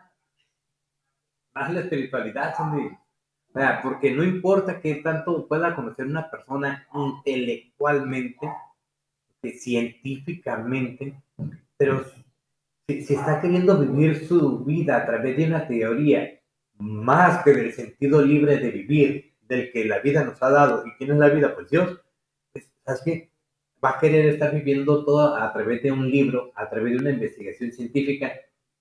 Más 1.53 1.73
la 1.73 1.79
espiritualidad, 1.81 2.55
Cindy. 2.55 2.87
O 3.49 3.59
sea, 3.59 3.81
porque 3.83 4.11
no 4.11 4.23
importa 4.23 4.81
qué 4.81 4.95
tanto 4.95 5.47
pueda 5.47 5.75
conocer 5.75 6.07
una 6.07 6.29
persona 6.29 6.87
intelectualmente, 6.95 8.51
que 9.41 9.51
científicamente, 9.51 11.21
pero 11.77 12.03
si 12.87 13.13
está 13.13 13.39
queriendo 13.39 13.77
vivir 13.79 14.27
su 14.27 14.63
vida 14.63 14.97
a 14.97 15.05
través 15.05 15.37
de 15.37 15.45
una 15.45 15.67
teoría 15.67 16.39
más 16.83 17.43
que 17.45 17.53
del 17.53 17.71
sentido 17.71 18.21
libre 18.21 18.57
de 18.57 18.69
vivir, 18.69 19.33
del 19.47 19.71
que 19.71 19.85
la 19.85 19.99
vida 19.99 20.23
nos 20.25 20.43
ha 20.43 20.49
dado, 20.49 20.85
¿y 20.85 20.91
quién 20.97 21.11
es 21.11 21.17
la 21.17 21.29
vida? 21.29 21.55
Pues 21.55 21.69
Dios. 21.69 22.01
¿Sabes 22.85 23.01
qué? 23.05 23.31
Va 23.83 23.91
a 23.91 23.99
querer 23.99 24.25
estar 24.25 24.53
viviendo 24.53 25.05
todo 25.05 25.35
a 25.35 25.53
través 25.53 25.81
de 25.81 25.93
un 25.93 26.09
libro, 26.11 26.51
a 26.55 26.69
través 26.69 26.93
de 26.93 26.99
una 26.99 27.11
investigación 27.11 27.71
científica, 27.71 28.33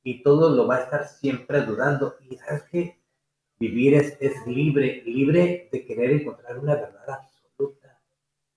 y 0.03 0.23
todo 0.25 0.55
lo 0.55 0.67
va 0.67 0.77
a 0.77 0.83
estar 0.83 1.07
siempre 1.07 1.61
dudando. 1.61 2.17
Y 2.29 2.37
¿sabes 2.37 2.65
qué? 2.73 2.99
Vivir 3.61 3.95
es, 3.95 4.17
es 4.21 4.47
libre, 4.49 5.03
libre 5.07 5.69
de 5.71 5.85
querer 5.85 6.11
encontrar 6.11 6.59
una 6.59 6.75
verdad 6.75 7.21
absoluta. 7.21 8.01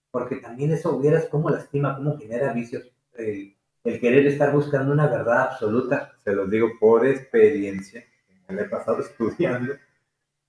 Porque 0.10 0.38
también 0.38 0.72
eso 0.72 1.00
vieras 1.00 1.28
cómo 1.30 1.52
lastima, 1.52 1.96
cómo 1.96 2.18
genera 2.18 2.52
vicios. 2.52 2.92
El, 3.14 3.56
el 3.84 4.00
querer 4.00 4.26
estar 4.26 4.52
buscando 4.52 4.92
una 4.92 5.06
verdad 5.06 5.44
absoluta, 5.44 6.14
se 6.24 6.34
los 6.34 6.50
digo 6.50 6.72
por 6.80 7.06
experiencia, 7.06 8.04
me 8.48 8.56
la 8.56 8.62
he 8.64 8.70
pasado 8.70 9.00
estudiando. 9.00 9.74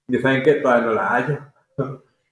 Y 0.08 0.18
saben 0.18 0.42
que 0.42 0.54
todavía 0.54 0.86
no 0.86 0.92
la 0.92 1.08
hallo. 1.08 1.38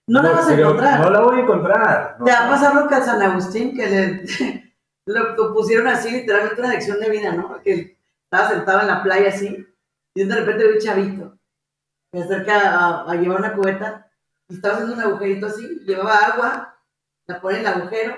No 0.07 0.23
la 0.23 0.31
vas 0.33 0.49
a 0.49 0.55
encontrar. 0.55 1.01
No 1.01 1.11
la 1.11 1.21
voy 1.21 1.39
a 1.39 1.43
encontrar. 1.43 2.17
no. 2.19 2.25
Te 2.25 2.31
va 2.33 2.47
a 2.47 2.51
pasar 2.51 2.75
lo 2.75 2.89
que 2.89 2.95
a 2.95 3.03
San 3.03 3.23
Agustín, 3.23 3.75
que 3.77 3.87
le, 3.89 4.75
lo, 5.07 5.53
pusieron 5.55 5.89
así, 5.89 6.11
literalmente 6.11 6.61
una 6.61 6.71
lección 6.73 7.01
de 7.01 7.11
vida, 7.11 7.33
¿no? 7.33 7.61
Que 7.63 7.99
estaba 8.25 8.51
sentado 8.51 8.81
en 8.83 8.87
la 8.89 9.03
playa 9.03 9.29
así, 9.29 9.67
y 10.15 10.25
de 10.25 10.35
repente 10.35 10.65
ve 10.67 10.73
un 10.75 10.79
chavito, 10.81 11.39
se 12.13 12.23
acerca 12.23 12.71
a, 12.79 13.11
a 13.11 13.15
llevar 13.17 13.39
una 13.41 13.55
cubeta, 13.55 14.11
y 14.49 14.55
estaba 14.57 14.75
haciendo 14.75 14.95
un 14.95 15.01
agujerito 15.01 15.47
así, 15.47 15.81
llevaba 15.87 16.17
agua, 16.19 16.79
la 17.27 17.41
pone 17.41 17.57
en 17.61 17.67
el 17.67 17.67
agujero, 17.73 18.17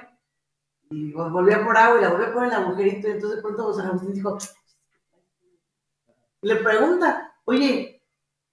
y 0.91 1.13
vol- 1.13 1.31
volvía 1.33 1.65
por 1.65 1.77
agua, 1.77 1.99
y 1.99 2.03
la 2.03 2.09
volvía 2.11 2.29
a 2.29 2.33
poner 2.33 2.53
en 2.53 2.59
el 2.59 2.65
agujerito, 2.65 3.09
y 3.09 3.13
entonces 3.13 3.37
de 3.37 3.43
pronto 3.43 3.73
San 3.75 3.87
Agustín 3.87 4.13
dijo, 4.15 4.39
le 6.43 6.57
pregunta, 6.57 7.35
oye, 7.47 8.03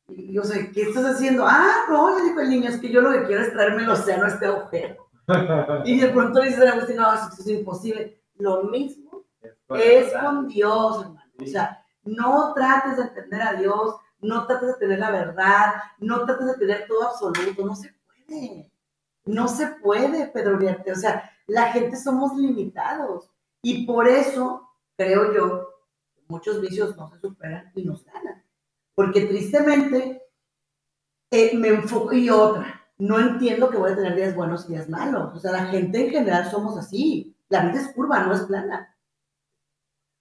y, 0.07 0.37
o 0.37 0.43
sea, 0.43 0.71
¿qué 0.71 0.83
estás 0.83 1.05
haciendo? 1.05 1.45
Ah, 1.45 1.85
no, 1.89 2.17
le 2.17 2.23
dijo 2.25 2.39
el 2.39 2.49
niño, 2.49 2.69
es 2.69 2.79
que 2.79 2.89
yo 2.89 3.01
lo 3.01 3.11
que 3.11 3.25
quiero 3.25 3.41
es 3.41 3.53
traerme 3.53 3.83
el 3.83 3.89
océano 3.89 4.25
a 4.25 4.29
este 4.29 4.45
agujero. 4.45 5.03
Y 5.85 5.99
de 5.99 6.09
pronto 6.09 6.39
le 6.39 6.47
dice 6.47 6.59
San 6.59 6.67
Agustín, 6.69 6.97
no, 6.97 7.13
eso 7.13 7.29
es 7.39 7.47
imposible. 7.47 8.21
Lo 8.35 8.63
mismo 8.63 9.23
es 9.69 10.13
con 10.13 10.47
Dios, 10.47 11.01
hermano. 11.01 11.31
O 11.41 11.45
sea, 11.45 11.85
no 12.03 12.53
trates 12.53 12.97
de 12.97 13.03
entender 13.03 13.41
a 13.41 13.53
Dios, 13.53 13.95
no 14.19 14.45
trates 14.45 14.67
de 14.69 14.73
tener 14.75 14.99
la 14.99 15.11
verdad, 15.11 15.75
no 15.99 16.25
trates 16.25 16.47
de 16.47 16.57
tener 16.57 16.87
todo 16.87 17.07
absoluto, 17.07 17.65
no 17.65 17.75
se 17.75 17.93
puede. 18.05 18.71
No 19.25 19.47
se 19.47 19.67
puede, 19.67 20.27
Pedro 20.27 20.57
Vierte. 20.57 20.91
O 20.91 20.95
sea, 20.95 21.31
la 21.47 21.71
gente 21.71 21.95
somos 21.95 22.35
limitados. 22.35 23.29
Y 23.61 23.85
por 23.85 24.07
eso, 24.07 24.69
creo 24.97 25.33
yo, 25.33 25.69
muchos 26.27 26.59
vicios 26.59 26.97
no 26.97 27.09
se 27.09 27.19
superan 27.19 27.71
y 27.75 27.85
nos 27.85 28.03
ganan. 28.03 28.42
Porque 28.95 29.21
tristemente, 29.21 30.21
eh, 31.31 31.57
me 31.57 31.69
enfoco 31.69 32.13
y 32.13 32.29
otra. 32.29 32.81
No 32.99 33.19
entiendo 33.19 33.69
que 33.69 33.77
voy 33.77 33.91
a 33.91 33.95
tener 33.95 34.15
días 34.15 34.35
buenos 34.35 34.65
y 34.65 34.73
días 34.73 34.87
malos. 34.87 35.35
O 35.35 35.39
sea, 35.39 35.51
la 35.51 35.65
gente 35.65 36.05
en 36.05 36.11
general 36.11 36.49
somos 36.49 36.77
así. 36.77 37.35
La 37.49 37.65
vida 37.65 37.81
es 37.81 37.91
curva, 37.93 38.23
no 38.23 38.33
es 38.33 38.41
plana. 38.41 38.95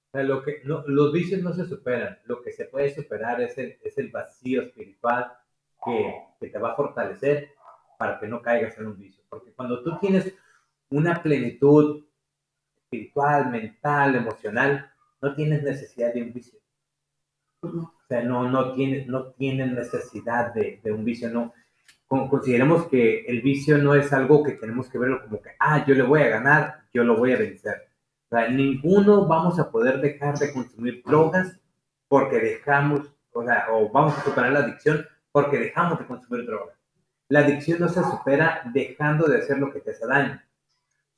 O 0.08 0.10
sea, 0.12 0.22
lo 0.22 0.42
que, 0.42 0.62
no, 0.64 0.82
los 0.86 1.12
vicios 1.12 1.42
no 1.42 1.52
se 1.52 1.66
superan. 1.66 2.18
Lo 2.24 2.40
que 2.40 2.52
se 2.52 2.64
puede 2.64 2.94
superar 2.94 3.40
es 3.40 3.58
el, 3.58 3.78
es 3.82 3.98
el 3.98 4.10
vacío 4.10 4.62
espiritual 4.62 5.32
que, 5.84 6.14
que 6.40 6.48
te 6.48 6.58
va 6.58 6.72
a 6.72 6.76
fortalecer 6.76 7.50
para 7.98 8.18
que 8.18 8.26
no 8.26 8.40
caigas 8.40 8.76
en 8.78 8.86
un 8.86 8.98
vicio. 8.98 9.22
Porque 9.28 9.52
cuando 9.52 9.82
tú 9.82 9.98
tienes 9.98 10.34
una 10.90 11.22
plenitud 11.22 12.04
espiritual, 12.74 13.50
mental, 13.50 14.16
emocional, 14.16 14.90
no 15.20 15.34
tienes 15.34 15.62
necesidad 15.62 16.12
de 16.12 16.22
un 16.22 16.32
vicio. 16.32 16.61
No. 17.62 17.82
O 17.82 18.06
sea, 18.08 18.22
no, 18.22 18.50
no, 18.50 18.72
tienes, 18.72 19.06
no 19.06 19.32
tienes 19.32 19.72
necesidad 19.72 20.52
de, 20.52 20.80
un 20.92 21.04
vicio. 21.04 21.30
No. 21.30 21.54
Con- 22.06 22.28
consideremos 22.28 22.88
que 22.88 23.24
el 23.26 23.40
vicio 23.40 23.78
no 23.78 23.94
es 23.94 24.12
algo 24.12 24.42
que 24.42 24.52
tenemos 24.52 24.88
que 24.88 24.98
verlo 24.98 25.22
como 25.22 25.40
que, 25.40 25.50
ah, 25.58 25.84
yo 25.86 25.94
le 25.94 26.02
voy 26.02 26.22
a 26.22 26.28
ganar, 26.28 26.84
yo 26.92 27.04
lo 27.04 27.16
voy 27.16 27.32
a 27.32 27.38
vencer. 27.38 27.88
O 28.28 28.36
sea, 28.36 28.48
ninguno 28.48 29.26
vamos 29.26 29.58
a 29.58 29.70
poder 29.70 30.00
dejar 30.00 30.38
de 30.38 30.52
consumir 30.52 31.02
drogas 31.04 31.58
porque 32.08 32.38
dejamos, 32.38 33.14
o 33.32 33.44
sea, 33.44 33.66
o 33.70 33.90
vamos 33.90 34.18
a 34.18 34.24
superar 34.24 34.52
la 34.52 34.60
adicción 34.60 35.06
porque 35.30 35.58
dejamos 35.58 35.98
de 35.98 36.06
consumir 36.06 36.44
drogas. 36.46 36.76
La 37.28 37.40
adicción 37.40 37.80
no 37.80 37.88
se 37.88 38.02
supera 38.02 38.62
dejando 38.74 39.26
de 39.26 39.38
hacer 39.38 39.58
lo 39.58 39.72
que 39.72 39.80
te 39.80 39.92
hace 39.92 40.06
daño, 40.06 40.42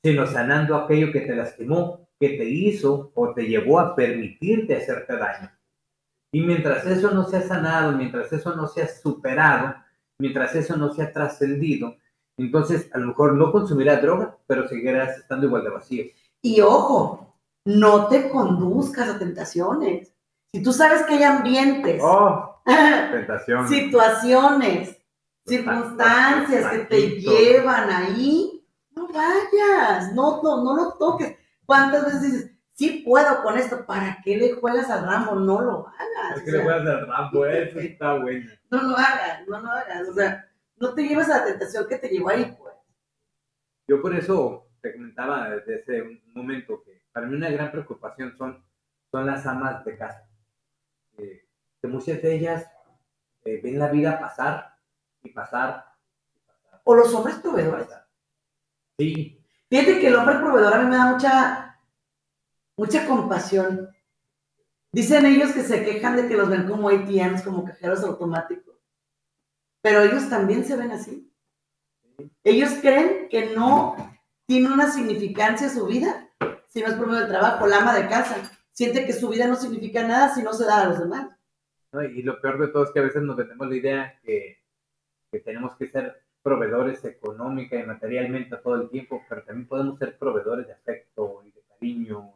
sino 0.01 0.25
sanando 0.27 0.75
aquello 0.75 1.11
que 1.11 1.21
te 1.21 1.35
lastimó, 1.35 2.07
que 2.19 2.29
te 2.29 2.45
hizo 2.45 3.11
o 3.15 3.33
te 3.33 3.47
llevó 3.47 3.79
a 3.79 3.95
permitirte 3.95 4.77
hacerte 4.77 5.17
daño. 5.17 5.51
Y 6.35 6.41
mientras 6.41 6.85
eso 6.85 7.11
no 7.11 7.23
se 7.23 7.37
ha 7.37 7.41
sanado, 7.43 7.93
mientras 7.93 8.29
eso 8.33 8.53
no 8.57 8.67
se 8.67 8.81
ha 8.81 8.89
superado, 8.89 9.73
mientras 10.19 10.53
eso 10.53 10.75
no 10.75 10.91
se 10.91 11.01
ha 11.01 11.13
trascendido, 11.13 11.95
entonces 12.37 12.89
a 12.93 12.97
lo 12.97 13.07
mejor 13.07 13.35
no 13.35 13.53
consumirás 13.53 14.01
droga, 14.01 14.37
pero 14.45 14.67
seguirás 14.67 15.17
estando 15.17 15.45
igual 15.45 15.63
de 15.63 15.69
vacío. 15.69 16.03
Y 16.41 16.59
ojo, 16.59 17.37
no 17.63 18.09
te 18.09 18.29
conduzcas 18.29 19.07
a 19.07 19.17
tentaciones. 19.17 20.13
Si 20.51 20.61
tú 20.61 20.73
sabes 20.73 21.03
que 21.03 21.13
hay 21.13 21.23
ambientes, 21.23 22.01
¡Oh! 22.03 22.61
Situaciones, 23.69 24.97
circunstancias 25.45 26.69
que 26.69 26.79
te 26.79 27.09
llevan 27.21 27.89
ahí, 27.89 28.61
no 28.91 29.07
vayas, 29.07 30.13
no, 30.13 30.43
no, 30.43 30.65
no 30.65 30.75
lo 30.75 30.93
toques. 30.95 31.37
¿Cuántas 31.65 32.03
veces 32.03 32.21
dices, 32.23 32.51
sí 32.75 33.01
puedo 33.05 33.41
con 33.43 33.57
esto? 33.57 33.85
¿Para 33.85 34.19
qué 34.23 34.37
le 34.37 34.53
juegas 34.53 34.89
al 34.89 35.05
ramo? 35.05 35.35
No 35.35 35.61
lo 35.61 35.87
hagas. 35.87 36.41
O 36.41 36.45
sea, 36.45 36.53
le 36.53 36.63
voy 36.63 36.73
a 36.73 36.75
hacer 36.75 37.07
Rambo, 37.07 37.45
eso 37.45 37.79
está 37.79 38.13
bueno. 38.13 38.51
no 38.69 38.83
lo 38.83 38.97
hagas, 38.97 39.47
no 39.47 39.59
lo 39.59 39.71
hagas. 39.71 40.09
O 40.09 40.13
sea, 40.13 40.45
no 40.77 40.93
te 40.93 41.07
lleves 41.07 41.29
a 41.29 41.39
la 41.39 41.45
tentación 41.45 41.87
que 41.87 41.97
te 41.97 42.09
llevó 42.09 42.29
ahí, 42.29 42.55
pues. 42.57 42.73
Yo 43.87 44.01
por 44.01 44.15
eso 44.15 44.67
te 44.81 44.93
comentaba 44.93 45.49
desde 45.49 45.79
ese 45.79 46.21
momento 46.33 46.83
que 46.83 47.01
para 47.11 47.27
mí 47.27 47.35
una 47.35 47.49
gran 47.49 47.71
preocupación 47.71 48.35
son, 48.37 48.63
son 49.11 49.25
las 49.25 49.45
amas 49.45 49.83
de 49.85 49.97
casa. 49.97 50.27
Eh, 51.17 51.47
que 51.81 51.87
muchas 51.87 52.21
de 52.21 52.35
ellas 52.35 52.69
eh, 53.45 53.61
ven 53.63 53.79
la 53.79 53.89
vida 53.89 54.19
pasar 54.19 54.75
y 55.23 55.29
pasar 55.29 55.85
y 56.33 56.39
pasar. 56.39 56.81
O 56.83 56.95
los 56.95 57.13
hombres 57.13 57.35
proveedores. 57.37 57.87
Sí, 58.97 59.45
Fíjate 59.69 59.99
que 59.99 60.07
el 60.07 60.15
hombre 60.15 60.35
proveedor 60.35 60.73
a 60.73 60.79
mí 60.79 60.89
me 60.89 60.95
da 60.95 61.11
mucha, 61.11 61.64
mucha 62.77 63.07
compasión. 63.07 63.89
Dicen 64.91 65.25
ellos 65.25 65.51
que 65.51 65.63
se 65.63 65.83
quejan 65.83 66.15
de 66.15 66.27
que 66.27 66.37
los 66.37 66.49
ven 66.49 66.67
como 66.67 66.89
ATMs, 66.89 67.43
como 67.43 67.65
cajeros 67.65 68.03
automáticos. 68.03 68.75
Pero 69.81 70.01
ellos 70.01 70.29
también 70.29 70.63
se 70.63 70.77
ven 70.77 70.91
así. 70.91 71.31
Ellos 72.43 72.71
creen 72.81 73.27
que 73.29 73.53
no 73.55 73.95
tiene 74.45 74.71
una 74.71 74.89
significancia 74.89 75.69
su 75.69 75.85
vida 75.87 76.29
si 76.67 76.81
no 76.81 76.87
es 76.87 76.93
por 76.93 77.07
medio 77.07 77.21
del 77.21 77.29
trabajo. 77.29 77.67
La 77.67 77.77
ama 77.77 77.95
de 77.95 78.07
casa 78.07 78.35
siente 78.71 79.05
que 79.05 79.13
su 79.13 79.29
vida 79.29 79.47
no 79.47 79.55
significa 79.55 80.07
nada 80.07 80.33
si 80.33 80.43
no 80.43 80.53
se 80.53 80.65
da 80.65 80.81
a 80.81 80.89
los 80.89 80.99
demás. 80.99 81.29
¿no? 81.91 82.03
Y 82.03 82.21
lo 82.21 82.39
peor 82.41 82.59
de 82.59 82.67
todo 82.69 82.85
es 82.85 82.91
que 82.91 82.99
a 82.99 83.03
veces 83.03 83.21
nos 83.21 83.35
vendemos 83.35 83.67
la 83.67 83.75
idea 83.75 84.19
que, 84.23 84.59
que 85.31 85.39
tenemos 85.39 85.75
que 85.75 85.89
ser 85.89 86.21
proveedores 86.41 87.03
económica 87.05 87.75
y 87.75 87.83
materialmente 87.83 88.55
todo 88.57 88.75
el 88.75 88.89
tiempo, 88.89 89.23
pero 89.27 89.43
también 89.43 89.67
podemos 89.67 89.97
ser 89.97 90.17
proveedores 90.17 90.67
de 90.67 90.73
afecto 90.73 91.41
y 91.45 91.51
de 91.51 91.61
cariño 91.63 92.33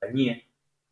compañía. 0.00 0.42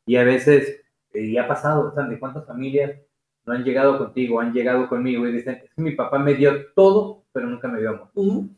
Y 0.07 0.17
a 0.17 0.25
veces, 0.25 0.81
eh, 1.13 1.21
y 1.23 1.39
ha 1.39 1.49
pasado, 1.49 1.93
Sandy, 1.95 2.19
¿cuántas 2.19 2.47
familias 2.47 2.99
no 3.45 3.55
han 3.55 3.65
llegado 3.65 3.99
contigo, 3.99 4.41
han 4.41 4.53
llegado 4.53 4.89
conmigo 4.89 5.27
y 5.27 5.33
dicen, 5.33 5.61
es 5.65 5.71
que 5.71 5.83
mi 5.83 5.93
papá 5.93 6.19
me 6.19 6.35
dio 6.35 6.73
todo, 6.75 7.25
pero 7.33 7.47
nunca 7.47 7.69
me 7.69 7.81
dio 7.81 7.91
amor? 7.91 8.11
Ujú. 8.15 8.49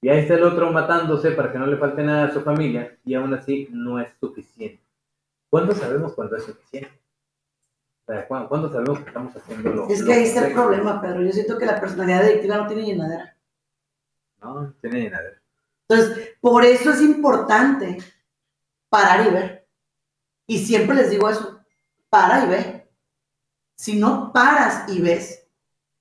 Y 0.00 0.08
ahí 0.08 0.20
está 0.20 0.34
el 0.34 0.44
otro 0.44 0.70
matándose 0.70 1.30
para 1.30 1.50
que 1.50 1.58
no 1.58 1.66
le 1.66 1.78
falte 1.78 2.02
nada 2.02 2.24
a 2.24 2.32
su 2.32 2.42
familia 2.42 2.98
y 3.04 3.14
aún 3.14 3.32
así 3.32 3.68
no 3.70 3.98
es 3.98 4.08
suficiente. 4.20 4.82
¿Cuándo 5.48 5.74
sabemos 5.74 6.12
cuándo 6.12 6.36
es 6.36 6.44
suficiente? 6.44 6.90
O 8.06 8.12
sea, 8.12 8.28
¿cuándo, 8.28 8.48
cuándo 8.50 8.70
sabemos 8.70 8.98
que 8.98 9.08
estamos 9.08 9.34
haciendo 9.34 9.70
lo 9.70 9.88
Es 9.88 10.04
que 10.04 10.12
ahí 10.12 10.24
está 10.24 10.48
el 10.48 10.52
problema, 10.52 11.00
Pedro. 11.00 11.22
Yo 11.22 11.32
siento 11.32 11.56
que 11.56 11.64
la 11.64 11.80
personalidad 11.80 12.22
adictiva 12.22 12.58
no 12.58 12.66
tiene 12.66 12.84
llenadera. 12.84 13.34
No, 14.42 14.60
no 14.60 14.74
tiene 14.82 15.04
llenadera. 15.04 15.40
Entonces, 15.88 16.34
por 16.40 16.64
eso 16.64 16.90
es 16.90 17.00
importante 17.00 17.96
parar 18.90 19.26
y 19.26 19.30
ver. 19.30 19.63
Y 20.46 20.64
siempre 20.64 20.96
les 20.96 21.10
digo 21.10 21.28
eso, 21.28 21.60
para 22.08 22.44
y 22.44 22.48
ve. 22.48 22.90
Si 23.76 23.98
no 23.98 24.32
paras 24.32 24.88
y 24.88 25.00
ves, 25.00 25.46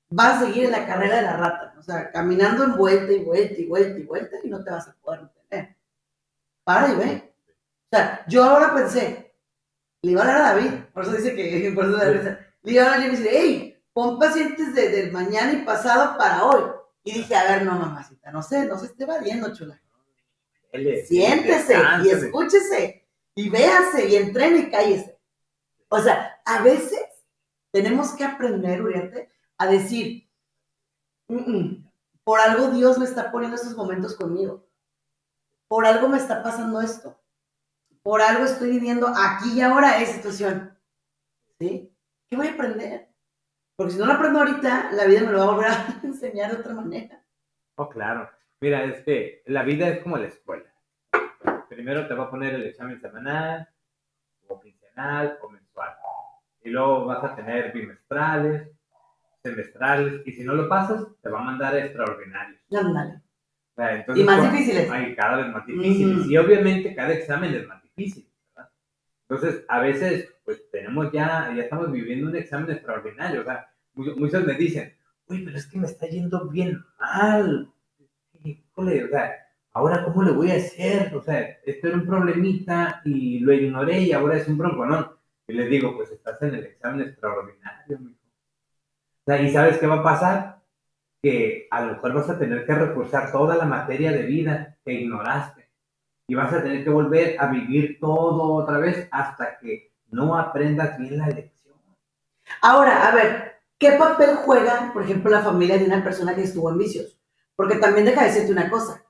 vas 0.09 0.41
a 0.41 0.45
seguir 0.45 0.65
en 0.65 0.71
la 0.71 0.85
carrera 0.85 1.17
de 1.17 1.21
la 1.23 1.37
rata. 1.37 1.75
O 1.79 1.83
sea, 1.83 2.11
caminando 2.11 2.63
en 2.63 2.77
vuelta 2.77 3.11
y 3.11 3.23
vuelta 3.23 3.59
y 3.59 3.65
vuelta 3.65 3.99
y 3.99 4.03
vuelta 4.03 4.37
y 4.43 4.49
no 4.49 4.63
te 4.63 4.71
vas 4.71 4.87
a 4.87 4.95
poder 5.01 5.21
detener. 5.21 5.75
Para 6.63 6.93
y 6.93 6.95
ve. 6.95 7.33
O 7.47 7.95
sea, 7.95 8.25
yo 8.27 8.43
ahora 8.43 8.73
pensé, 8.73 9.35
le 10.01 10.11
iba 10.11 10.21
a 10.21 10.25
hablar 10.25 10.41
a 10.41 10.53
David, 10.53 10.71
por 10.93 11.03
eso 11.03 11.13
dice 11.13 11.35
que, 11.35 11.71
por 11.75 11.85
eso 11.85 11.97
da 11.97 12.09
risa. 12.09 12.39
le 12.61 12.71
iba 12.71 12.83
a 12.83 12.85
hablar 12.85 13.01
y 13.01 13.11
le 13.11 13.17
dice, 13.17 13.29
hey, 13.31 13.83
pon 13.91 14.19
pacientes 14.19 14.73
de, 14.73 14.89
del 14.89 15.11
mañana 15.11 15.53
y 15.53 15.65
pasado 15.65 16.17
para 16.17 16.45
hoy. 16.45 16.63
Y 17.03 17.13
dije, 17.13 17.35
a 17.35 17.43
ver, 17.43 17.65
no, 17.65 17.77
mamacita, 17.77 18.31
no 18.31 18.41
sé, 18.41 18.65
no 18.65 18.77
se 18.77 18.87
esté 18.87 19.05
valiendo, 19.05 19.53
chula. 19.53 19.79
Siéntese 21.05 21.75
y 22.03 22.09
escúchese 22.09 23.02
y 23.35 23.49
véase 23.49 24.09
y 24.09 24.15
entrene 24.15 24.59
y 24.59 24.71
cállese. 24.71 25.19
O 25.89 25.99
sea, 25.99 26.41
a 26.45 26.61
veces 26.63 27.03
tenemos 27.71 28.11
que 28.13 28.23
aprender, 28.23 28.81
Uriarte, 28.81 29.31
a 29.57 29.67
decir, 29.67 30.29
"Mm, 31.27 31.51
mm, 31.57 31.91
por 32.23 32.39
algo 32.39 32.69
Dios 32.69 32.97
me 32.97 33.05
está 33.05 33.31
poniendo 33.31 33.55
estos 33.55 33.75
momentos 33.75 34.15
conmigo. 34.15 34.65
Por 35.67 35.85
algo 35.85 36.07
me 36.07 36.17
está 36.17 36.41
pasando 36.41 36.81
esto. 36.81 37.19
Por 38.01 38.21
algo 38.21 38.45
estoy 38.45 38.69
viviendo 38.71 39.07
aquí 39.07 39.53
y 39.53 39.61
ahora 39.61 40.01
esa 40.01 40.13
situación. 40.13 40.77
¿Sí? 41.59 41.91
¿Qué 42.29 42.37
voy 42.37 42.47
a 42.47 42.53
aprender? 42.53 43.09
Porque 43.75 43.93
si 43.93 43.99
no 43.99 44.05
lo 44.05 44.13
aprendo 44.13 44.39
ahorita, 44.39 44.91
la 44.91 45.05
vida 45.05 45.21
me 45.21 45.31
lo 45.31 45.39
va 45.39 45.43
a 45.43 45.51
volver 45.55 45.67
a 45.67 45.99
enseñar 46.03 46.51
de 46.51 46.57
otra 46.57 46.73
manera. 46.73 47.23
Oh, 47.75 47.89
claro. 47.89 48.29
Mira, 48.61 48.83
es 48.85 49.03
que 49.03 49.43
la 49.45 49.63
vida 49.63 49.89
es 49.89 50.01
como 50.01 50.17
la 50.17 50.27
escuela. 50.27 50.72
Primero 51.73 52.07
te 52.07 52.13
va 52.13 52.25
a 52.25 52.29
poner 52.29 52.53
el 52.55 52.63
examen 52.67 52.99
semanal, 52.99 53.67
o 54.47 54.59
quincenal, 54.61 55.37
o 55.41 55.49
mensual. 55.49 55.93
Y 56.63 56.69
luego 56.69 57.05
vas 57.05 57.23
a 57.23 57.35
tener 57.35 57.71
bimestrales, 57.73 58.69
semestrales, 59.41 60.21
y 60.25 60.31
si 60.31 60.43
no 60.43 60.53
lo 60.53 60.69
pasas, 60.69 61.05
te 61.21 61.29
va 61.29 61.39
a 61.41 61.43
mandar 61.43 61.75
extraordinarios. 61.75 62.61
Ándale. 62.73 63.15
O 63.15 63.75
sea, 63.75 63.95
entonces, 63.95 64.23
Y 64.23 64.27
más 64.27 64.39
con- 64.39 64.51
difíciles. 64.51 64.89
Ay, 64.91 65.15
cada 65.15 65.37
vez 65.37 65.47
más 65.53 65.65
difíciles. 65.65 66.17
Ujú. 66.19 66.29
Y 66.29 66.37
obviamente 66.37 66.95
cada 66.95 67.13
examen 67.13 67.53
es 67.53 67.67
más 67.67 67.81
difícil, 67.83 68.29
¿verdad? 68.55 68.69
Entonces, 69.27 69.65
a 69.67 69.79
veces, 69.79 70.29
pues 70.45 70.69
tenemos 70.71 71.11
ya, 71.11 71.51
ya 71.55 71.63
estamos 71.63 71.91
viviendo 71.91 72.29
un 72.29 72.35
examen 72.35 72.69
extraordinario. 72.71 73.41
O 73.41 73.43
sea, 73.43 73.67
mu- 73.95 74.15
muchos 74.15 74.45
me 74.45 74.53
dicen, 74.53 74.95
uy, 75.27 75.43
pero 75.43 75.57
es 75.57 75.65
que 75.65 75.77
me 75.79 75.87
está 75.87 76.05
yendo 76.07 76.47
bien 76.49 76.83
mal. 76.99 77.69
Híjole, 78.43 79.05
o 79.05 79.07
sea, 79.09 79.42
ahora 79.73 80.03
cómo 80.05 80.23
le 80.23 80.31
voy 80.31 80.51
a 80.51 80.55
hacer? 80.55 81.15
O 81.15 81.21
sea, 81.21 81.41
esto 81.65 81.87
era 81.87 81.97
un 81.97 82.05
problemita 82.05 83.01
y 83.05 83.39
lo 83.39 83.53
ignoré 83.53 84.01
y 84.01 84.11
ahora 84.11 84.37
es 84.37 84.47
un 84.47 84.57
bronconón. 84.57 85.11
Y 85.47 85.53
les 85.53 85.69
digo, 85.69 85.95
pues 85.95 86.11
estás 86.11 86.41
en 86.41 86.55
el 86.55 86.65
examen 86.65 87.07
extraordinario, 87.07 87.99
mijo. 87.99 88.19
O 89.21 89.25
sea, 89.25 89.41
¿y 89.41 89.51
sabes 89.51 89.77
qué 89.77 89.87
va 89.87 89.95
a 89.95 90.03
pasar? 90.03 90.63
que 91.23 91.69
a 91.71 91.81
lo 91.81 91.93
mejor 91.93 92.13
vas 92.13 92.29
a 92.29 92.37
tener 92.37 92.65
que 92.65 92.75
reforzar 92.75 93.31
toda 93.31 93.55
la 93.55 93.65
materia 93.65 94.11
de 94.11 94.23
vida 94.23 94.77
que 94.83 94.91
ignoraste 94.91 95.69
y 96.27 96.35
vas 96.35 96.51
a 96.51 96.61
tener 96.61 96.83
que 96.83 96.89
volver 96.89 97.37
a 97.39 97.47
vivir 97.47 97.97
todo 97.99 98.55
otra 98.55 98.77
vez 98.77 99.07
hasta 99.09 99.57
que 99.57 99.93
no 100.11 100.37
aprendas 100.37 100.97
bien 100.99 101.17
la 101.17 101.27
lección. 101.27 101.75
Ahora, 102.61 103.07
a 103.07 103.15
ver, 103.15 103.61
¿qué 103.77 103.93
papel 103.93 104.35
juega, 104.35 104.91
por 104.93 105.03
ejemplo, 105.03 105.31
la 105.31 105.41
familia 105.41 105.77
de 105.77 105.85
una 105.85 106.03
persona 106.03 106.35
que 106.35 106.43
estuvo 106.43 106.69
en 106.69 106.77
vicios? 106.77 107.17
Porque 107.55 107.77
también 107.77 108.05
deja 108.05 108.21
de 108.21 108.27
decirte 108.27 108.51
una 108.51 108.69
cosa. 108.69 109.01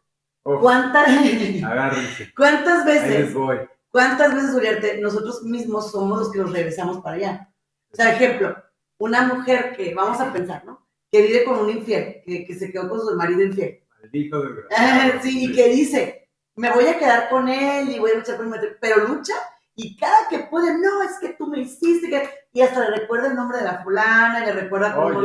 Uf, 0.43 0.59
¿Cuántas. 0.59 1.07
¿cuántas 2.35 2.85
veces, 2.85 3.33
voy. 3.33 3.59
cuántas 3.89 4.35
veces, 4.35 4.53
Uriarte, 4.53 4.99
nosotros 4.99 5.43
mismos 5.43 5.91
somos 5.91 6.19
los 6.19 6.31
que 6.31 6.39
los 6.39 6.51
regresamos 6.51 7.01
para 7.01 7.15
allá? 7.15 7.53
O 7.91 7.95
sea, 7.95 8.13
ejemplo, 8.13 8.55
una 8.97 9.23
mujer 9.23 9.75
que, 9.75 9.93
vamos 9.93 10.19
a 10.19 10.33
pensar, 10.33 10.65
¿no? 10.65 10.87
Que 11.11 11.21
vive 11.21 11.43
con 11.43 11.59
un 11.59 11.69
infiel, 11.69 12.21
que, 12.25 12.45
que 12.45 12.55
se 12.55 12.71
quedó 12.71 12.89
con 12.89 12.99
su 12.99 13.15
marido 13.15 13.41
infiel. 13.43 13.83
Maldito 14.01 14.41
desgraciado. 14.41 15.21
sí, 15.21 15.45
y 15.45 15.53
que 15.53 15.69
dice, 15.69 16.29
me 16.55 16.71
voy 16.71 16.87
a 16.87 16.97
quedar 16.97 17.29
con 17.29 17.47
él 17.47 17.89
y 17.89 17.99
voy 17.99 18.11
a 18.11 18.15
luchar 18.15 18.37
por 18.37 18.45
mi 18.45 18.57
pero 18.81 19.07
lucha 19.07 19.33
y 19.75 19.97
cada 19.97 20.27
que 20.29 20.39
puede, 20.39 20.77
no, 20.77 21.01
es 21.03 21.17
que 21.19 21.29
tú 21.29 21.47
me 21.47 21.59
hiciste, 21.59 22.09
que... 22.09 22.29
y 22.51 22.61
hasta 22.61 22.81
le 22.81 22.97
recuerda 22.97 23.27
el 23.27 23.35
nombre 23.35 23.57
de 23.57 23.63
la 23.63 23.83
fulana, 23.83 24.45
le 24.45 24.53
recuerda 24.53 24.95
cómo... 24.95 25.21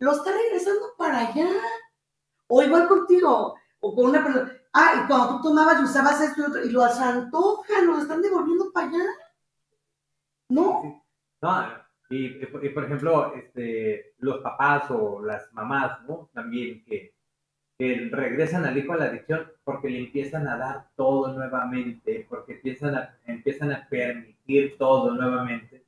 Lo 0.00 0.12
está 0.12 0.30
regresando 0.30 0.94
para 0.96 1.28
allá. 1.28 1.48
O 2.46 2.62
igual 2.62 2.86
contigo, 2.86 3.56
o 3.80 3.94
con 3.94 4.06
una 4.06 4.22
persona, 4.24 4.52
ah, 4.72 5.02
y 5.04 5.06
cuando 5.06 5.36
tú 5.36 5.42
tomabas 5.48 5.80
y 5.80 5.84
usabas 5.84 6.20
esto 6.20 6.40
y 6.40 6.44
otro, 6.44 6.64
y 6.64 6.70
lo 6.70 6.84
antojan, 6.84 7.86
lo 7.86 7.98
están 7.98 8.22
devolviendo 8.22 8.70
para 8.72 8.88
allá. 8.88 9.04
No, 10.48 11.04
No, 11.42 11.64
y, 12.10 12.30
por- 12.46 12.84
ejemplo, 12.84 13.34
este, 13.34 14.14
los 14.18 14.38
papás 14.40 14.90
o 14.90 15.22
las 15.22 15.52
mamás, 15.52 16.02
¿no? 16.08 16.30
También 16.32 16.84
que, 16.84 17.14
que 17.78 18.08
regresan 18.10 18.64
al 18.64 18.76
hijo 18.78 18.92
a 18.92 18.96
la 18.96 19.04
adicción 19.06 19.46
porque 19.64 19.90
le 19.90 20.00
empiezan 20.00 20.48
a 20.48 20.56
dar 20.56 20.88
todo 20.96 21.32
nuevamente, 21.34 22.26
porque 22.28 22.54
empiezan 22.54 22.94
a, 22.96 23.18
empiezan 23.26 23.72
a 23.72 23.86
permitir 23.88 24.76
todo 24.78 25.14
nuevamente. 25.14 25.84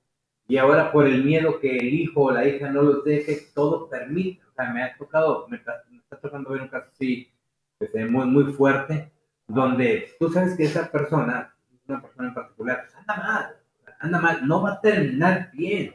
Y 0.47 0.59
ahora 0.59 0.93
por 0.93 1.07
el 1.07 1.25
miedo 1.25 1.61
que 1.61 1.79
el 1.79 1.89
hijo 1.95 2.25
o 2.25 2.31
la 2.33 2.47
hija 2.47 2.71
no 2.71 2.83
los 2.83 3.05
deje, 3.05 3.39
todo 3.55 3.89
permite. 3.89 4.43
O 4.47 4.53
sea, 4.53 4.73
me 4.73 4.83
ha 4.83 4.97
tocado, 4.97 5.49
me 5.49 5.59
me 5.91 5.99
está 5.99 6.19
tocando 6.21 6.51
ver 6.51 6.63
un 6.63 6.69
caso 6.69 6.89
así, 6.93 7.33
este, 7.81 8.07
muy, 8.07 8.27
muy 8.27 8.53
fuerte, 8.53 9.11
donde 9.49 10.11
tú 10.21 10.31
sabes 10.31 10.57
que 10.57 10.65
esa 10.65 10.91
persona, 10.91 11.55
una 11.89 12.01
persona 12.03 12.29
en 12.29 12.35
particular, 12.35 12.83
pues 12.85 12.95
anda 12.97 13.17
mal, 13.17 13.57
anda 14.01 14.21
mal, 14.21 14.47
no 14.47 14.63
va 14.63 14.73
a 14.75 14.81
terminar 14.81 15.51
bien. 15.53 15.95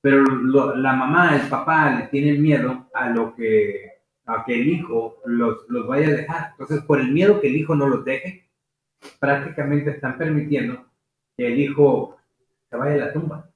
Pero 0.00 0.22
lo- 0.24 0.74
la 0.76 0.94
mamá, 0.94 1.36
el 1.36 1.48
papá 1.48 1.90
le 1.98 2.06
tienen 2.08 2.42
miedo 2.42 2.88
a 2.94 3.10
lo 3.10 3.34
que, 3.36 3.92
a 4.26 4.44
que 4.44 4.54
el 4.54 4.68
hijo 4.68 5.18
los, 5.26 5.58
los 5.68 5.86
vaya 5.86 6.08
a 6.08 6.12
dejar. 6.12 6.50
Entonces, 6.52 6.80
por 6.84 7.00
el 7.00 7.12
miedo 7.12 7.40
que 7.40 7.48
el 7.48 7.56
hijo 7.56 7.74
no 7.74 7.88
los 7.88 8.04
deje, 8.04 8.48
prácticamente 9.20 9.90
están 9.90 10.16
permitiendo 10.18 10.84
que 11.36 11.46
el 11.48 11.60
hijo 11.60 12.16
se 12.70 12.76
vaya 12.76 12.94
a 12.94 13.06
la 13.06 13.12
tumba. 13.12 13.48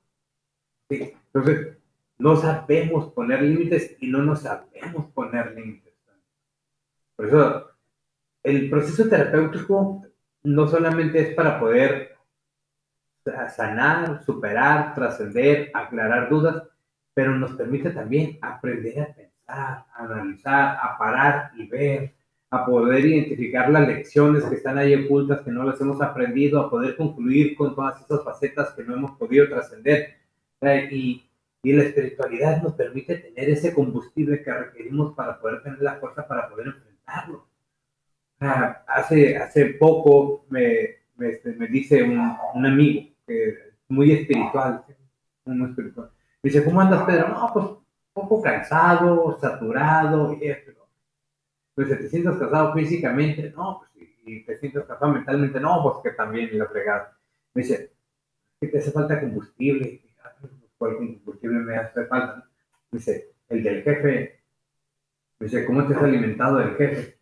Entonces, 0.89 1.77
no 2.19 2.37
sabemos 2.37 3.13
poner 3.13 3.43
límites 3.43 3.97
y 4.01 4.07
no 4.09 4.23
nos 4.23 4.43
sabemos 4.43 5.07
poner 5.13 5.53
límites. 5.55 5.86
Por 7.17 7.27
eso, 7.27 7.71
el 8.43 8.71
proceso 8.71 9.09
terapéutico 9.09 10.07
no 10.45 10.69
solamente 10.69 11.21
es 11.21 11.35
para 11.35 11.59
poder 11.59 12.17
sanar, 13.55 14.23
superar, 14.25 14.95
trascender, 14.95 15.71
aclarar 15.75 16.29
dudas, 16.29 16.63
pero 17.15 17.35
nos 17.37 17.53
permite 17.53 17.91
también 17.91 18.39
aprender 18.43 19.01
a 19.01 19.15
pensar, 19.15 19.27
a 19.49 19.87
analizar, 19.97 20.79
a 20.81 20.97
parar 20.99 21.51
y 21.57 21.67
ver, 21.67 22.15
a 22.51 22.65
poder 22.65 23.05
identificar 23.05 23.71
las 23.71 23.89
lecciones 23.89 24.45
que 24.45 24.57
están 24.57 24.79
ahí 24.79 24.95
ocultas, 24.95 25.41
que 25.41 25.51
no 25.51 25.65
las 25.65 25.81
hemos 25.81 26.01
aprendido, 26.01 26.61
a 26.61 26.71
poder 26.71 26.97
concluir 26.97 27.57
con 27.57 27.75
todas 27.75 28.01
esas 28.01 28.23
facetas 28.23 28.71
que 28.71 28.85
no 28.85 28.95
hemos 28.95 29.13
podido 29.13 29.49
trascender. 29.49 30.15
Y, 30.91 31.29
y 31.63 31.73
la 31.73 31.85
espiritualidad 31.85 32.63
nos 32.63 32.75
permite 32.75 33.17
tener 33.17 33.51
ese 33.51 33.75
combustible 33.75 34.43
que 34.43 34.53
requerimos 34.53 35.15
para 35.15 35.41
poder 35.41 35.63
tener 35.63 35.81
la 35.83 35.97
fuerza 35.97 36.27
para 36.27 36.49
poder 36.49 36.69
enfrentarlo. 37.07 37.47
Ah, 38.41 38.85
hace, 38.89 39.37
hace 39.37 39.67
poco 39.75 40.47
me, 40.51 40.97
me, 41.17 41.41
me 41.57 41.67
dice 41.69 42.03
un, 42.03 42.37
un 42.55 42.67
amigo 42.67 43.11
que 43.27 43.55
muy 43.89 44.13
espiritual, 44.13 44.85
muy 45.47 45.71
espiritual. 45.71 46.11
Me 46.43 46.51
dice, 46.51 46.65
¿cómo 46.65 46.81
andas, 46.81 47.05
Pedro? 47.05 47.29
No, 47.29 47.51
pues 47.53 47.67
un 47.67 47.83
poco 48.29 48.43
cansado, 48.43 49.39
saturado 49.41 50.35
y 50.41 50.49
esto. 50.49 50.73
Pues 51.75 51.89
¿te 51.89 52.09
sientes 52.09 52.37
cansado 52.37 52.75
físicamente? 52.75 53.51
No, 53.57 53.81
pues 53.81 54.09
y, 54.27 54.45
te 54.45 54.57
sientes 54.59 54.85
cansado 54.85 55.13
mentalmente, 55.13 55.61
no, 55.61 55.83
pues 55.83 55.97
que 56.03 56.17
también 56.17 56.59
la 56.59 56.67
fregada. 56.67 57.17
Me 57.55 57.63
dice, 57.63 57.93
¿qué 58.61 58.69
te 58.69 58.79
hace 58.79 58.93
falta 58.93 59.21
combustible? 59.21 60.03
"Ah, 60.25 60.33
pues, 60.41 60.53
¿Cuál 60.79 60.97
combustible 60.97 61.59
me 61.61 61.77
hace 61.77 62.07
falta? 62.07 62.49
Me 62.91 62.99
dice, 62.99 63.35
el 63.51 63.63
del 63.63 63.83
jefe. 63.85 64.36
Me 65.39 65.47
dice, 65.47 65.65
¿cómo 65.67 65.87
te 65.87 65.95
has 65.95 66.03
alimentado 66.03 66.59
del 66.59 66.77
jefe? 66.77 67.19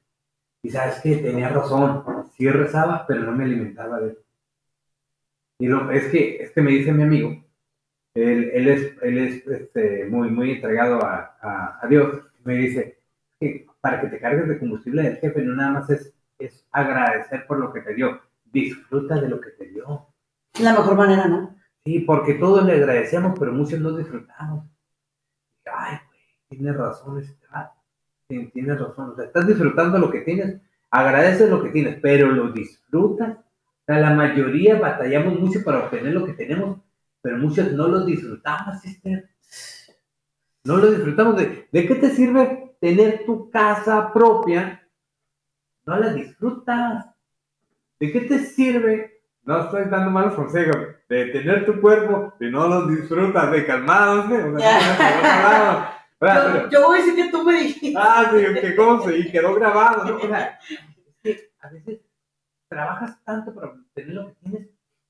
Y 0.62 0.71
sabes 0.71 1.01
que 1.01 1.17
tenía 1.17 1.49
razón, 1.49 2.05
sí 2.37 2.49
rezaba, 2.49 3.07
pero 3.07 3.23
no 3.23 3.33
me 3.33 3.45
alimentaba 3.45 4.01
de 4.01 4.11
él. 4.11 4.19
Y 5.59 5.67
lo, 5.67 5.91
es, 5.91 6.07
que, 6.07 6.43
es 6.43 6.51
que 6.53 6.62
me 6.62 6.73
dice 6.73 6.93
mi 6.93 7.03
amigo, 7.03 7.45
él, 8.15 8.51
él 8.55 8.69
es, 8.69 8.97
él 9.03 9.19
es 9.19 9.47
este, 9.47 10.05
muy, 10.07 10.31
muy 10.31 10.53
entregado 10.53 11.05
a, 11.05 11.37
a, 11.41 11.79
a 11.83 11.87
Dios, 11.87 12.23
me 12.45 12.55
dice 12.55 12.99
que 13.41 13.67
para 13.81 14.01
que 14.01 14.09
te 14.09 14.19
cargues 14.19 14.49
de 14.49 14.59
combustible 14.59 15.03
del 15.03 15.17
jefe 15.19 15.43
no 15.43 15.55
nada 15.55 15.73
más 15.73 15.91
es, 15.91 16.15
es 16.39 16.67
agradecer 16.73 17.47
por 17.47 17.59
lo 17.59 17.73
que 17.73 17.81
te 17.81 17.95
dio, 17.95 18.21
disfruta 18.45 19.21
de 19.21 19.29
lo 19.29 19.41
que 19.41 19.51
te 19.51 19.67
dio. 19.67 20.09
la 20.61 20.73
mejor 20.73 20.97
manera, 20.97 21.27
¿no? 21.27 21.55
Sí, 21.85 22.01
porque 22.01 22.35
todos 22.35 22.65
le 22.65 22.75
agradecemos, 22.75 23.39
pero 23.39 23.53
muchos 23.53 23.79
no 23.81 23.95
disfrutamos. 23.97 24.65
Ay, 25.67 25.99
güey, 26.09 26.21
tienes 26.49 26.77
razón, 26.77 27.23
tienes 28.53 28.78
razón. 28.78 29.11
O 29.11 29.16
sea, 29.16 29.24
estás 29.24 29.47
disfrutando 29.47 29.99
lo 29.99 30.11
que 30.11 30.20
tienes, 30.20 30.61
agradeces 30.91 31.51
lo 31.51 31.62
que 31.62 31.70
tienes, 31.70 31.99
pero 32.01 32.28
lo 32.28 32.53
disfrutas. 32.53 33.37
O 33.37 33.85
sea, 33.87 33.99
la 33.99 34.11
mayoría 34.14 34.78
batallamos 34.78 35.39
mucho 35.39 35.62
para 35.64 35.80
obtener 35.80 36.12
lo 36.12 36.24
que 36.24 36.32
tenemos, 36.32 36.78
pero 37.20 37.39
muchos 37.39 37.72
no 37.72 37.89
lo 37.89 38.05
disfrutamos. 38.05 38.76
No 40.64 40.76
lo 40.78 40.91
disfrutamos. 40.91 41.37
¿De, 41.37 41.68
¿De 41.70 41.87
qué 41.87 41.95
te 41.97 42.11
sirve 42.11 42.76
tener 42.80 43.24
tu 43.26 43.51
casa 43.51 44.12
propia? 44.12 44.87
No 45.87 45.99
la 45.99 46.12
disfrutas. 46.12 47.07
¿De 48.01 48.12
qué 48.12 48.20
te 48.22 48.39
sirve? 48.39 49.20
No 49.45 49.64
estoy 49.64 49.85
dando 49.91 50.11
malos 50.11 50.35
consejos. 50.35 50.76
De 51.09 51.26
tener 51.26 51.66
tu 51.66 51.80
cuerpo 51.80 52.32
y 52.41 52.51
no 52.51 52.66
lo 52.66 52.87
disfrutas, 52.87 53.51
de 53.53 53.66
calmados, 53.66 54.30
¿eh? 54.30 54.43
yo, 56.25 56.70
yo, 56.70 56.87
voy 56.87 56.99
a 56.99 57.03
decir 57.03 57.16
que 57.16 57.31
tú 57.31 57.43
me 57.43 57.61
dijiste. 57.61 57.99
Ah, 57.99 58.31
sí, 58.33 58.61
que 58.61 58.77
cómo 58.77 59.03
se 59.03 59.18
y 59.18 59.31
quedó 59.31 59.55
grabado, 59.55 60.05
¿no? 60.05 60.16
O 60.16 60.29
sea, 60.29 60.59
es 60.70 61.16
que 61.22 61.53
a 61.61 61.68
veces 61.68 62.01
trabajas 62.68 63.22
tanto 63.25 63.55
para 63.55 63.72
tener 63.95 64.14
lo 64.14 64.29
que 64.29 64.35
tienes 64.35 64.68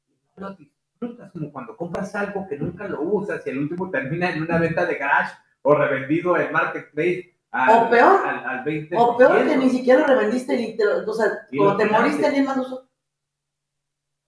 y 0.08 0.40
no 0.40 0.48
lo 0.48 0.56
disfrutas, 0.56 1.32
como 1.32 1.52
cuando 1.52 1.76
compras 1.76 2.14
algo 2.14 2.46
que 2.48 2.58
nunca 2.58 2.86
lo 2.88 3.02
usas 3.02 3.46
y 3.46 3.50
el 3.50 3.58
último 3.58 3.90
termina 3.90 4.30
en 4.30 4.42
una 4.42 4.58
venta 4.58 4.84
de 4.84 4.96
garage 4.96 5.34
o 5.62 5.74
revendido 5.74 6.36
en 6.36 6.52
marketplace. 6.52 7.30
Al, 7.50 7.86
o 7.86 7.90
peor, 7.90 8.26
al, 8.26 8.44
al 8.44 8.64
20 8.64 8.96
o 8.98 9.16
peor 9.16 9.46
que 9.46 9.56
ni 9.56 9.70
siquiera 9.70 10.00
lo 10.00 10.06
revendiste, 10.06 10.60
y 10.60 10.76
te, 10.76 10.84
o 10.86 11.14
sea, 11.14 11.46
cuando 11.56 11.76
te 11.76 11.86
moriste 11.86 12.26
alguien 12.26 12.44
más 12.44 12.56
lo 12.56 12.62
usó. 12.64 12.88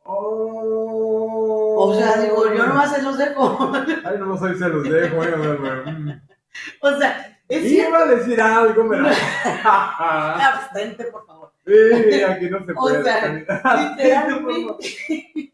Oh. 0.04 1.76
O 1.78 1.94
sea, 1.94 2.16
digo, 2.22 2.54
yo 2.54 2.66
nomás 2.66 2.94
se 2.94 3.02
los 3.02 3.18
dejo. 3.18 3.72
Ay, 4.04 4.18
no 4.18 4.36
soy 4.38 4.56
se 4.56 4.68
los 4.68 4.84
dejo, 4.84 5.22
eh, 5.24 6.20
O 6.80 6.98
sea, 6.98 7.36
es 7.48 7.64
Iba 7.64 7.98
a 7.98 8.06
decir 8.06 8.40
algo, 8.40 8.88
pero. 8.88 9.06
Abstente, 9.64 11.04
por 11.04 11.26
favor. 11.26 11.52
Sí, 11.64 12.22
aquí 12.22 12.50
no 12.50 12.64
se 12.64 12.74
puede. 12.74 12.98
O 12.98 13.04
sea, 13.04 13.28
literalmente. 13.28 14.82
sí, 14.82 15.52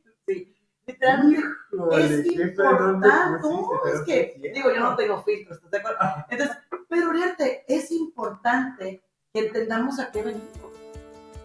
literalmente. 0.87 1.49
es 1.99 2.27
importante. 2.27 3.09
No, 3.09 3.71
es 3.93 4.01
que, 4.03 4.53
digo, 4.55 4.71
yo 4.75 4.81
no 4.81 4.97
tengo 4.97 5.23
filtros, 5.23 5.57
¿estás 5.57 5.71
de 5.71 5.79
acuerdo? 5.79 5.99
Entonces, 6.31 6.57
pero 6.89 7.13
fíjate, 7.13 7.65
es 7.69 7.91
importante 7.91 9.03
que 9.33 9.41
entendamos 9.47 9.99
a 9.99 10.11
qué 10.11 10.23
venimos. 10.23 10.49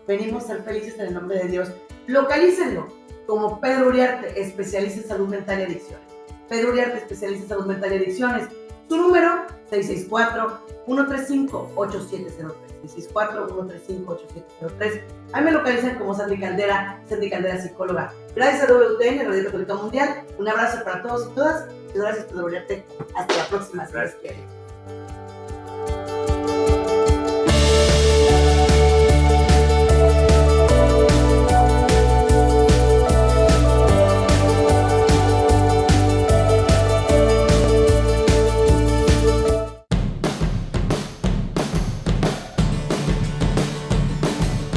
Venimos 0.07 0.45
a 0.45 0.47
ser 0.47 0.63
felices 0.63 0.95
en 0.99 1.07
el 1.07 1.13
nombre 1.13 1.39
de 1.39 1.47
Dios. 1.49 1.71
Localícenlo 2.07 2.87
como 3.25 3.59
Pedro 3.59 3.87
Uriarte, 3.87 4.41
especialista 4.41 5.01
en 5.01 5.07
salud 5.07 5.27
mental 5.27 5.59
y 5.59 5.63
adicciones. 5.63 6.07
Pedro 6.47 6.69
Uriarte, 6.69 6.97
especialista 6.99 7.43
en 7.43 7.49
salud 7.49 7.65
mental 7.65 7.91
y 7.91 7.95
adicciones. 7.97 8.47
Su 8.88 8.97
número, 8.97 9.47
664-135-8703. 9.71 12.67
664-135-8703. 12.85 15.01
Ahí 15.33 15.43
me 15.43 15.51
localizan 15.51 15.97
como 15.97 16.15
Sandy 16.15 16.39
Caldera, 16.39 17.01
Sandy 17.09 17.29
Caldera 17.29 17.61
Psicóloga. 17.61 18.13
Gracias 18.35 18.69
a 18.69 18.73
WTN, 18.73 19.25
Radio 19.25 19.45
Católica 19.45 19.73
Mundial. 19.75 20.23
Un 20.38 20.47
abrazo 20.47 20.83
para 20.83 21.01
todos 21.01 21.29
y 21.31 21.35
todas. 21.35 21.65
Y 21.93 21.97
gracias, 21.97 22.25
Pedro 22.25 22.45
Uriarte. 22.45 22.85
Hasta 23.15 23.35
la 23.35 23.45
próxima, 23.45 23.88
si 23.88 23.93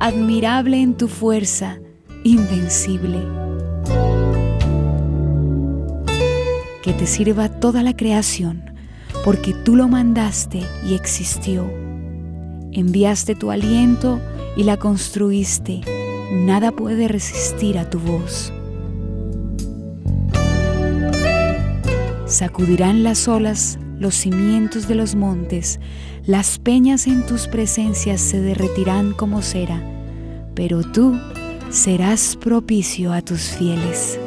admirable 0.00 0.80
en 0.80 0.96
tu 0.96 1.08
fuerza, 1.08 1.78
invencible. 2.24 3.20
Que 6.82 6.94
te 6.94 7.06
sirva 7.06 7.50
toda 7.50 7.82
la 7.82 7.94
creación, 7.94 8.64
porque 9.24 9.52
tú 9.52 9.76
lo 9.76 9.88
mandaste 9.88 10.62
y 10.88 10.94
existió. 10.94 11.70
Enviaste 12.72 13.34
tu 13.34 13.50
aliento 13.50 14.20
y 14.56 14.64
la 14.64 14.78
construiste. 14.78 15.82
Nada 16.32 16.72
puede 16.72 17.06
resistir 17.06 17.78
a 17.78 17.90
tu 17.90 17.98
voz. 18.00 18.52
Sacudirán 22.24 23.02
las 23.02 23.28
olas 23.28 23.78
los 24.00 24.16
cimientos 24.16 24.88
de 24.88 24.96
los 24.96 25.14
montes, 25.14 25.78
las 26.24 26.58
peñas 26.58 27.06
en 27.06 27.24
tus 27.26 27.46
presencias 27.46 28.20
se 28.20 28.40
derretirán 28.40 29.12
como 29.12 29.42
cera, 29.42 29.80
pero 30.56 30.82
tú 30.82 31.16
serás 31.70 32.34
propicio 32.34 33.12
a 33.12 33.22
tus 33.22 33.42
fieles. 33.50 34.18